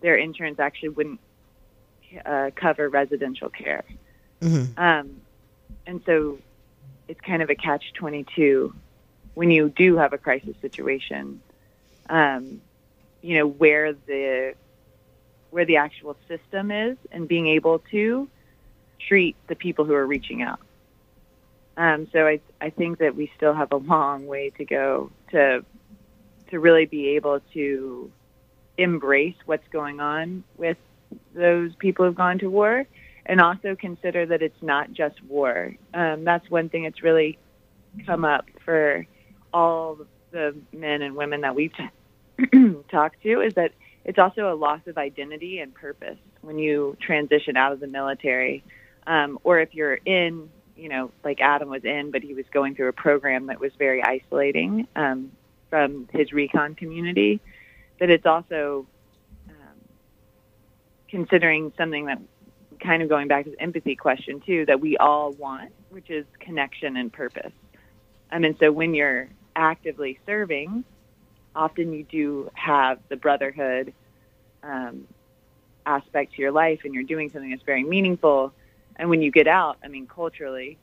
their 0.01 0.17
insurance 0.17 0.59
actually 0.59 0.89
wouldn't 0.89 1.19
uh, 2.25 2.51
cover 2.55 2.89
residential 2.89 3.49
care. 3.49 3.84
Mm-hmm. 4.41 4.80
Um, 4.80 5.21
and 5.86 6.01
so 6.05 6.38
it's 7.07 7.19
kind 7.21 7.41
of 7.41 7.49
a 7.49 7.55
catch 7.55 7.93
22 7.93 8.73
when 9.34 9.51
you 9.51 9.69
do 9.69 9.97
have 9.97 10.13
a 10.13 10.17
crisis 10.17 10.55
situation. 10.61 11.41
Um, 12.09 12.61
you 13.21 13.38
know 13.38 13.47
where 13.47 13.93
the 13.93 14.53
where 15.51 15.65
the 15.65 15.77
actual 15.77 16.15
system 16.27 16.71
is 16.71 16.97
and 17.11 17.27
being 17.27 17.47
able 17.47 17.80
to 17.91 18.27
treat 18.99 19.36
the 19.47 19.55
people 19.55 19.86
who 19.86 19.93
are 19.93 20.05
reaching 20.05 20.41
out. 20.41 20.59
Um, 21.77 22.07
so 22.11 22.27
I 22.27 22.39
I 22.61 22.69
think 22.69 22.99
that 22.99 23.15
we 23.15 23.32
still 23.36 23.53
have 23.53 23.71
a 23.71 23.77
long 23.77 24.27
way 24.27 24.51
to 24.51 24.65
go 24.65 25.11
to 25.32 25.63
to 26.50 26.60
really 26.60 26.86
be 26.86 27.10
able 27.10 27.41
to 27.54 28.12
embrace 28.78 29.36
what's 29.45 29.68
going 29.72 30.00
on 30.00 30.43
with 30.58 30.78
those 31.34 31.76
people 31.76 32.06
who've 32.06 32.16
gone 32.16 32.39
to 32.39 32.50
war, 32.50 32.86
and 33.26 33.41
also 33.41 33.76
consider 33.76 34.26
that 34.26 34.41
it's 34.41 34.62
not 34.62 34.91
just 34.93 35.22
war. 35.24 35.76
Um, 35.93 36.24
that's 36.24 36.50
one 36.50 36.70
thing 36.70 36.84
that's 36.84 37.04
really 37.04 37.38
come 38.06 38.26
up 38.26 38.45
for 38.66 39.06
all 39.54 39.97
the 40.32 40.56
men 40.72 41.02
and 41.02 41.16
women 41.16 41.41
that 41.41 41.56
we've 41.56 41.74
t- 41.74 42.76
talked 42.91 43.22
to 43.24 43.41
is 43.41 43.54
that 43.56 43.72
it's 44.06 44.20
also 44.20 44.52
a 44.52 44.56
loss 44.56 44.82
of 44.88 44.97
identity 44.97 45.60
and 45.60 45.74
purpose 45.74 46.18
when 46.41 46.58
you 46.58 46.95
transition 47.02 47.58
out 47.58 47.74
of 47.74 47.80
the 47.80 47.88
military 47.88 48.64
um, 49.06 49.39
or 49.43 49.60
if 49.60 49.74
you're 49.74 49.95
in, 49.95 50.50
you 50.78 50.88
know, 50.88 51.12
like 51.24 51.41
Adam 51.41 51.70
was 51.70 51.84
in, 51.84 52.12
but 52.12 52.22
he 52.22 52.34
was 52.34 52.45
going 52.52 52.76
through 52.76 52.89
a 52.89 52.93
program 52.93 53.47
that 53.47 53.60
was 53.60 53.72
very 53.78 54.04
isolating 54.04 54.88
um, 54.95 55.32
from 55.70 56.07
his 56.11 56.32
recon 56.32 56.76
community, 56.76 57.39
that 57.99 58.09
it's 58.09 58.26
also 58.26 58.86
um, 59.49 59.78
considering 61.07 61.72
something 61.78 62.05
that 62.05 62.20
kind 62.80 63.01
of 63.01 63.09
going 63.09 63.28
back 63.28 63.45
to 63.45 63.51
the 63.51 63.61
empathy 63.61 63.95
question 63.95 64.41
too, 64.45 64.65
that 64.65 64.80
we 64.80 64.97
all 64.97 65.32
want, 65.34 65.72
which 65.89 66.09
is 66.09 66.26
connection 66.39 66.97
and 66.97 67.11
purpose. 67.11 67.51
Um, 68.32 68.43
and 68.43 68.55
so 68.59 68.72
when 68.72 68.93
you're 68.93 69.28
actively 69.55 70.20
serving, 70.26 70.84
often 71.55 71.91
you 71.93 72.03
do 72.03 72.49
have 72.53 72.99
the 73.09 73.17
brotherhood 73.17 73.93
um, 74.63 75.07
aspect 75.86 76.36
to 76.36 76.41
your 76.41 76.51
life 76.51 76.82
and 76.86 76.93
you're 76.93 77.03
doing 77.03 77.30
something 77.30 77.49
that's 77.49 77.63
very 77.63 77.84
meaningful 77.84 78.53
and 78.99 79.09
when 79.09 79.22
you 79.22 79.32
get 79.32 79.47
out, 79.47 79.78
I 79.82 79.88
mean, 79.88 80.05
culturally, 80.05 80.78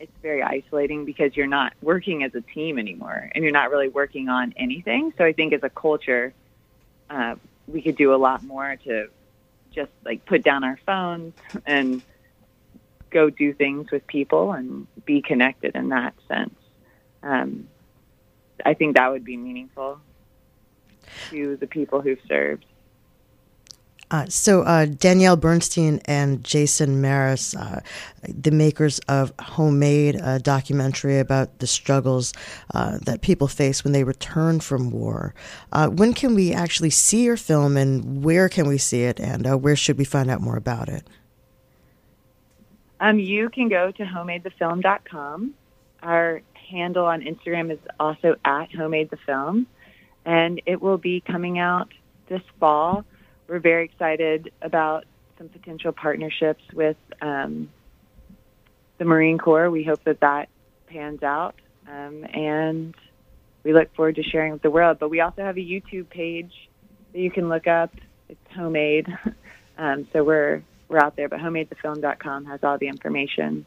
it's 0.00 0.12
very 0.22 0.42
isolating 0.42 1.04
because 1.04 1.36
you're 1.36 1.46
not 1.46 1.74
working 1.82 2.24
as 2.24 2.34
a 2.34 2.40
team 2.40 2.78
anymore 2.78 3.30
and 3.32 3.44
you're 3.44 3.52
not 3.52 3.70
really 3.70 3.88
working 3.88 4.30
on 4.30 4.54
anything. 4.56 5.12
So 5.18 5.24
I 5.24 5.34
think 5.34 5.52
as 5.52 5.62
a 5.62 5.68
culture, 5.68 6.32
uh, 7.10 7.36
we 7.68 7.82
could 7.82 7.96
do 7.96 8.14
a 8.14 8.16
lot 8.16 8.42
more 8.42 8.76
to 8.84 9.08
just 9.72 9.90
like 10.04 10.24
put 10.24 10.42
down 10.42 10.64
our 10.64 10.78
phones 10.86 11.34
and 11.66 12.02
go 13.10 13.28
do 13.28 13.52
things 13.52 13.90
with 13.90 14.06
people 14.06 14.52
and 14.52 14.86
be 15.04 15.20
connected 15.20 15.76
in 15.76 15.90
that 15.90 16.14
sense. 16.26 16.54
Um, 17.22 17.68
I 18.64 18.74
think 18.74 18.96
that 18.96 19.10
would 19.12 19.24
be 19.24 19.36
meaningful 19.36 20.00
to 21.28 21.56
the 21.56 21.66
people 21.66 22.00
who've 22.00 22.20
served. 22.26 22.64
Uh, 24.10 24.26
so 24.26 24.62
uh, 24.62 24.86
Danielle 24.86 25.36
Bernstein 25.36 26.00
and 26.06 26.42
Jason 26.42 27.00
Maris, 27.00 27.54
uh, 27.54 27.80
the 28.22 28.50
makers 28.50 28.98
of 29.00 29.32
Homemade, 29.40 30.16
a 30.16 30.40
documentary 30.40 31.18
about 31.18 31.60
the 31.60 31.66
struggles 31.66 32.32
uh, 32.74 32.98
that 33.02 33.20
people 33.20 33.46
face 33.46 33.84
when 33.84 33.92
they 33.92 34.02
return 34.02 34.58
from 34.58 34.90
war. 34.90 35.32
Uh, 35.72 35.88
when 35.88 36.12
can 36.12 36.34
we 36.34 36.52
actually 36.52 36.90
see 36.90 37.22
your 37.22 37.36
film, 37.36 37.76
and 37.76 38.24
where 38.24 38.48
can 38.48 38.66
we 38.66 38.78
see 38.78 39.02
it, 39.02 39.20
and 39.20 39.46
uh, 39.46 39.56
where 39.56 39.76
should 39.76 39.96
we 39.96 40.04
find 40.04 40.28
out 40.28 40.40
more 40.40 40.56
about 40.56 40.88
it? 40.88 41.04
Um, 42.98 43.18
you 43.18 43.48
can 43.48 43.68
go 43.68 43.92
to 43.92 44.02
homemadethefilm.com. 44.02 45.54
Our 46.02 46.42
handle 46.70 47.06
on 47.06 47.22
Instagram 47.22 47.70
is 47.70 47.78
also 47.98 48.36
at 48.44 48.70
homemadethefilm, 48.70 49.66
and 50.24 50.60
it 50.66 50.82
will 50.82 50.98
be 50.98 51.20
coming 51.20 51.58
out 51.58 51.88
this 52.28 52.42
fall 52.58 53.04
we're 53.50 53.58
very 53.58 53.84
excited 53.84 54.52
about 54.62 55.04
some 55.36 55.48
potential 55.48 55.90
partnerships 55.90 56.62
with 56.72 56.96
um, 57.20 57.68
the 58.98 59.04
Marine 59.04 59.38
Corps. 59.38 59.68
We 59.70 59.82
hope 59.82 60.04
that 60.04 60.20
that 60.20 60.48
pans 60.86 61.24
out, 61.24 61.56
um, 61.88 62.24
and 62.32 62.94
we 63.64 63.72
look 63.72 63.92
forward 63.96 64.14
to 64.16 64.22
sharing 64.22 64.52
with 64.52 64.62
the 64.62 64.70
world. 64.70 64.98
But 65.00 65.10
we 65.10 65.20
also 65.20 65.42
have 65.42 65.56
a 65.56 65.60
YouTube 65.60 66.08
page 66.08 66.52
that 67.12 67.18
you 67.18 67.30
can 67.30 67.48
look 67.48 67.66
up. 67.66 67.92
It's 68.28 68.40
homemade, 68.54 69.08
um, 69.78 70.06
so 70.12 70.22
we're 70.22 70.62
we're 70.88 71.00
out 71.00 71.16
there. 71.16 71.28
But 71.28 71.40
homemadethefilm.com 71.40 72.44
has 72.44 72.60
all 72.62 72.78
the 72.78 72.86
information, 72.86 73.66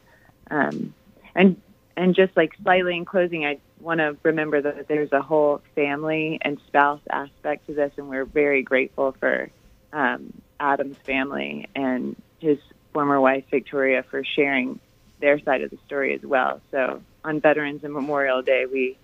um, 0.50 0.94
and 1.34 1.60
and 1.94 2.14
just 2.14 2.34
like 2.38 2.52
slightly 2.62 2.96
in 2.96 3.04
closing, 3.04 3.44
I 3.44 3.58
want 3.80 3.98
to 3.98 4.16
remember 4.22 4.62
that 4.62 4.88
there's 4.88 5.12
a 5.12 5.20
whole 5.20 5.60
family 5.74 6.38
and 6.40 6.58
spouse 6.68 7.02
aspect 7.10 7.66
to 7.66 7.74
this, 7.74 7.92
and 7.98 8.08
we're 8.08 8.24
very 8.24 8.62
grateful 8.62 9.14
for 9.20 9.50
um, 9.94 10.34
Adam's 10.60 10.98
family 10.98 11.68
and 11.74 12.16
his 12.40 12.58
former 12.92 13.20
wife 13.20 13.44
Victoria 13.50 14.02
for 14.02 14.22
sharing 14.24 14.80
their 15.20 15.38
side 15.40 15.62
of 15.62 15.70
the 15.70 15.78
story 15.86 16.14
as 16.14 16.22
well. 16.22 16.60
So 16.70 17.00
on 17.24 17.40
Veterans 17.40 17.84
and 17.84 17.94
Memorial 17.94 18.42
Day, 18.42 18.66
we 18.70 18.98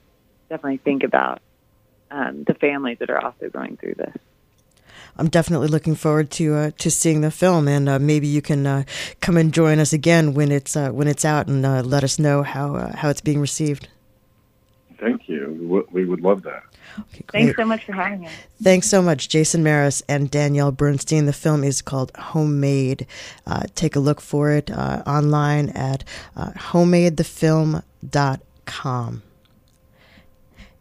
definitely 0.50 0.78
think 0.78 1.04
about 1.04 1.40
um, 2.10 2.44
the 2.44 2.54
families 2.54 2.98
that 2.98 3.08
are 3.08 3.24
also 3.24 3.48
going 3.48 3.76
through 3.76 3.94
this. 3.94 4.16
I'm 5.16 5.28
definitely 5.28 5.68
looking 5.68 5.94
forward 5.94 6.30
to 6.32 6.54
uh, 6.54 6.70
to 6.78 6.90
seeing 6.90 7.20
the 7.20 7.30
film, 7.30 7.68
and 7.68 7.88
uh, 7.88 7.98
maybe 7.98 8.26
you 8.26 8.40
can 8.42 8.66
uh, 8.66 8.84
come 9.20 9.36
and 9.36 9.52
join 9.52 9.78
us 9.78 9.92
again 9.92 10.34
when 10.34 10.50
it's 10.50 10.76
uh, 10.76 10.90
when 10.90 11.08
it's 11.08 11.24
out, 11.24 11.46
and 11.46 11.64
uh, 11.66 11.82
let 11.82 12.04
us 12.04 12.18
know 12.18 12.42
how 12.42 12.76
uh, 12.76 12.96
how 12.96 13.10
it's 13.10 13.20
being 13.20 13.40
received. 13.40 13.88
Thank 14.98 15.28
you. 15.28 15.49
We 15.90 16.04
would 16.04 16.20
love 16.20 16.42
that. 16.42 16.64
Okay, 16.98 17.24
Thanks 17.32 17.56
so 17.56 17.64
much 17.64 17.84
for 17.84 17.92
having 17.92 18.26
us. 18.26 18.32
Thanks 18.62 18.88
so 18.88 19.00
much, 19.00 19.28
Jason 19.28 19.62
Maris 19.62 20.02
and 20.08 20.28
Danielle 20.30 20.72
Bernstein. 20.72 21.26
The 21.26 21.32
film 21.32 21.62
is 21.64 21.82
called 21.82 22.10
Homemade. 22.16 23.06
Uh, 23.46 23.62
take 23.74 23.96
a 23.96 24.00
look 24.00 24.20
for 24.20 24.50
it 24.50 24.70
uh, 24.70 25.02
online 25.06 25.70
at 25.70 26.04
uh, 26.36 26.50
homemadethefilm.com 26.50 29.22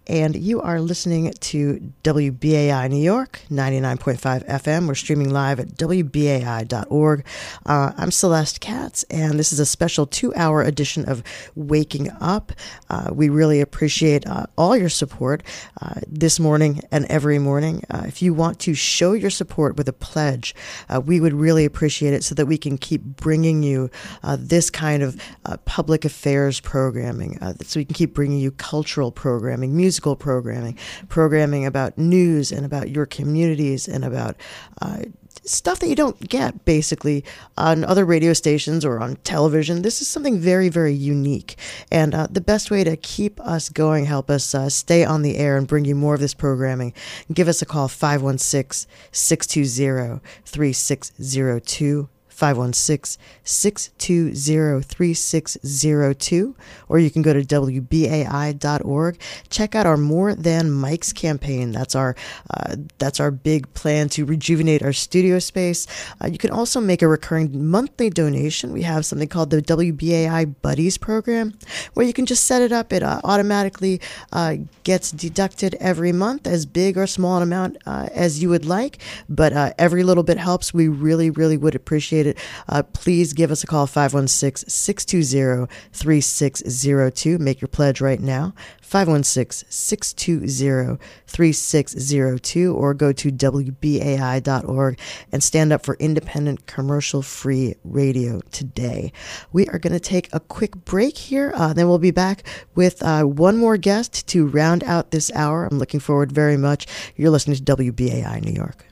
and 0.10 0.36
you 0.36 0.60
are 0.60 0.82
listening 0.82 1.32
to 1.40 1.94
WBAI 2.04 2.90
New 2.90 2.98
York, 2.98 3.42
99.5 3.52 4.48
FM. 4.48 4.88
We're 4.88 4.96
streaming 4.96 5.30
live 5.30 5.60
at 5.60 5.68
WBAI.org. 5.76 7.26
Uh, 7.68 7.92
I'm 7.96 8.10
Celeste 8.10 8.60
Katz, 8.60 9.04
and 9.12 9.38
this 9.38 9.54
is 9.54 9.60
a 9.60 9.68
special 9.68 10.08
two 10.08 10.34
hour 10.34 10.64
edition 10.64 11.08
of 11.08 11.22
Waking 11.54 12.10
Up. 12.20 12.52
Uh, 12.90 13.12
we 13.14 13.30
really 13.30 13.62
appreciate 13.62 14.26
uh, 14.26 14.48
all 14.58 14.76
your 14.76 14.90
support 14.90 15.44
uh, 15.80 16.02
this 16.08 16.40
morning 16.40 16.82
and 16.92 17.06
every 17.06 17.38
morning. 17.38 17.84
Uh, 17.92 18.04
if 18.08 18.20
you 18.24 18.34
want 18.34 18.58
to 18.62 18.74
show 18.74 19.14
your 19.14 19.30
support 19.30 19.78
with 19.78 19.88
a 19.88 19.94
pledge, 19.94 20.56
uh, 20.90 21.00
we 21.00 21.22
would 21.22 21.34
really 21.34 21.66
appreciate 21.66 22.16
it 22.16 22.24
so 22.24 22.34
that 22.34 22.48
we 22.48 22.58
can 22.58 22.80
keep 22.80 23.04
bringing 23.04 23.62
you 23.62 23.92
this 24.40 24.72
kind 24.72 25.04
of 25.04 25.22
public 25.66 26.04
affairs 26.04 26.60
programming, 26.60 27.38
so 27.64 27.80
we 27.80 27.86
can 27.86 27.94
keep 27.94 28.16
bringing 28.16 28.40
you 28.40 28.50
cultural 28.52 29.12
programming, 29.12 29.76
music 29.76 29.99
programming, 30.16 30.78
programming 31.08 31.66
about 31.66 31.98
news 31.98 32.52
and 32.52 32.66
about 32.66 32.90
your 32.90 33.06
communities 33.06 33.88
and 33.88 34.04
about 34.04 34.36
uh, 34.82 35.04
stuff 35.44 35.80
that 35.80 35.88
you 35.88 35.96
don't 35.96 36.30
get 36.30 36.66
basically 36.66 37.24
on 37.58 37.84
other 37.84 38.06
radio 38.06 38.34
stations 38.34 38.86
or 38.86 39.00
on 39.00 39.16
television. 39.18 39.82
This 39.82 40.02
is 40.02 40.08
something 40.08 40.40
very, 40.40 40.70
very 40.70 40.94
unique. 40.94 41.58
And 41.92 42.14
uh, 42.14 42.28
the 42.30 42.42
best 42.42 42.72
way 42.72 42.84
to 42.84 42.96
keep 42.98 43.40
us 43.42 43.70
going, 43.70 44.06
help 44.06 44.30
us 44.30 44.54
uh, 44.54 44.70
stay 44.70 45.04
on 45.04 45.22
the 45.22 45.38
air 45.38 45.58
and 45.58 45.68
bring 45.68 45.86
you 45.86 45.96
more 45.96 46.14
of 46.14 46.20
this 46.20 46.34
programming, 46.34 46.94
give 47.34 47.48
us 47.48 47.62
a 47.62 47.66
call 47.66 47.88
516 47.88 48.90
620 49.12 50.22
3602. 50.46 52.10
516 52.40 53.22
620 53.44 54.82
3602, 54.82 56.56
or 56.88 57.00
you 57.00 57.12
can 57.12 57.22
go 57.22 57.34
to 57.34 57.42
WBAI.org. 57.42 59.20
Check 59.50 59.76
out 59.76 59.86
our 59.86 59.98
More 59.98 60.34
Than 60.34 60.70
Mics 60.70 61.14
campaign. 61.14 61.74
That's 61.74 61.96
our, 61.96 62.16
uh, 62.50 62.78
that's 62.98 63.20
our 63.20 63.30
big 63.30 63.74
plan 63.74 64.08
to 64.10 64.24
rejuvenate 64.24 64.82
our 64.82 64.94
studio 64.94 65.40
space. 65.40 65.86
Uh, 66.24 66.28
you 66.28 66.38
can 66.38 66.52
also 66.52 66.80
make 66.80 67.02
a 67.02 67.10
recurring 67.10 67.70
monthly 67.70 68.10
donation. 68.10 68.72
We 68.72 68.84
have 68.84 69.06
something 69.06 69.28
called 69.28 69.50
the 69.50 69.62
WBAI 69.62 70.56
Buddies 70.62 70.98
program, 70.98 71.58
where 71.94 72.06
you 72.06 72.14
can 72.14 72.26
just 72.26 72.46
set 72.46 72.62
it 72.62 72.72
up. 72.72 72.94
It 72.94 73.04
uh, 73.04 73.20
automatically 73.26 74.00
uh, 74.32 74.56
gets 74.86 75.12
deducted 75.12 75.76
every 75.82 76.14
month, 76.14 76.48
as 76.48 76.66
big 76.66 76.98
or 76.98 77.06
small 77.06 77.36
an 77.36 77.44
amount 77.44 77.78
uh, 77.86 78.08
as 78.14 78.42
you 78.42 78.48
would 78.48 78.66
like, 78.66 79.00
but 79.28 79.52
uh, 79.52 79.74
every 79.78 80.04
little 80.04 80.24
bit 80.24 80.38
helps. 80.38 80.74
We 80.74 80.88
really, 80.88 81.30
really 81.30 81.58
would 81.58 81.76
appreciate 81.76 82.28
it 82.28 82.29
it, 82.30 82.38
uh, 82.68 82.84
please 82.84 83.34
give 83.34 83.52
us 83.52 83.64
a 83.64 83.68
call 83.68 83.88
516 83.88 84.70
620 84.70 85.72
3602. 85.92 87.38
Make 87.38 87.62
your 87.62 87.68
pledge 87.68 88.02
right 88.02 88.20
now. 88.20 88.54
516 88.90 89.68
620 89.70 90.98
3602 91.28 92.74
or 92.74 92.94
go 92.96 93.12
to 93.12 93.32
WBAI.org 93.32 95.00
and 95.32 95.44
stand 95.44 95.72
up 95.72 95.86
for 95.86 95.96
independent 96.00 96.66
commercial 96.66 97.22
free 97.22 97.76
radio 97.84 98.42
today. 98.52 99.14
We 99.52 99.68
are 99.68 99.78
going 99.78 99.94
to 99.94 100.00
take 100.00 100.30
a 100.34 100.40
quick 100.40 100.76
break 100.86 101.18
here. 101.18 101.52
Uh, 101.56 101.74
then 101.74 101.88
we'll 101.88 102.00
be 102.00 102.10
back 102.10 102.44
with 102.74 103.04
uh, 103.04 103.24
one 103.24 103.58
more 103.58 103.78
guest 103.78 104.28
to 104.30 104.48
round 104.48 104.84
out 104.84 105.12
this 105.12 105.32
hour. 105.36 105.68
I'm 105.68 105.78
looking 105.78 106.00
forward 106.00 106.32
very 106.32 106.58
much. 106.58 106.88
You're 107.16 107.30
listening 107.30 107.58
to 107.58 107.76
WBAI 107.76 108.44
New 108.44 108.54
York. 108.54 108.89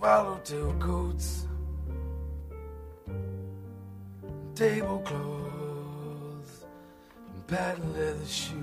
Swallowtail 0.00 0.72
coats, 0.80 1.46
tablecloths, 4.54 6.64
and 7.34 7.46
patent 7.46 7.94
leather 7.94 8.24
shoes. 8.24 8.56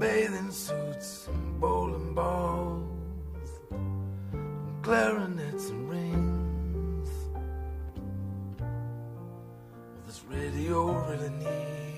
Bathing 0.00 0.50
suits 0.50 1.28
and 1.28 1.60
bowling 1.60 2.12
balls, 2.12 2.82
and 3.70 4.82
clarinets 4.82 5.70
and 5.70 5.88
rings. 5.88 7.08
Well, 8.58 8.68
this 10.08 10.24
radio 10.28 10.90
really 11.08 11.28
needs 11.28 11.95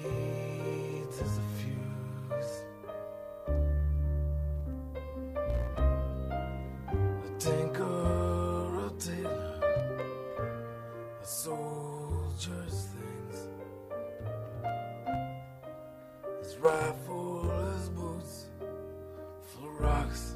rifle, 16.61 17.43
his 17.73 17.89
boots 17.91 18.47
full 19.47 19.69
of 19.69 19.81
rocks. 19.81 20.35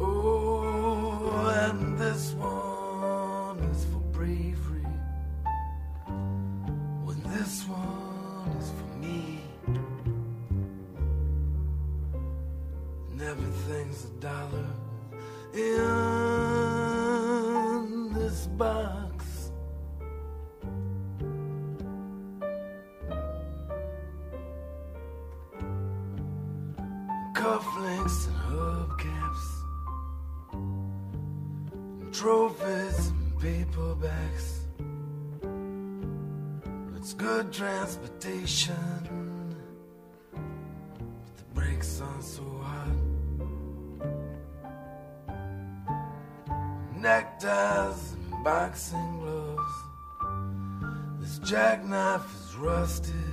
Oh, 0.00 1.70
and 1.70 1.98
this 1.98 2.32
one 2.32 3.58
is 3.70 3.84
for 3.84 4.00
bravery. 4.12 4.86
When 7.04 7.22
this 7.22 7.64
one 7.68 8.56
is 8.60 8.70
for 8.70 8.90
me. 8.98 9.40
And 13.10 13.22
everything's 13.22 14.04
a 14.04 14.10
dollar 14.20 14.66
in 15.54 16.02
this 18.12 18.46
box. 18.48 19.03
Jackknife 51.44 52.24
is 52.48 52.56
rusted. 52.56 53.23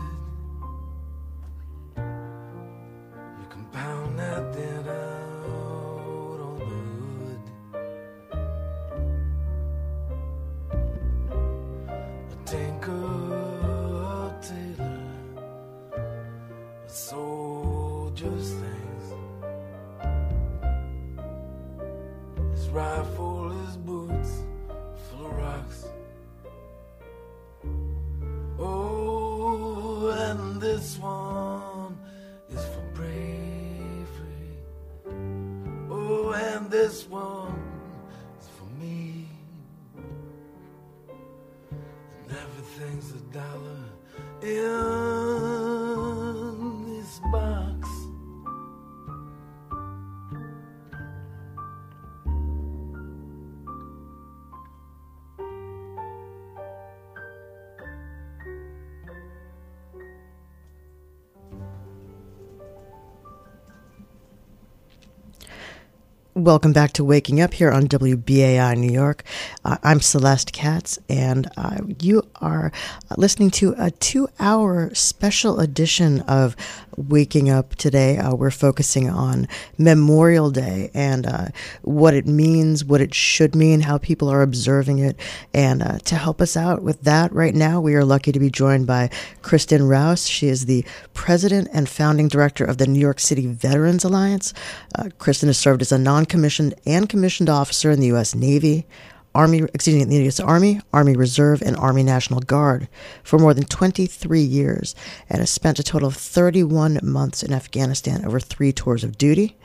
Welcome 66.42 66.74
back 66.74 66.94
to 66.94 67.04
Waking 67.04 67.39
Up 67.39 67.54
here 67.54 67.70
on 67.70 67.88
WBAI 67.88 68.76
New 68.76 68.92
York. 68.92 69.24
Uh, 69.64 69.78
I'm 69.84 70.02
Celeste 70.02 70.52
Katz, 70.52 70.98
and 71.08 71.48
uh, 71.56 71.78
you 72.00 72.24
are 72.42 72.72
listening 73.16 73.52
to 73.52 73.76
a 73.78 73.92
two 73.92 74.28
hour 74.39 74.89
special 74.96 75.60
edition 75.60 76.22
of 76.22 76.56
Waking 76.98 77.52
Up 77.52 77.76
today. 77.76 78.18
Uh, 78.18 78.34
we're 78.34 78.50
focusing 78.50 79.08
on 79.08 79.48
Memorial 79.78 80.50
Day 80.50 80.89
and 80.96 81.28
uh, 81.28 81.48
what 81.84 82.16
it 82.16 82.26
means, 82.26 82.84
what 82.84 83.02
it 83.02 83.14
should 83.14 83.56
mean, 83.56 83.82
how 83.82 84.00
people 84.00 84.28
are 84.28 84.42
observing 84.42 84.98
it. 84.98 85.20
And 85.54 85.84
uh, 85.84 86.00
to 86.00 86.16
help 86.16 86.42
us 86.42 86.58
out 86.58 86.82
with 86.82 87.02
that 87.04 87.32
right 87.32 87.54
now, 87.54 87.80
we 87.80 87.94
are 87.94 88.04
lucky 88.04 88.32
to 88.32 88.39
be 88.39 88.50
joined 88.50 88.88
by 88.88 89.12
Kristen 89.44 89.88
Rouse. 89.88 90.28
She 90.28 90.48
is 90.48 90.66
the 90.66 90.84
president 91.14 91.70
and 91.72 91.88
founding 91.88 92.28
director 92.28 92.66
of 92.66 92.78
the 92.78 92.88
New 92.88 93.00
York 93.00 93.20
City 93.20 93.46
Veterans 93.46 94.04
Alliance. 94.04 94.54
Uh, 94.96 95.10
Kristen 95.20 95.48
has 95.48 95.58
served 95.60 95.82
as 95.84 95.92
a 95.92 96.00
non 96.00 96.26
commissioned 96.32 96.74
and 96.88 97.08
commissioned 97.08 97.50
officer 97.50 97.92
in 97.92 98.00
the 98.00 98.08
U.S. 98.08 98.34
Navy, 98.34 98.88
Army, 99.36 99.62
excuse 99.74 99.96
me, 99.96 100.04
the 100.04 100.24
U.S. 100.24 100.40
Army, 100.40 100.82
Army 100.92 101.16
Reserve, 101.16 101.62
and 101.62 101.78
Army 101.78 102.04
National 102.04 102.40
Guard 102.40 102.88
for 103.24 103.38
more 103.38 103.54
than 103.54 103.66
23 103.66 104.42
years 104.42 104.96
and 105.30 105.40
has 105.40 105.50
spent 105.50 105.78
a 105.78 105.84
total 105.84 106.08
of 106.08 106.16
31 106.16 107.00
months 107.04 107.44
in 107.44 107.54
Afghanistan 107.54 108.26
over 108.26 108.40
three 108.40 108.74
tours 108.74 109.04
of 109.04 109.18
duty. 109.18 109.58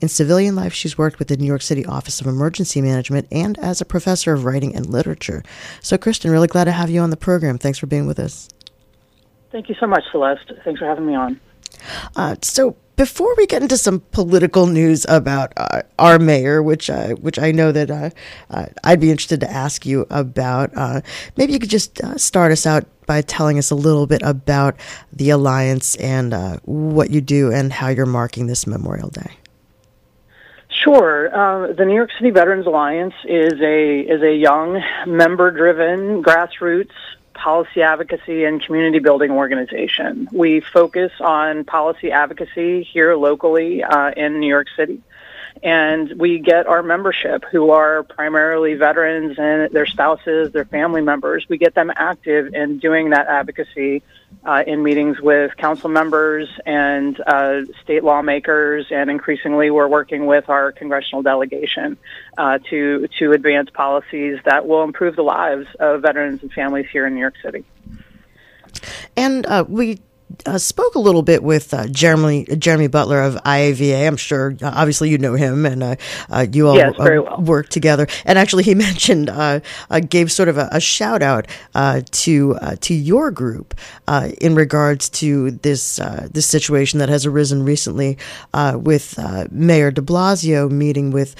In 0.00 0.08
civilian 0.08 0.56
life, 0.56 0.74
she's 0.74 0.98
worked 0.98 1.18
with 1.18 1.28
the 1.28 1.36
New 1.36 1.46
York 1.46 1.62
City 1.62 1.86
Office 1.86 2.20
of 2.20 2.26
Emergency 2.26 2.82
Management 2.82 3.28
and 3.30 3.58
as 3.58 3.80
a 3.80 3.86
professor 3.86 4.32
of 4.32 4.44
writing 4.44 4.74
and 4.74 4.86
literature. 4.86 5.42
So, 5.80 5.96
Kristen, 5.96 6.30
really 6.30 6.48
glad 6.48 6.64
to 6.64 6.72
have 6.72 6.90
you 6.90 7.00
on 7.00 7.10
the 7.10 7.16
program. 7.16 7.56
Thanks 7.58 7.78
for 7.78 7.86
being 7.86 8.06
with 8.06 8.18
us. 8.18 8.48
Thank 9.52 9.68
you 9.68 9.76
so 9.78 9.86
much, 9.86 10.02
Celeste. 10.10 10.52
Thanks 10.64 10.80
for 10.80 10.86
having 10.86 11.06
me 11.06 11.14
on. 11.14 11.40
Uh, 12.16 12.36
so, 12.42 12.76
before 12.96 13.34
we 13.36 13.46
get 13.46 13.62
into 13.62 13.76
some 13.76 14.00
political 14.12 14.66
news 14.66 15.04
about 15.08 15.52
uh, 15.56 15.82
our 15.98 16.18
mayor, 16.18 16.62
which 16.62 16.88
uh, 16.88 17.08
which 17.14 17.38
I 17.38 17.50
know 17.50 17.72
that 17.72 17.90
uh, 17.90 18.10
uh 18.50 18.66
I'd 18.84 19.00
be 19.00 19.10
interested 19.10 19.40
to 19.40 19.50
ask 19.50 19.84
you 19.84 20.06
about, 20.10 20.70
uh, 20.76 21.00
maybe 21.36 21.52
you 21.52 21.58
could 21.58 21.70
just 21.70 22.00
uh, 22.00 22.16
start 22.16 22.52
us 22.52 22.66
out 22.66 22.84
by 23.06 23.20
telling 23.20 23.58
us 23.58 23.70
a 23.70 23.74
little 23.74 24.06
bit 24.06 24.22
about 24.22 24.76
the 25.12 25.30
alliance 25.30 25.96
and 25.96 26.32
what 26.64 27.10
you 27.10 27.20
do 27.20 27.52
and 27.52 27.72
how 27.72 27.88
you're 27.88 28.06
marking 28.06 28.46
this 28.46 28.66
Memorial 28.66 29.10
Day. 29.10 29.36
Sure. 30.70 31.28
the 31.76 31.84
New 31.84 31.94
York 31.94 32.10
City 32.18 32.30
Veterans 32.30 32.66
Alliance 32.66 33.14
is 33.24 33.60
a 33.60 34.00
is 34.00 34.22
a 34.22 34.34
young, 34.34 34.80
member-driven, 35.06 36.22
grassroots 36.22 36.92
policy 37.44 37.82
advocacy 37.82 38.44
and 38.44 38.62
community 38.62 39.00
building 39.00 39.30
organization. 39.30 40.26
We 40.32 40.60
focus 40.60 41.12
on 41.20 41.64
policy 41.64 42.10
advocacy 42.10 42.84
here 42.84 43.14
locally 43.16 43.84
uh, 43.84 44.12
in 44.16 44.40
New 44.40 44.48
York 44.48 44.68
City. 44.74 45.02
And 45.62 46.14
we 46.18 46.38
get 46.38 46.66
our 46.66 46.82
membership, 46.82 47.44
who 47.52 47.70
are 47.70 48.02
primarily 48.02 48.74
veterans 48.74 49.38
and 49.38 49.70
their 49.72 49.84
spouses, 49.84 50.52
their 50.52 50.64
family 50.64 51.02
members, 51.02 51.44
we 51.46 51.58
get 51.58 51.74
them 51.74 51.92
active 51.94 52.54
in 52.54 52.78
doing 52.78 53.10
that 53.10 53.26
advocacy 53.26 54.02
uh, 54.44 54.62
in 54.66 54.82
meetings 54.82 55.20
with 55.20 55.56
council 55.56 55.88
members 55.88 56.48
and 56.66 57.20
uh, 57.26 57.62
state 57.82 58.04
lawmakers, 58.04 58.86
and 58.90 59.10
increasingly 59.10 59.70
we're 59.70 59.88
working 59.88 60.26
with 60.26 60.48
our 60.48 60.72
congressional 60.72 61.22
delegation 61.22 61.96
uh, 62.38 62.58
to 62.70 63.06
to 63.18 63.32
advance 63.32 63.70
policies 63.70 64.38
that 64.44 64.66
will 64.66 64.82
improve 64.82 65.16
the 65.16 65.22
lives 65.22 65.66
of 65.80 66.02
veterans 66.02 66.42
and 66.42 66.52
families 66.52 66.86
here 66.92 67.06
in 67.06 67.14
New 67.14 67.20
York 67.20 67.34
City. 67.42 67.64
And 69.16 69.46
uh, 69.46 69.64
we 69.68 70.00
uh, 70.46 70.58
spoke 70.58 70.94
a 70.94 70.98
little 70.98 71.22
bit 71.22 71.42
with 71.42 71.74
uh, 71.74 71.86
Jeremy 71.88 72.44
Jeremy 72.58 72.88
Butler 72.88 73.20
of 73.20 73.34
IAVA. 73.44 74.06
I'm 74.06 74.16
sure, 74.16 74.56
uh, 74.62 74.72
obviously, 74.74 75.10
you 75.10 75.18
know 75.18 75.34
him, 75.34 75.66
and 75.66 75.82
uh, 75.82 75.96
uh, 76.30 76.46
you 76.50 76.68
all 76.68 76.76
yes, 76.76 76.94
well. 76.98 77.40
work 77.40 77.68
together. 77.68 78.06
And 78.24 78.38
actually, 78.38 78.64
he 78.64 78.74
mentioned 78.74 79.30
uh, 79.30 79.60
gave 80.08 80.30
sort 80.32 80.48
of 80.48 80.58
a, 80.58 80.68
a 80.72 80.80
shout 80.80 81.22
out 81.22 81.46
to 82.10 82.56
to 82.80 82.94
your 82.94 83.30
group 83.30 83.74
in 84.40 84.54
regards 84.54 85.08
to 85.10 85.52
this 85.52 85.96
this 86.30 86.46
situation 86.46 86.98
that 86.98 87.08
has 87.08 87.26
arisen 87.26 87.64
recently 87.64 88.18
with 88.74 89.18
Mayor 89.50 89.90
De 89.90 90.02
Blasio 90.02 90.70
meeting 90.70 91.10
with 91.10 91.34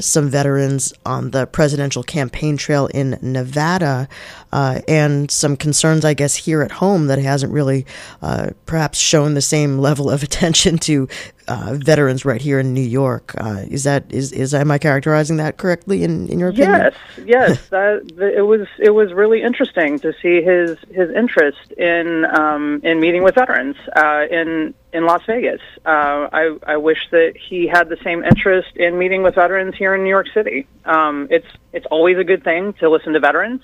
some 0.00 0.28
veterans 0.28 0.92
on 1.06 1.30
the 1.30 1.46
presidential 1.46 2.02
campaign 2.02 2.56
trail 2.56 2.86
in 2.88 3.18
Nevada, 3.22 4.08
and 4.52 5.30
some 5.30 5.56
concerns, 5.56 6.04
I 6.04 6.14
guess, 6.14 6.36
here 6.36 6.62
at 6.62 6.72
home 6.72 7.06
that 7.06 7.18
hasn't 7.18 7.52
really 7.52 7.86
uh, 8.22 8.39
perhaps 8.66 8.98
shown 8.98 9.34
the 9.34 9.40
same 9.40 9.78
level 9.78 10.10
of 10.10 10.22
attention 10.30 10.78
to 10.78 11.08
uh, 11.48 11.74
veterans 11.74 12.24
right 12.24 12.40
here 12.40 12.60
in 12.60 12.72
New 12.72 12.80
York. 12.80 13.34
Uh, 13.36 13.64
is 13.68 13.84
that 13.84 14.04
is 14.10 14.32
is 14.32 14.54
am 14.54 14.70
I 14.70 14.78
characterizing 14.78 15.36
that 15.38 15.56
correctly 15.56 16.04
in, 16.04 16.28
in 16.28 16.38
your 16.38 16.50
opinion? 16.50 16.70
Yes, 16.70 16.94
yes. 17.26 17.68
that, 17.70 18.12
it 18.36 18.42
was 18.42 18.68
it 18.78 18.90
was 18.90 19.12
really 19.12 19.42
interesting 19.42 19.98
to 20.00 20.12
see 20.22 20.42
his 20.42 20.78
his 20.92 21.10
interest 21.10 21.72
in 21.72 22.24
um, 22.26 22.80
in 22.84 23.00
meeting 23.00 23.22
with 23.22 23.34
veterans 23.34 23.76
uh, 23.96 24.26
in 24.30 24.74
in 24.92 25.06
Las 25.06 25.22
Vegas. 25.26 25.60
Uh, 25.84 26.28
I 26.32 26.56
I 26.66 26.76
wish 26.76 27.08
that 27.10 27.36
he 27.36 27.66
had 27.66 27.88
the 27.88 27.98
same 28.04 28.22
interest 28.22 28.76
in 28.76 28.98
meeting 28.98 29.22
with 29.22 29.34
veterans 29.34 29.74
here 29.74 29.94
in 29.94 30.04
New 30.04 30.10
York 30.10 30.28
City. 30.32 30.66
Um, 30.84 31.26
it's 31.30 31.48
it's 31.72 31.86
always 31.86 32.16
a 32.16 32.24
good 32.24 32.44
thing 32.44 32.74
to 32.74 32.88
listen 32.88 33.12
to 33.14 33.20
veterans. 33.20 33.62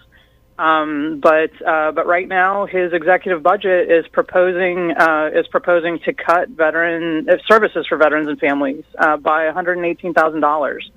Um, 0.59 1.21
but 1.21 1.51
uh, 1.67 1.93
but 1.93 2.07
right 2.07 2.27
now, 2.27 2.65
his 2.65 2.93
executive 2.95 3.43
budget 3.43 3.91
is 3.91 4.07
proposing 4.09 4.93
uh, 4.93 5.31
is 5.35 5.47
proposing 5.49 5.99
to 6.01 6.15
cut 6.15 6.49
veteran 6.49 7.29
uh, 7.29 7.37
services 7.47 7.87
for 7.87 7.99
veterans 7.99 8.29
and 8.29 8.39
families 8.39 8.85
uh, 8.99 9.19
by 9.19 9.45
one 9.47 9.55
hundred 9.55 9.77
and 9.77 9.87
eighteen 9.87 10.15
thousand 10.15 10.41
dollars. 10.41 10.91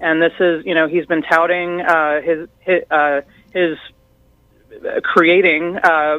And 0.00 0.20
this 0.20 0.32
is 0.40 0.66
you 0.66 0.74
know 0.74 0.88
he's 0.88 1.06
been 1.06 1.22
touting 1.22 1.80
uh, 1.80 2.22
his 2.22 2.48
his, 2.58 2.82
uh, 2.90 3.20
his 3.52 3.78
creating 5.04 5.74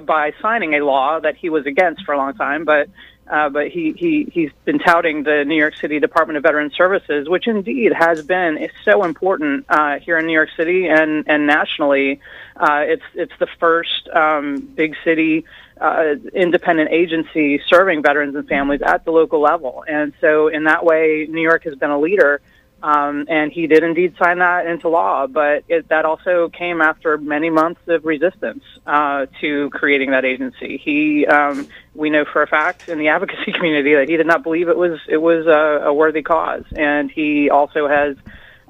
by 0.06 0.32
signing 0.42 0.76
a 0.76 0.86
law 0.86 1.20
that 1.20 1.36
he 1.36 1.50
was 1.50 1.66
against 1.66 2.06
for 2.06 2.14
a 2.14 2.18
long 2.18 2.34
time, 2.36 2.64
but 2.64 2.88
uh, 3.30 3.50
but 3.50 3.70
he, 3.70 3.94
he, 3.98 4.30
he's 4.32 4.52
been 4.66 4.80
touting 4.80 5.24
the 5.24 5.44
New 5.46 5.56
York 5.56 5.76
City 5.78 6.00
Department 6.00 6.38
of 6.38 6.44
Veteran 6.44 6.72
Services, 6.72 7.28
which 7.28 7.48
indeed 7.48 7.92
has 7.92 8.24
been 8.24 8.70
so 8.84 9.04
important 9.04 9.66
uh, 9.68 10.00
here 10.00 10.18
in 10.18 10.28
New 10.28 10.34
York 10.34 10.50
City 10.56 10.88
and, 10.88 11.24
and 11.28 11.48
nationally. 11.48 12.20
Uh, 12.56 12.84
it's, 12.86 13.04
it's 13.14 13.34
the 13.40 13.48
first 13.60 14.08
um, 14.10 14.58
big 14.58 14.96
city 15.04 15.46
uh, 15.80 16.16
independent 16.34 16.90
agency 16.92 17.62
serving 17.68 18.02
veterans 18.02 18.36
and 18.36 18.48
families 18.48 18.82
at 18.82 19.04
the 19.04 19.12
local 19.12 19.42
level. 19.42 19.84
And 19.88 20.14
so, 20.22 20.48
in 20.48 20.64
that 20.66 20.86
way, 20.86 21.28
New 21.30 21.42
York 21.42 21.66
has 21.66 21.76
been 21.76 21.92
a 21.92 22.00
leader 22.00 22.42
Um, 22.84 23.26
and 23.30 23.52
he 23.52 23.66
did 23.66 23.84
indeed 23.84 24.16
sign 24.22 24.40
that 24.40 24.68
into 24.68 24.90
law, 24.90 25.26
but 25.26 25.64
it, 25.68 25.90
that 25.90 26.06
also 26.06 26.50
came 26.50 26.82
after 26.82 27.18
many 27.18 27.50
months 27.50 27.82
of 27.88 28.06
resistance 28.06 28.64
uh, 28.86 29.26
to 29.42 29.72
creating 29.72 30.12
that 30.12 30.24
agency. 30.24 30.78
He, 30.78 31.26
um, 31.26 31.68
we 31.96 32.12
know 32.12 32.26
for 32.26 32.44
a 32.44 32.48
fact 32.48 32.88
in 32.88 33.00
the 33.00 33.08
advocacy 33.16 33.54
community 33.54 33.96
that 33.96 34.08
he 34.08 34.18
did 34.18 34.28
not 34.28 34.44
believe 34.44 34.68
it 34.68 34.78
was 34.78 35.00
it 35.08 35.18
was 35.18 35.48
a, 35.48 35.86
a 35.86 35.94
worthy 35.94 36.22
cause, 36.22 36.66
and 36.76 37.10
he 37.10 37.50
also 37.50 37.88
has 37.88 38.18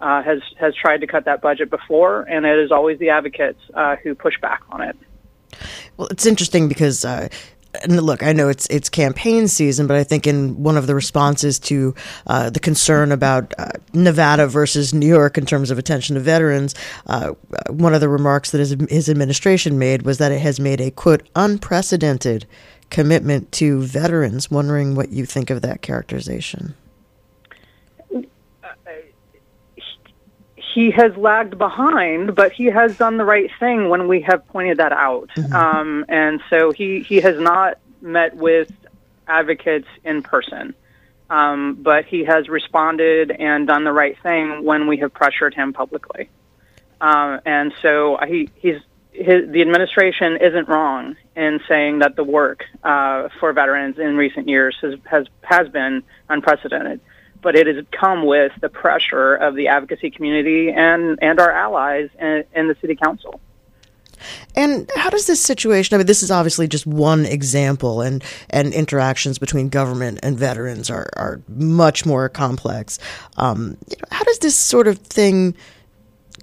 uh, 0.01 0.21
has 0.23 0.39
has 0.59 0.73
tried 0.75 1.01
to 1.01 1.07
cut 1.07 1.25
that 1.25 1.41
budget 1.41 1.69
before, 1.69 2.21
and 2.23 2.45
it 2.45 2.59
is 2.59 2.71
always 2.71 2.99
the 2.99 3.09
advocates 3.09 3.59
uh, 3.73 3.95
who 3.97 4.15
push 4.15 4.39
back 4.41 4.61
on 4.69 4.81
it. 4.81 4.95
Well, 5.97 6.07
it's 6.09 6.25
interesting 6.25 6.67
because 6.67 7.05
uh, 7.05 7.29
and 7.83 8.01
look, 8.01 8.23
I 8.23 8.33
know 8.33 8.49
it's 8.49 8.67
it's 8.67 8.89
campaign 8.89 9.47
season, 9.47 9.87
but 9.87 9.97
I 9.97 10.03
think 10.03 10.27
in 10.27 10.61
one 10.61 10.77
of 10.77 10.87
the 10.87 10.95
responses 10.95 11.59
to 11.59 11.95
uh, 12.27 12.49
the 12.49 12.59
concern 12.59 13.11
about 13.11 13.53
uh, 13.57 13.71
Nevada 13.93 14.47
versus 14.47 14.93
New 14.93 15.07
York 15.07 15.37
in 15.37 15.45
terms 15.45 15.71
of 15.71 15.77
attention 15.77 16.15
to 16.15 16.19
veterans, 16.19 16.75
uh, 17.07 17.31
one 17.69 17.93
of 17.93 18.01
the 18.01 18.09
remarks 18.09 18.51
that 18.51 18.59
his, 18.59 18.75
his 18.89 19.09
administration 19.09 19.77
made 19.77 20.03
was 20.03 20.17
that 20.17 20.31
it 20.31 20.39
has 20.39 20.59
made 20.59 20.81
a 20.81 20.91
quote 20.91 21.27
unprecedented 21.35 22.45
commitment 22.89 23.51
to 23.53 23.81
veterans. 23.81 24.49
Wondering 24.51 24.95
what 24.95 25.09
you 25.09 25.25
think 25.25 25.49
of 25.49 25.61
that 25.61 25.81
characterization. 25.81 26.75
He 30.75 30.91
has 30.91 31.15
lagged 31.15 31.57
behind, 31.57 32.35
but 32.35 32.51
he 32.51 32.65
has 32.65 32.97
done 32.97 33.15
the 33.15 33.23
right 33.23 33.49
thing 33.61 33.87
when 33.87 34.09
we 34.09 34.19
have 34.19 34.45
pointed 34.49 34.79
that 34.79 34.91
out. 34.91 35.29
Mm-hmm. 35.37 35.53
Um, 35.53 36.05
and 36.09 36.41
so 36.49 36.71
he, 36.71 36.99
he 36.99 37.21
has 37.21 37.39
not 37.39 37.79
met 38.01 38.35
with 38.35 38.69
advocates 39.25 39.87
in 40.03 40.21
person, 40.21 40.75
um, 41.29 41.75
but 41.81 42.03
he 42.03 42.25
has 42.25 42.49
responded 42.49 43.31
and 43.31 43.65
done 43.65 43.85
the 43.85 43.93
right 43.93 44.17
thing 44.21 44.65
when 44.65 44.85
we 44.85 44.97
have 44.97 45.13
pressured 45.13 45.53
him 45.53 45.71
publicly. 45.71 46.29
Uh, 46.99 47.39
and 47.45 47.73
so 47.81 48.19
he, 48.27 48.49
he's, 48.55 48.81
his, 49.13 49.49
the 49.49 49.61
administration 49.61 50.35
isn't 50.41 50.67
wrong 50.67 51.15
in 51.37 51.61
saying 51.69 51.99
that 51.99 52.17
the 52.17 52.23
work 52.25 52.65
uh, 52.83 53.29
for 53.39 53.53
veterans 53.53 53.97
in 53.97 54.17
recent 54.17 54.49
years 54.49 54.75
has, 54.81 54.95
has, 55.05 55.25
has 55.41 55.69
been 55.69 56.03
unprecedented 56.27 56.99
but 57.41 57.55
it 57.55 57.67
has 57.67 57.85
come 57.91 58.25
with 58.25 58.51
the 58.61 58.69
pressure 58.69 59.35
of 59.35 59.55
the 59.55 59.67
advocacy 59.67 60.09
community 60.09 60.71
and, 60.71 61.19
and 61.21 61.39
our 61.39 61.51
allies 61.51 62.09
in, 62.19 62.43
in 62.53 62.67
the 62.67 62.75
city 62.81 62.95
council. 62.95 63.39
And 64.55 64.89
how 64.95 65.09
does 65.09 65.27
this 65.27 65.41
situation? 65.41 65.93
I 65.93 65.97
mean, 65.97 66.07
this 66.07 66.23
is 66.23 66.31
obviously 66.31 66.67
just 66.67 66.87
one 66.87 67.25
example, 67.25 68.01
and 68.01 68.23
and 68.49 68.73
interactions 68.73 69.37
between 69.37 69.69
government 69.69 70.19
and 70.23 70.37
veterans 70.37 70.89
are 70.89 71.09
are 71.15 71.41
much 71.49 72.05
more 72.05 72.29
complex. 72.29 72.97
Um, 73.37 73.77
you 73.89 73.97
know, 73.97 74.07
how 74.11 74.23
does 74.23 74.39
this 74.39 74.57
sort 74.57 74.87
of 74.87 74.99
thing 74.99 75.55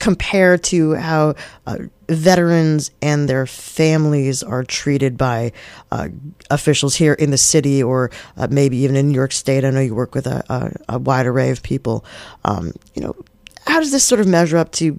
compare 0.03 0.59
to 0.59 0.95
how 0.95 1.33
uh, 1.65 1.79
veterans 2.09 2.91
and 3.01 3.29
their 3.29 3.47
families 3.47 4.43
are 4.43 4.65
treated 4.65 5.17
by 5.17 5.53
uh, 5.93 6.09
officials 6.51 6.97
here 6.97 7.13
in 7.13 7.31
the 7.31 7.39
city 7.39 7.81
or 7.81 8.11
uh, 8.37 8.49
maybe 8.51 8.77
even 8.79 8.97
in 8.97 9.09
New 9.09 9.15
York 9.15 9.31
State. 9.31 9.65
I 9.65 9.71
know 9.71 9.79
you 9.79 9.95
work 9.95 10.13
with 10.13 10.27
a, 10.27 10.43
a, 10.49 10.97
a 10.97 10.99
wide 10.99 11.27
array 11.27 11.51
of 11.51 11.63
people. 11.63 12.05
Um, 12.45 12.73
you 12.95 13.03
know, 13.03 13.15
how 13.65 13.79
does 13.79 13.93
this 13.93 14.03
sort 14.03 14.21
of 14.21 14.27
measure 14.27 14.57
up 14.57 14.73
to 14.73 14.99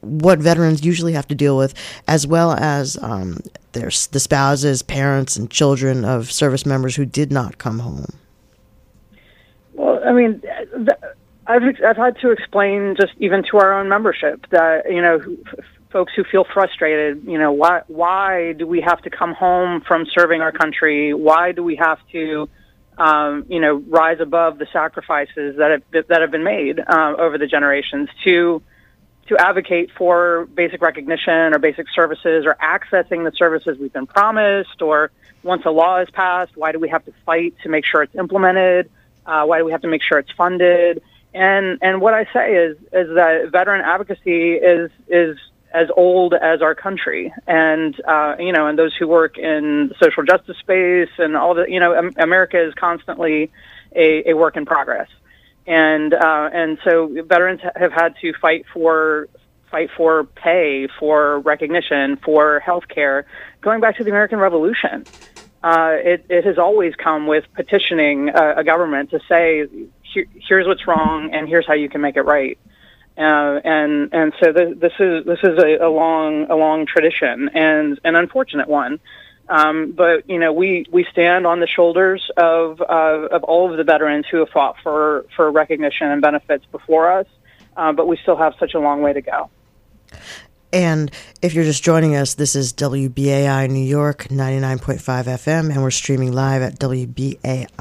what 0.00 0.38
veterans 0.38 0.82
usually 0.82 1.12
have 1.12 1.28
to 1.28 1.34
deal 1.34 1.58
with, 1.58 1.74
as 2.08 2.26
well 2.26 2.52
as 2.52 2.96
um, 3.02 3.40
their 3.72 3.90
the 4.12 4.20
spouses, 4.20 4.80
parents, 4.80 5.36
and 5.36 5.50
children 5.50 6.06
of 6.06 6.32
service 6.32 6.64
members 6.64 6.96
who 6.96 7.04
did 7.04 7.30
not 7.30 7.58
come 7.58 7.80
home? 7.80 8.06
Well, 9.74 10.00
I 10.06 10.12
mean. 10.12 10.40
The, 10.40 10.96
I've 11.46 11.62
I've 11.86 11.96
had 11.96 12.18
to 12.20 12.30
explain 12.30 12.96
just 12.96 13.12
even 13.18 13.42
to 13.50 13.58
our 13.58 13.78
own 13.78 13.88
membership 13.88 14.46
that 14.50 14.90
you 14.90 15.00
know 15.00 15.20
f- 15.46 15.64
folks 15.90 16.12
who 16.14 16.24
feel 16.24 16.44
frustrated, 16.44 17.24
you 17.24 17.38
know, 17.38 17.52
why 17.52 17.82
why 17.86 18.52
do 18.52 18.66
we 18.66 18.80
have 18.80 19.00
to 19.02 19.10
come 19.10 19.32
home 19.32 19.80
from 19.80 20.06
serving 20.06 20.40
our 20.40 20.52
country? 20.52 21.14
Why 21.14 21.52
do 21.52 21.62
we 21.62 21.76
have 21.76 21.98
to 22.12 22.48
um, 22.98 23.46
you 23.48 23.60
know 23.60 23.76
rise 23.88 24.20
above 24.20 24.58
the 24.58 24.66
sacrifices 24.72 25.56
that 25.58 25.70
have 25.70 26.06
that 26.08 26.20
have 26.20 26.30
been 26.30 26.44
made 26.44 26.80
uh, 26.80 27.14
over 27.18 27.38
the 27.38 27.46
generations 27.46 28.08
to 28.24 28.62
to 29.28 29.36
advocate 29.38 29.90
for 29.96 30.46
basic 30.54 30.80
recognition 30.80 31.54
or 31.54 31.58
basic 31.58 31.86
services 31.94 32.44
or 32.46 32.56
accessing 32.62 33.24
the 33.24 33.32
services 33.36 33.76
we've 33.78 33.92
been 33.92 34.06
promised 34.06 34.82
or 34.82 35.10
once 35.42 35.64
a 35.64 35.70
law 35.70 35.98
is 36.00 36.08
passed, 36.10 36.56
why 36.56 36.72
do 36.72 36.78
we 36.78 36.88
have 36.88 37.04
to 37.04 37.12
fight 37.24 37.54
to 37.62 37.68
make 37.68 37.84
sure 37.84 38.02
it's 38.02 38.14
implemented? 38.14 38.90
Uh, 39.24 39.44
why 39.44 39.58
do 39.58 39.64
we 39.64 39.72
have 39.72 39.82
to 39.82 39.88
make 39.88 40.02
sure 40.02 40.18
it's 40.18 40.30
funded? 40.32 41.02
And 41.36 41.78
and 41.82 42.00
what 42.00 42.14
I 42.14 42.24
say 42.32 42.54
is 42.54 42.78
is 42.94 43.14
that 43.14 43.50
veteran 43.52 43.82
advocacy 43.82 44.54
is 44.54 44.90
is 45.06 45.36
as 45.70 45.88
old 45.94 46.32
as 46.32 46.62
our 46.62 46.74
country, 46.74 47.30
and 47.46 47.94
uh, 48.08 48.36
you 48.38 48.52
know, 48.52 48.66
and 48.66 48.78
those 48.78 48.96
who 48.96 49.06
work 49.06 49.36
in 49.36 49.92
social 50.02 50.22
justice 50.22 50.56
space 50.56 51.10
and 51.18 51.36
all 51.36 51.52
the 51.52 51.66
you 51.68 51.78
know, 51.78 52.10
America 52.16 52.58
is 52.66 52.72
constantly 52.72 53.50
a, 53.94 54.30
a 54.30 54.34
work 54.34 54.56
in 54.56 54.64
progress, 54.64 55.10
and 55.66 56.14
uh, 56.14 56.48
and 56.54 56.78
so 56.82 57.14
veterans 57.26 57.60
have 57.74 57.92
had 57.92 58.14
to 58.22 58.32
fight 58.40 58.64
for 58.72 59.28
fight 59.70 59.90
for 59.94 60.24
pay, 60.24 60.88
for 60.98 61.40
recognition, 61.40 62.16
for 62.16 62.60
health 62.60 62.88
care, 62.88 63.26
going 63.60 63.82
back 63.82 63.98
to 63.98 64.04
the 64.04 64.10
American 64.10 64.38
Revolution. 64.38 65.04
Uh, 65.62 65.96
it, 65.98 66.24
it 66.28 66.44
has 66.44 66.58
always 66.58 66.94
come 66.94 67.26
with 67.26 67.44
petitioning 67.54 68.28
uh, 68.28 68.54
a 68.56 68.62
government 68.62 69.10
to 69.10 69.18
say 69.28 69.66
here, 70.16 70.26
here's 70.48 70.66
what's 70.66 70.86
wrong 70.86 71.30
and 71.32 71.46
here's 71.46 71.66
how 71.66 71.74
you 71.74 71.88
can 71.88 72.00
make 72.00 72.16
it 72.16 72.22
right. 72.22 72.58
Uh, 73.18 73.60
and 73.64 74.12
and 74.12 74.32
so 74.42 74.52
this 74.52 74.92
is 74.98 75.24
this 75.24 75.38
is 75.42 75.58
a, 75.58 75.86
a 75.86 75.88
long 75.88 76.50
a 76.50 76.56
long 76.56 76.84
tradition 76.86 77.48
and 77.54 77.98
an 78.04 78.14
unfortunate 78.14 78.68
one. 78.68 79.00
Um, 79.48 79.92
but 79.92 80.28
you 80.28 80.38
know 80.38 80.52
we 80.52 80.86
we 80.90 81.06
stand 81.12 81.46
on 81.46 81.60
the 81.60 81.66
shoulders 81.66 82.30
of 82.36 82.80
uh, 82.80 83.28
of 83.30 83.44
all 83.44 83.70
of 83.70 83.76
the 83.76 83.84
veterans 83.84 84.26
who 84.30 84.38
have 84.38 84.50
fought 84.50 84.76
for 84.82 85.24
for 85.34 85.50
recognition 85.50 86.10
and 86.10 86.20
benefits 86.20 86.66
before 86.66 87.10
us. 87.10 87.26
Uh, 87.76 87.92
but 87.92 88.06
we 88.06 88.16
still 88.16 88.36
have 88.36 88.54
such 88.58 88.74
a 88.74 88.78
long 88.78 89.02
way 89.02 89.12
to 89.12 89.20
go. 89.20 89.50
And 90.72 91.10
if 91.42 91.54
you're 91.54 91.64
just 91.64 91.82
joining 91.84 92.16
us, 92.16 92.34
this 92.34 92.56
is 92.56 92.72
WBAI 92.72 93.70
New 93.70 93.84
York 93.84 94.24
99.5 94.24 94.98
FM, 94.98 95.70
and 95.70 95.82
we're 95.82 95.92
streaming 95.92 96.32
live 96.32 96.60
at 96.60 96.78
WBAI.org. 96.78 97.74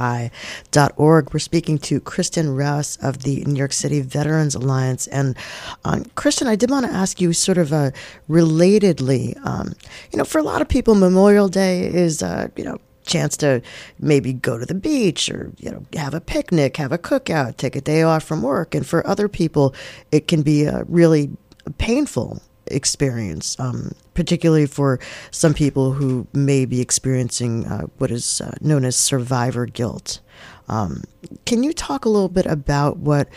We're 1.34 1.40
speaking 1.40 1.80
to 1.80 2.00
Kristen 2.00 2.56
Rouse 2.56 2.98
of 2.98 3.24
the 3.24 3.44
New 3.46 3.58
York 3.58 3.74
City 3.74 4.02
Veterans 4.02 4.54
Alliance. 4.54 5.08
And 5.08 5.36
um, 5.84 6.06
Kristen, 6.16 6.48
I 6.48 6.56
did 6.56 6.70
want 6.70 6.86
to 6.86 6.92
ask 6.92 7.20
you 7.20 7.34
sort 7.34 7.58
of 7.58 7.74
uh, 7.74 7.90
relatedly, 8.30 9.44
um, 9.46 9.74
you 10.12 10.20
know, 10.20 10.26
for 10.26 10.38
a 10.38 10.44
lot 10.44 10.62
of 10.62 10.70
people, 10.70 10.94
Memorial 10.94 11.48
Day 11.48 11.88
is, 11.88 12.22
uh, 12.22 12.50
you 12.56 12.64
know, 12.64 12.78
chance 13.04 13.38
to 13.38 13.62
maybe 14.00 14.34
go 14.34 14.58
to 14.58 14.66
the 14.66 14.74
beach 14.74 15.30
or 15.30 15.52
you 15.60 15.70
know 15.70 15.86
have 15.96 16.16
a 16.16 16.20
picnic 16.20 16.78
have 16.78 16.92
a 16.92 16.98
cookout 16.98 17.56
take 17.56 17.76
a 17.76 17.82
day 17.82 18.02
off 18.02 18.24
from 18.24 18.42
work 18.42 18.74
and 18.74 18.88
for 18.88 19.06
other 19.06 19.30
people 19.30 19.76
it 20.12 20.28
can 20.28 20.42
be 20.42 20.66
uh, 20.68 20.84
really 20.88 21.30
painful 21.78 22.42
experience, 22.68 23.59
um, 23.59 23.93
particularly 24.13 24.66
for 24.66 24.99
some 25.32 25.53
people 25.53 25.93
who 25.93 26.28
may 26.34 26.66
be 26.66 26.82
experiencing 26.82 27.66
uh, 27.66 27.88
what 27.97 28.11
is 28.11 28.41
uh, 28.41 28.51
known 28.61 28.86
as 28.86 28.95
survivor 28.95 29.66
guilt. 29.66 30.20
Um, 30.68 31.03
can 31.45 31.63
you 31.63 31.74
talk 31.74 32.05
a 32.05 32.09
little 32.09 32.30
bit 32.30 32.45
about 32.45 32.97
what 32.97 33.30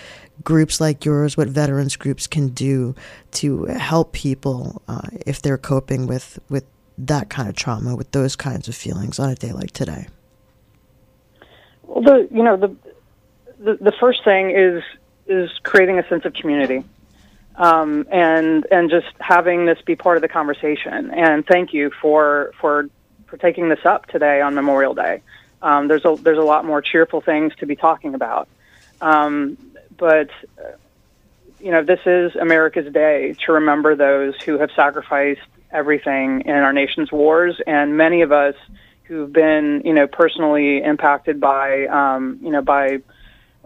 groups 0.42 0.80
like 0.80 1.04
yours, 1.04 1.36
what 1.36 1.48
veterans 1.48 1.96
groups 1.96 2.26
can 2.26 2.48
do 2.48 2.94
to 3.32 3.66
help 3.66 4.12
people 4.12 4.82
uh, 4.88 5.08
if 5.26 5.42
they're 5.42 5.58
coping 5.58 6.06
with, 6.06 6.38
with 6.48 6.64
that 6.96 7.28
kind 7.28 7.48
of 7.48 7.54
trauma, 7.54 7.94
with 7.94 8.10
those 8.12 8.34
kinds 8.34 8.68
of 8.68 8.74
feelings 8.74 9.18
on 9.18 9.28
a 9.28 9.34
day 9.34 9.52
like 9.52 9.72
today? 9.72 10.06
Well, 11.82 12.02
the 12.02 12.28
you 12.30 12.42
know 12.42 12.56
the 12.56 12.76
the, 13.58 13.78
the 13.80 13.92
first 13.98 14.22
thing 14.22 14.50
is 14.50 14.82
is 15.26 15.50
creating 15.62 15.98
a 15.98 16.06
sense 16.08 16.24
of 16.24 16.34
community 16.34 16.84
um, 17.58 18.06
and 18.10 18.66
and 18.70 18.88
just 18.88 19.08
having 19.18 19.66
this 19.66 19.78
be 19.82 19.96
part 19.96 20.16
of 20.16 20.22
the 20.22 20.28
conversation. 20.28 21.10
And 21.10 21.44
thank 21.44 21.74
you 21.74 21.90
for 22.00 22.52
for 22.60 22.88
for 23.26 23.36
taking 23.36 23.68
this 23.68 23.84
up 23.84 24.06
today 24.06 24.40
on 24.40 24.54
Memorial 24.54 24.94
Day. 24.94 25.20
Um, 25.60 25.88
there's 25.88 26.04
a 26.04 26.16
there's 26.22 26.38
a 26.38 26.42
lot 26.42 26.64
more 26.64 26.80
cheerful 26.80 27.20
things 27.20 27.52
to 27.56 27.66
be 27.66 27.74
talking 27.74 28.14
about, 28.14 28.48
um, 29.00 29.58
but 29.96 30.30
uh, 30.56 30.70
you 31.60 31.72
know 31.72 31.82
this 31.82 32.00
is 32.06 32.36
America's 32.36 32.90
day 32.92 33.34
to 33.44 33.52
remember 33.52 33.96
those 33.96 34.40
who 34.42 34.58
have 34.58 34.70
sacrificed 34.76 35.40
everything 35.72 36.42
in 36.42 36.54
our 36.54 36.72
nation's 36.72 37.10
wars, 37.10 37.60
and 37.66 37.96
many 37.96 38.22
of 38.22 38.30
us 38.30 38.54
who've 39.02 39.32
been 39.32 39.82
you 39.84 39.94
know 39.94 40.06
personally 40.06 40.80
impacted 40.80 41.40
by 41.40 41.86
um, 41.86 42.38
you 42.40 42.50
know 42.50 42.62
by 42.62 43.00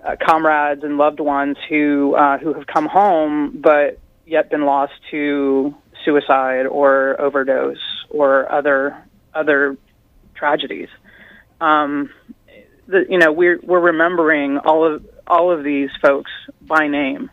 uh, 0.04 0.16
comrades 0.20 0.82
and 0.84 0.98
loved 0.98 1.20
ones 1.20 1.56
who 1.68 2.14
uh, 2.14 2.38
who 2.38 2.52
have 2.54 2.66
come 2.66 2.86
home 2.86 3.58
but 3.60 3.98
yet 4.26 4.50
been 4.50 4.64
lost 4.64 4.92
to 5.10 5.74
suicide 6.04 6.66
or 6.66 7.20
overdose 7.20 8.04
or 8.10 8.50
other 8.50 8.96
other 9.34 9.76
tragedies. 10.34 10.88
Um, 11.60 12.10
the, 12.86 13.06
you 13.08 13.18
know, 13.18 13.32
we're 13.32 13.60
we're 13.62 13.80
remembering 13.80 14.58
all 14.58 14.84
of 14.84 15.04
all 15.26 15.50
of 15.50 15.64
these 15.64 15.90
folks 16.00 16.30
by 16.60 16.88
name. 16.88 17.30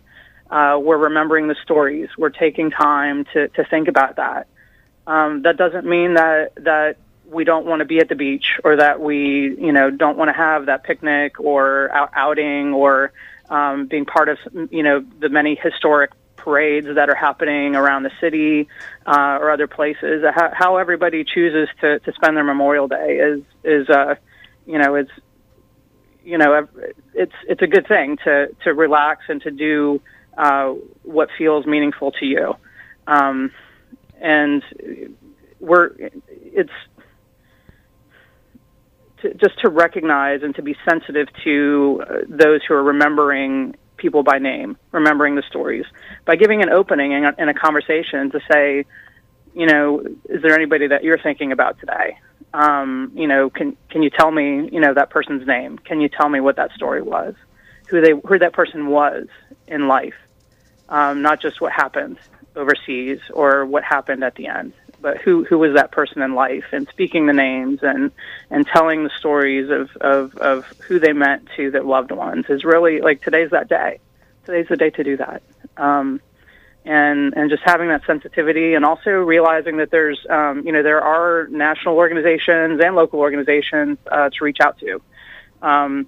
Uh, 0.49 0.79
we're 0.81 0.97
remembering 0.97 1.47
the 1.47 1.55
stories. 1.63 2.09
We're 2.17 2.29
taking 2.29 2.71
time 2.71 3.25
to, 3.33 3.49
to 3.49 3.63
think 3.65 3.87
about 3.87 4.15
that. 4.15 4.47
Um, 5.05 5.43
that 5.43 5.57
doesn't 5.57 5.85
mean 5.85 6.15
that 6.15 6.53
that 6.55 6.97
we 7.29 7.43
don't 7.43 7.65
want 7.65 7.79
to 7.79 7.85
be 7.85 7.99
at 7.99 8.09
the 8.09 8.15
beach 8.15 8.59
or 8.63 8.77
that 8.77 8.99
we 8.99 9.55
you 9.59 9.71
know 9.71 9.89
don't 9.89 10.17
want 10.17 10.29
to 10.29 10.33
have 10.33 10.65
that 10.65 10.83
picnic 10.83 11.39
or 11.39 11.91
out- 11.91 12.11
outing 12.15 12.73
or 12.73 13.11
um, 13.49 13.87
being 13.87 14.05
part 14.05 14.29
of 14.29 14.37
you 14.71 14.83
know 14.83 15.03
the 15.19 15.29
many 15.29 15.55
historic 15.55 16.11
parades 16.35 16.87
that 16.95 17.09
are 17.09 17.15
happening 17.15 17.75
around 17.75 18.03
the 18.03 18.11
city 18.21 18.67
uh, 19.05 19.37
or 19.41 19.51
other 19.51 19.67
places. 19.67 20.23
How, 20.33 20.51
how 20.53 20.77
everybody 20.77 21.23
chooses 21.23 21.67
to, 21.81 21.99
to 21.99 22.13
spend 22.13 22.37
their 22.37 22.43
Memorial 22.43 22.87
Day 22.87 23.17
is 23.17 23.43
is 23.63 23.89
uh, 23.89 24.15
you 24.65 24.79
know 24.79 24.95
it's 24.95 25.11
you 26.23 26.37
know 26.37 26.67
it's 27.13 27.35
it's 27.47 27.61
a 27.61 27.67
good 27.67 27.87
thing 27.87 28.17
to 28.23 28.49
to 28.63 28.73
relax 28.73 29.25
and 29.29 29.41
to 29.43 29.51
do 29.51 30.01
uh, 30.37 30.73
what 31.03 31.29
feels 31.37 31.65
meaningful 31.65 32.11
to 32.13 32.25
you. 32.25 32.55
Um, 33.07 33.51
and 34.21 34.63
we're 35.59 35.91
it's 35.97 36.71
to, 39.21 39.33
just 39.35 39.59
to 39.61 39.69
recognize 39.69 40.43
and 40.43 40.55
to 40.55 40.61
be 40.61 40.75
sensitive 40.87 41.27
to 41.43 42.03
uh, 42.07 42.13
those 42.27 42.61
who 42.67 42.73
are 42.73 42.83
remembering 42.83 43.75
people 43.97 44.23
by 44.23 44.39
name, 44.39 44.77
remembering 44.91 45.35
the 45.35 45.43
stories, 45.49 45.85
by 46.25 46.35
giving 46.35 46.61
an 46.61 46.69
opening 46.69 47.11
in 47.11 47.25
a, 47.25 47.35
in 47.37 47.49
a 47.49 47.53
conversation 47.53 48.31
to 48.31 48.39
say, 48.51 48.85
you 49.53 49.65
know, 49.65 50.01
is 50.29 50.41
there 50.41 50.55
anybody 50.55 50.87
that 50.87 51.03
you're 51.03 51.17
thinking 51.17 51.51
about 51.51 51.79
today? 51.79 52.17
Um, 52.53 53.11
you 53.15 53.27
know, 53.27 53.49
can 53.49 53.77
can 53.89 54.01
you 54.01 54.09
tell 54.09 54.31
me, 54.31 54.69
you 54.71 54.79
know, 54.79 54.93
that 54.93 55.09
person's 55.09 55.45
name? 55.45 55.77
Can 55.77 56.01
you 56.01 56.09
tell 56.09 56.29
me 56.29 56.39
what 56.39 56.55
that 56.55 56.71
story 56.71 57.01
was? 57.01 57.35
Who 57.89 58.01
they 58.01 58.13
who 58.25 58.39
that 58.39 58.53
person 58.53 58.87
was 58.87 59.27
in 59.67 59.87
life? 59.87 60.15
Um, 60.87 61.21
not 61.21 61.41
just 61.41 61.61
what 61.61 61.71
happened 61.71 62.17
overseas 62.55 63.19
or 63.31 63.65
what 63.65 63.83
happened 63.83 64.23
at 64.23 64.35
the 64.35 64.47
end 64.47 64.73
but 65.01 65.17
who 65.17 65.43
who 65.45 65.57
was 65.57 65.75
that 65.75 65.91
person 65.91 66.21
in 66.21 66.33
life 66.35 66.65
and 66.71 66.87
speaking 66.89 67.25
the 67.25 67.33
names 67.33 67.79
and 67.81 68.11
and 68.49 68.67
telling 68.67 69.03
the 69.03 69.09
stories 69.17 69.69
of 69.69 69.89
of 70.01 70.35
of 70.37 70.65
who 70.87 70.99
they 70.99 71.13
meant 71.13 71.47
to 71.55 71.71
their 71.71 71.83
loved 71.83 72.11
ones 72.11 72.45
is 72.49 72.63
really 72.63 73.01
like 73.01 73.21
today's 73.21 73.51
that 73.51 73.69
day. 73.69 73.99
Today's 74.45 74.67
the 74.67 74.77
day 74.77 74.89
to 74.91 75.03
do 75.03 75.17
that. 75.17 75.41
Um 75.77 76.21
and 76.85 77.33
and 77.35 77.49
just 77.49 77.63
having 77.65 77.89
that 77.89 78.05
sensitivity 78.05 78.73
and 78.73 78.85
also 78.85 79.11
realizing 79.11 79.77
that 79.77 79.91
there's 79.91 80.19
um 80.29 80.65
you 80.65 80.71
know 80.71 80.83
there 80.83 81.01
are 81.01 81.47
national 81.49 81.95
organizations 81.95 82.81
and 82.83 82.95
local 82.95 83.19
organizations 83.19 83.97
uh 84.11 84.29
to 84.29 84.43
reach 84.43 84.59
out 84.61 84.77
to. 84.79 85.01
Um 85.61 86.07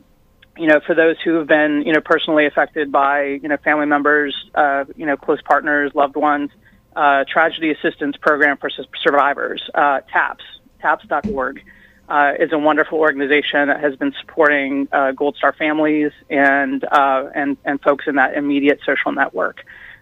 you 0.58 0.68
know, 0.68 0.82
for 0.86 0.94
those 0.94 1.16
who 1.24 1.36
have 1.36 1.48
been, 1.48 1.84
you 1.86 1.94
know, 1.94 2.02
personally 2.02 2.46
affected 2.46 2.92
by, 2.92 3.24
you 3.24 3.48
know, 3.48 3.58
family 3.58 3.86
members, 3.86 4.36
uh, 4.54 4.84
you 4.98 5.06
know, 5.06 5.16
close 5.16 5.42
partners, 5.42 5.94
loved 5.96 6.18
ones, 6.18 6.52
uh, 6.96 7.24
Tragedy 7.28 7.72
Assistance 7.72 8.18
Program 8.18 8.58
for 8.58 8.70
Survivors, 9.04 9.62
uh, 9.74 10.02
TAPS, 10.12 10.44
TAPS.org, 10.82 11.64
uh, 12.10 12.34
is 12.39 12.52
a 12.52 12.58
wonderful 12.58 13.00
organization 13.00 13.68
that 13.68 13.80
has 13.80 13.96
been 13.96 14.14
supporting 14.20 14.88
uh, 14.92 15.12
Gold 15.12 15.38
Star 15.38 15.54
families 15.54 16.12
and, 16.30 16.84
uh, 16.84 17.30
and, 17.34 17.58
and 17.64 17.82
folks 17.82 18.06
in 18.08 18.16
that 18.16 18.36
immediate 18.36 18.80
social 18.86 19.12
network. 19.12 19.62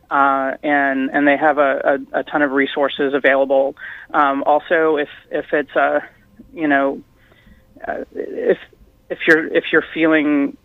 Uh, 0.09 0.57
and 0.63 1.11
and 1.11 1.27
they 1.27 1.37
have 1.37 1.59
a, 1.59 1.99
a, 2.13 2.21
a 2.21 2.23
ton 2.23 2.41
of 2.41 2.49
resources 2.49 3.13
available. 3.13 3.75
Um, 4.11 4.41
also, 4.43 4.97
if 4.97 5.09
if 5.29 5.45
it's 5.53 5.75
a 5.75 6.01
you 6.51 6.67
know 6.67 7.03
if 8.15 8.57
if 9.11 9.19
you're 9.27 9.45
if 9.55 9.65
you're 9.71 9.85
feeling 9.93 10.57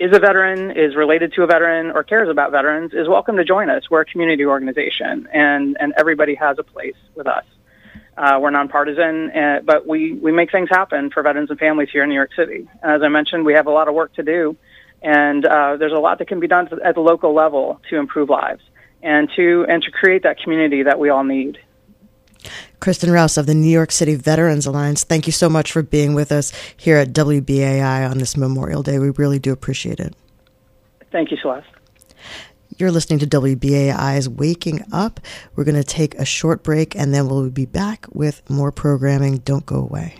is 0.00 0.16
a 0.16 0.18
veteran, 0.18 0.70
is 0.70 0.96
related 0.96 1.30
to 1.34 1.42
a 1.42 1.46
veteran, 1.46 1.90
or 1.90 2.02
cares 2.02 2.30
about 2.30 2.50
veterans 2.50 2.94
is 2.94 3.06
welcome 3.06 3.36
to 3.36 3.44
join 3.44 3.68
us. 3.68 3.90
We're 3.90 4.00
a 4.00 4.06
community 4.06 4.46
organization, 4.46 5.28
and, 5.30 5.76
and 5.78 5.92
everybody 5.98 6.34
has 6.36 6.58
a 6.58 6.62
place 6.62 6.96
with 7.14 7.26
us. 7.26 7.44
Uh, 8.16 8.38
we're 8.40 8.50
nonpartisan, 8.50 9.30
uh, 9.30 9.60
but 9.62 9.86
we, 9.86 10.14
we 10.14 10.32
make 10.32 10.50
things 10.50 10.70
happen 10.70 11.10
for 11.10 11.22
veterans 11.22 11.50
and 11.50 11.58
families 11.58 11.90
here 11.92 12.02
in 12.02 12.08
New 12.08 12.14
York 12.14 12.30
City. 12.34 12.66
As 12.82 13.02
I 13.02 13.08
mentioned, 13.08 13.44
we 13.44 13.52
have 13.52 13.66
a 13.66 13.70
lot 13.70 13.88
of 13.88 13.94
work 13.94 14.14
to 14.14 14.22
do, 14.22 14.56
and 15.02 15.44
uh, 15.44 15.76
there's 15.76 15.92
a 15.92 15.98
lot 15.98 16.18
that 16.18 16.28
can 16.28 16.40
be 16.40 16.48
done 16.48 16.70
at 16.82 16.94
the 16.94 17.02
local 17.02 17.34
level 17.34 17.78
to 17.90 17.98
improve 17.98 18.30
lives 18.30 18.62
and 19.02 19.30
to 19.36 19.66
and 19.68 19.82
to 19.82 19.90
create 19.90 20.22
that 20.22 20.38
community 20.38 20.82
that 20.82 20.98
we 20.98 21.10
all 21.10 21.24
need. 21.24 21.58
Kristen 22.80 23.10
Rouse 23.10 23.36
of 23.36 23.46
the 23.46 23.54
New 23.54 23.70
York 23.70 23.92
City 23.92 24.14
Veterans 24.14 24.66
Alliance, 24.66 25.04
thank 25.04 25.26
you 25.26 25.32
so 25.32 25.48
much 25.48 25.70
for 25.70 25.82
being 25.82 26.14
with 26.14 26.32
us 26.32 26.52
here 26.76 26.96
at 26.96 27.12
WBAI 27.12 28.10
on 28.10 28.18
this 28.18 28.36
Memorial 28.36 28.82
Day. 28.82 28.98
We 28.98 29.10
really 29.10 29.38
do 29.38 29.52
appreciate 29.52 30.00
it. 30.00 30.14
Thank 31.12 31.30
you, 31.30 31.36
Celeste. 31.36 31.68
You're 32.78 32.90
listening 32.90 33.18
to 33.18 33.26
WBAI's 33.26 34.28
Waking 34.28 34.84
Up. 34.92 35.20
We're 35.54 35.64
going 35.64 35.74
to 35.74 35.84
take 35.84 36.14
a 36.14 36.24
short 36.24 36.62
break 36.62 36.96
and 36.96 37.12
then 37.12 37.28
we'll 37.28 37.50
be 37.50 37.66
back 37.66 38.06
with 38.12 38.48
more 38.48 38.72
programming. 38.72 39.38
Don't 39.38 39.66
go 39.66 39.76
away. 39.76 40.14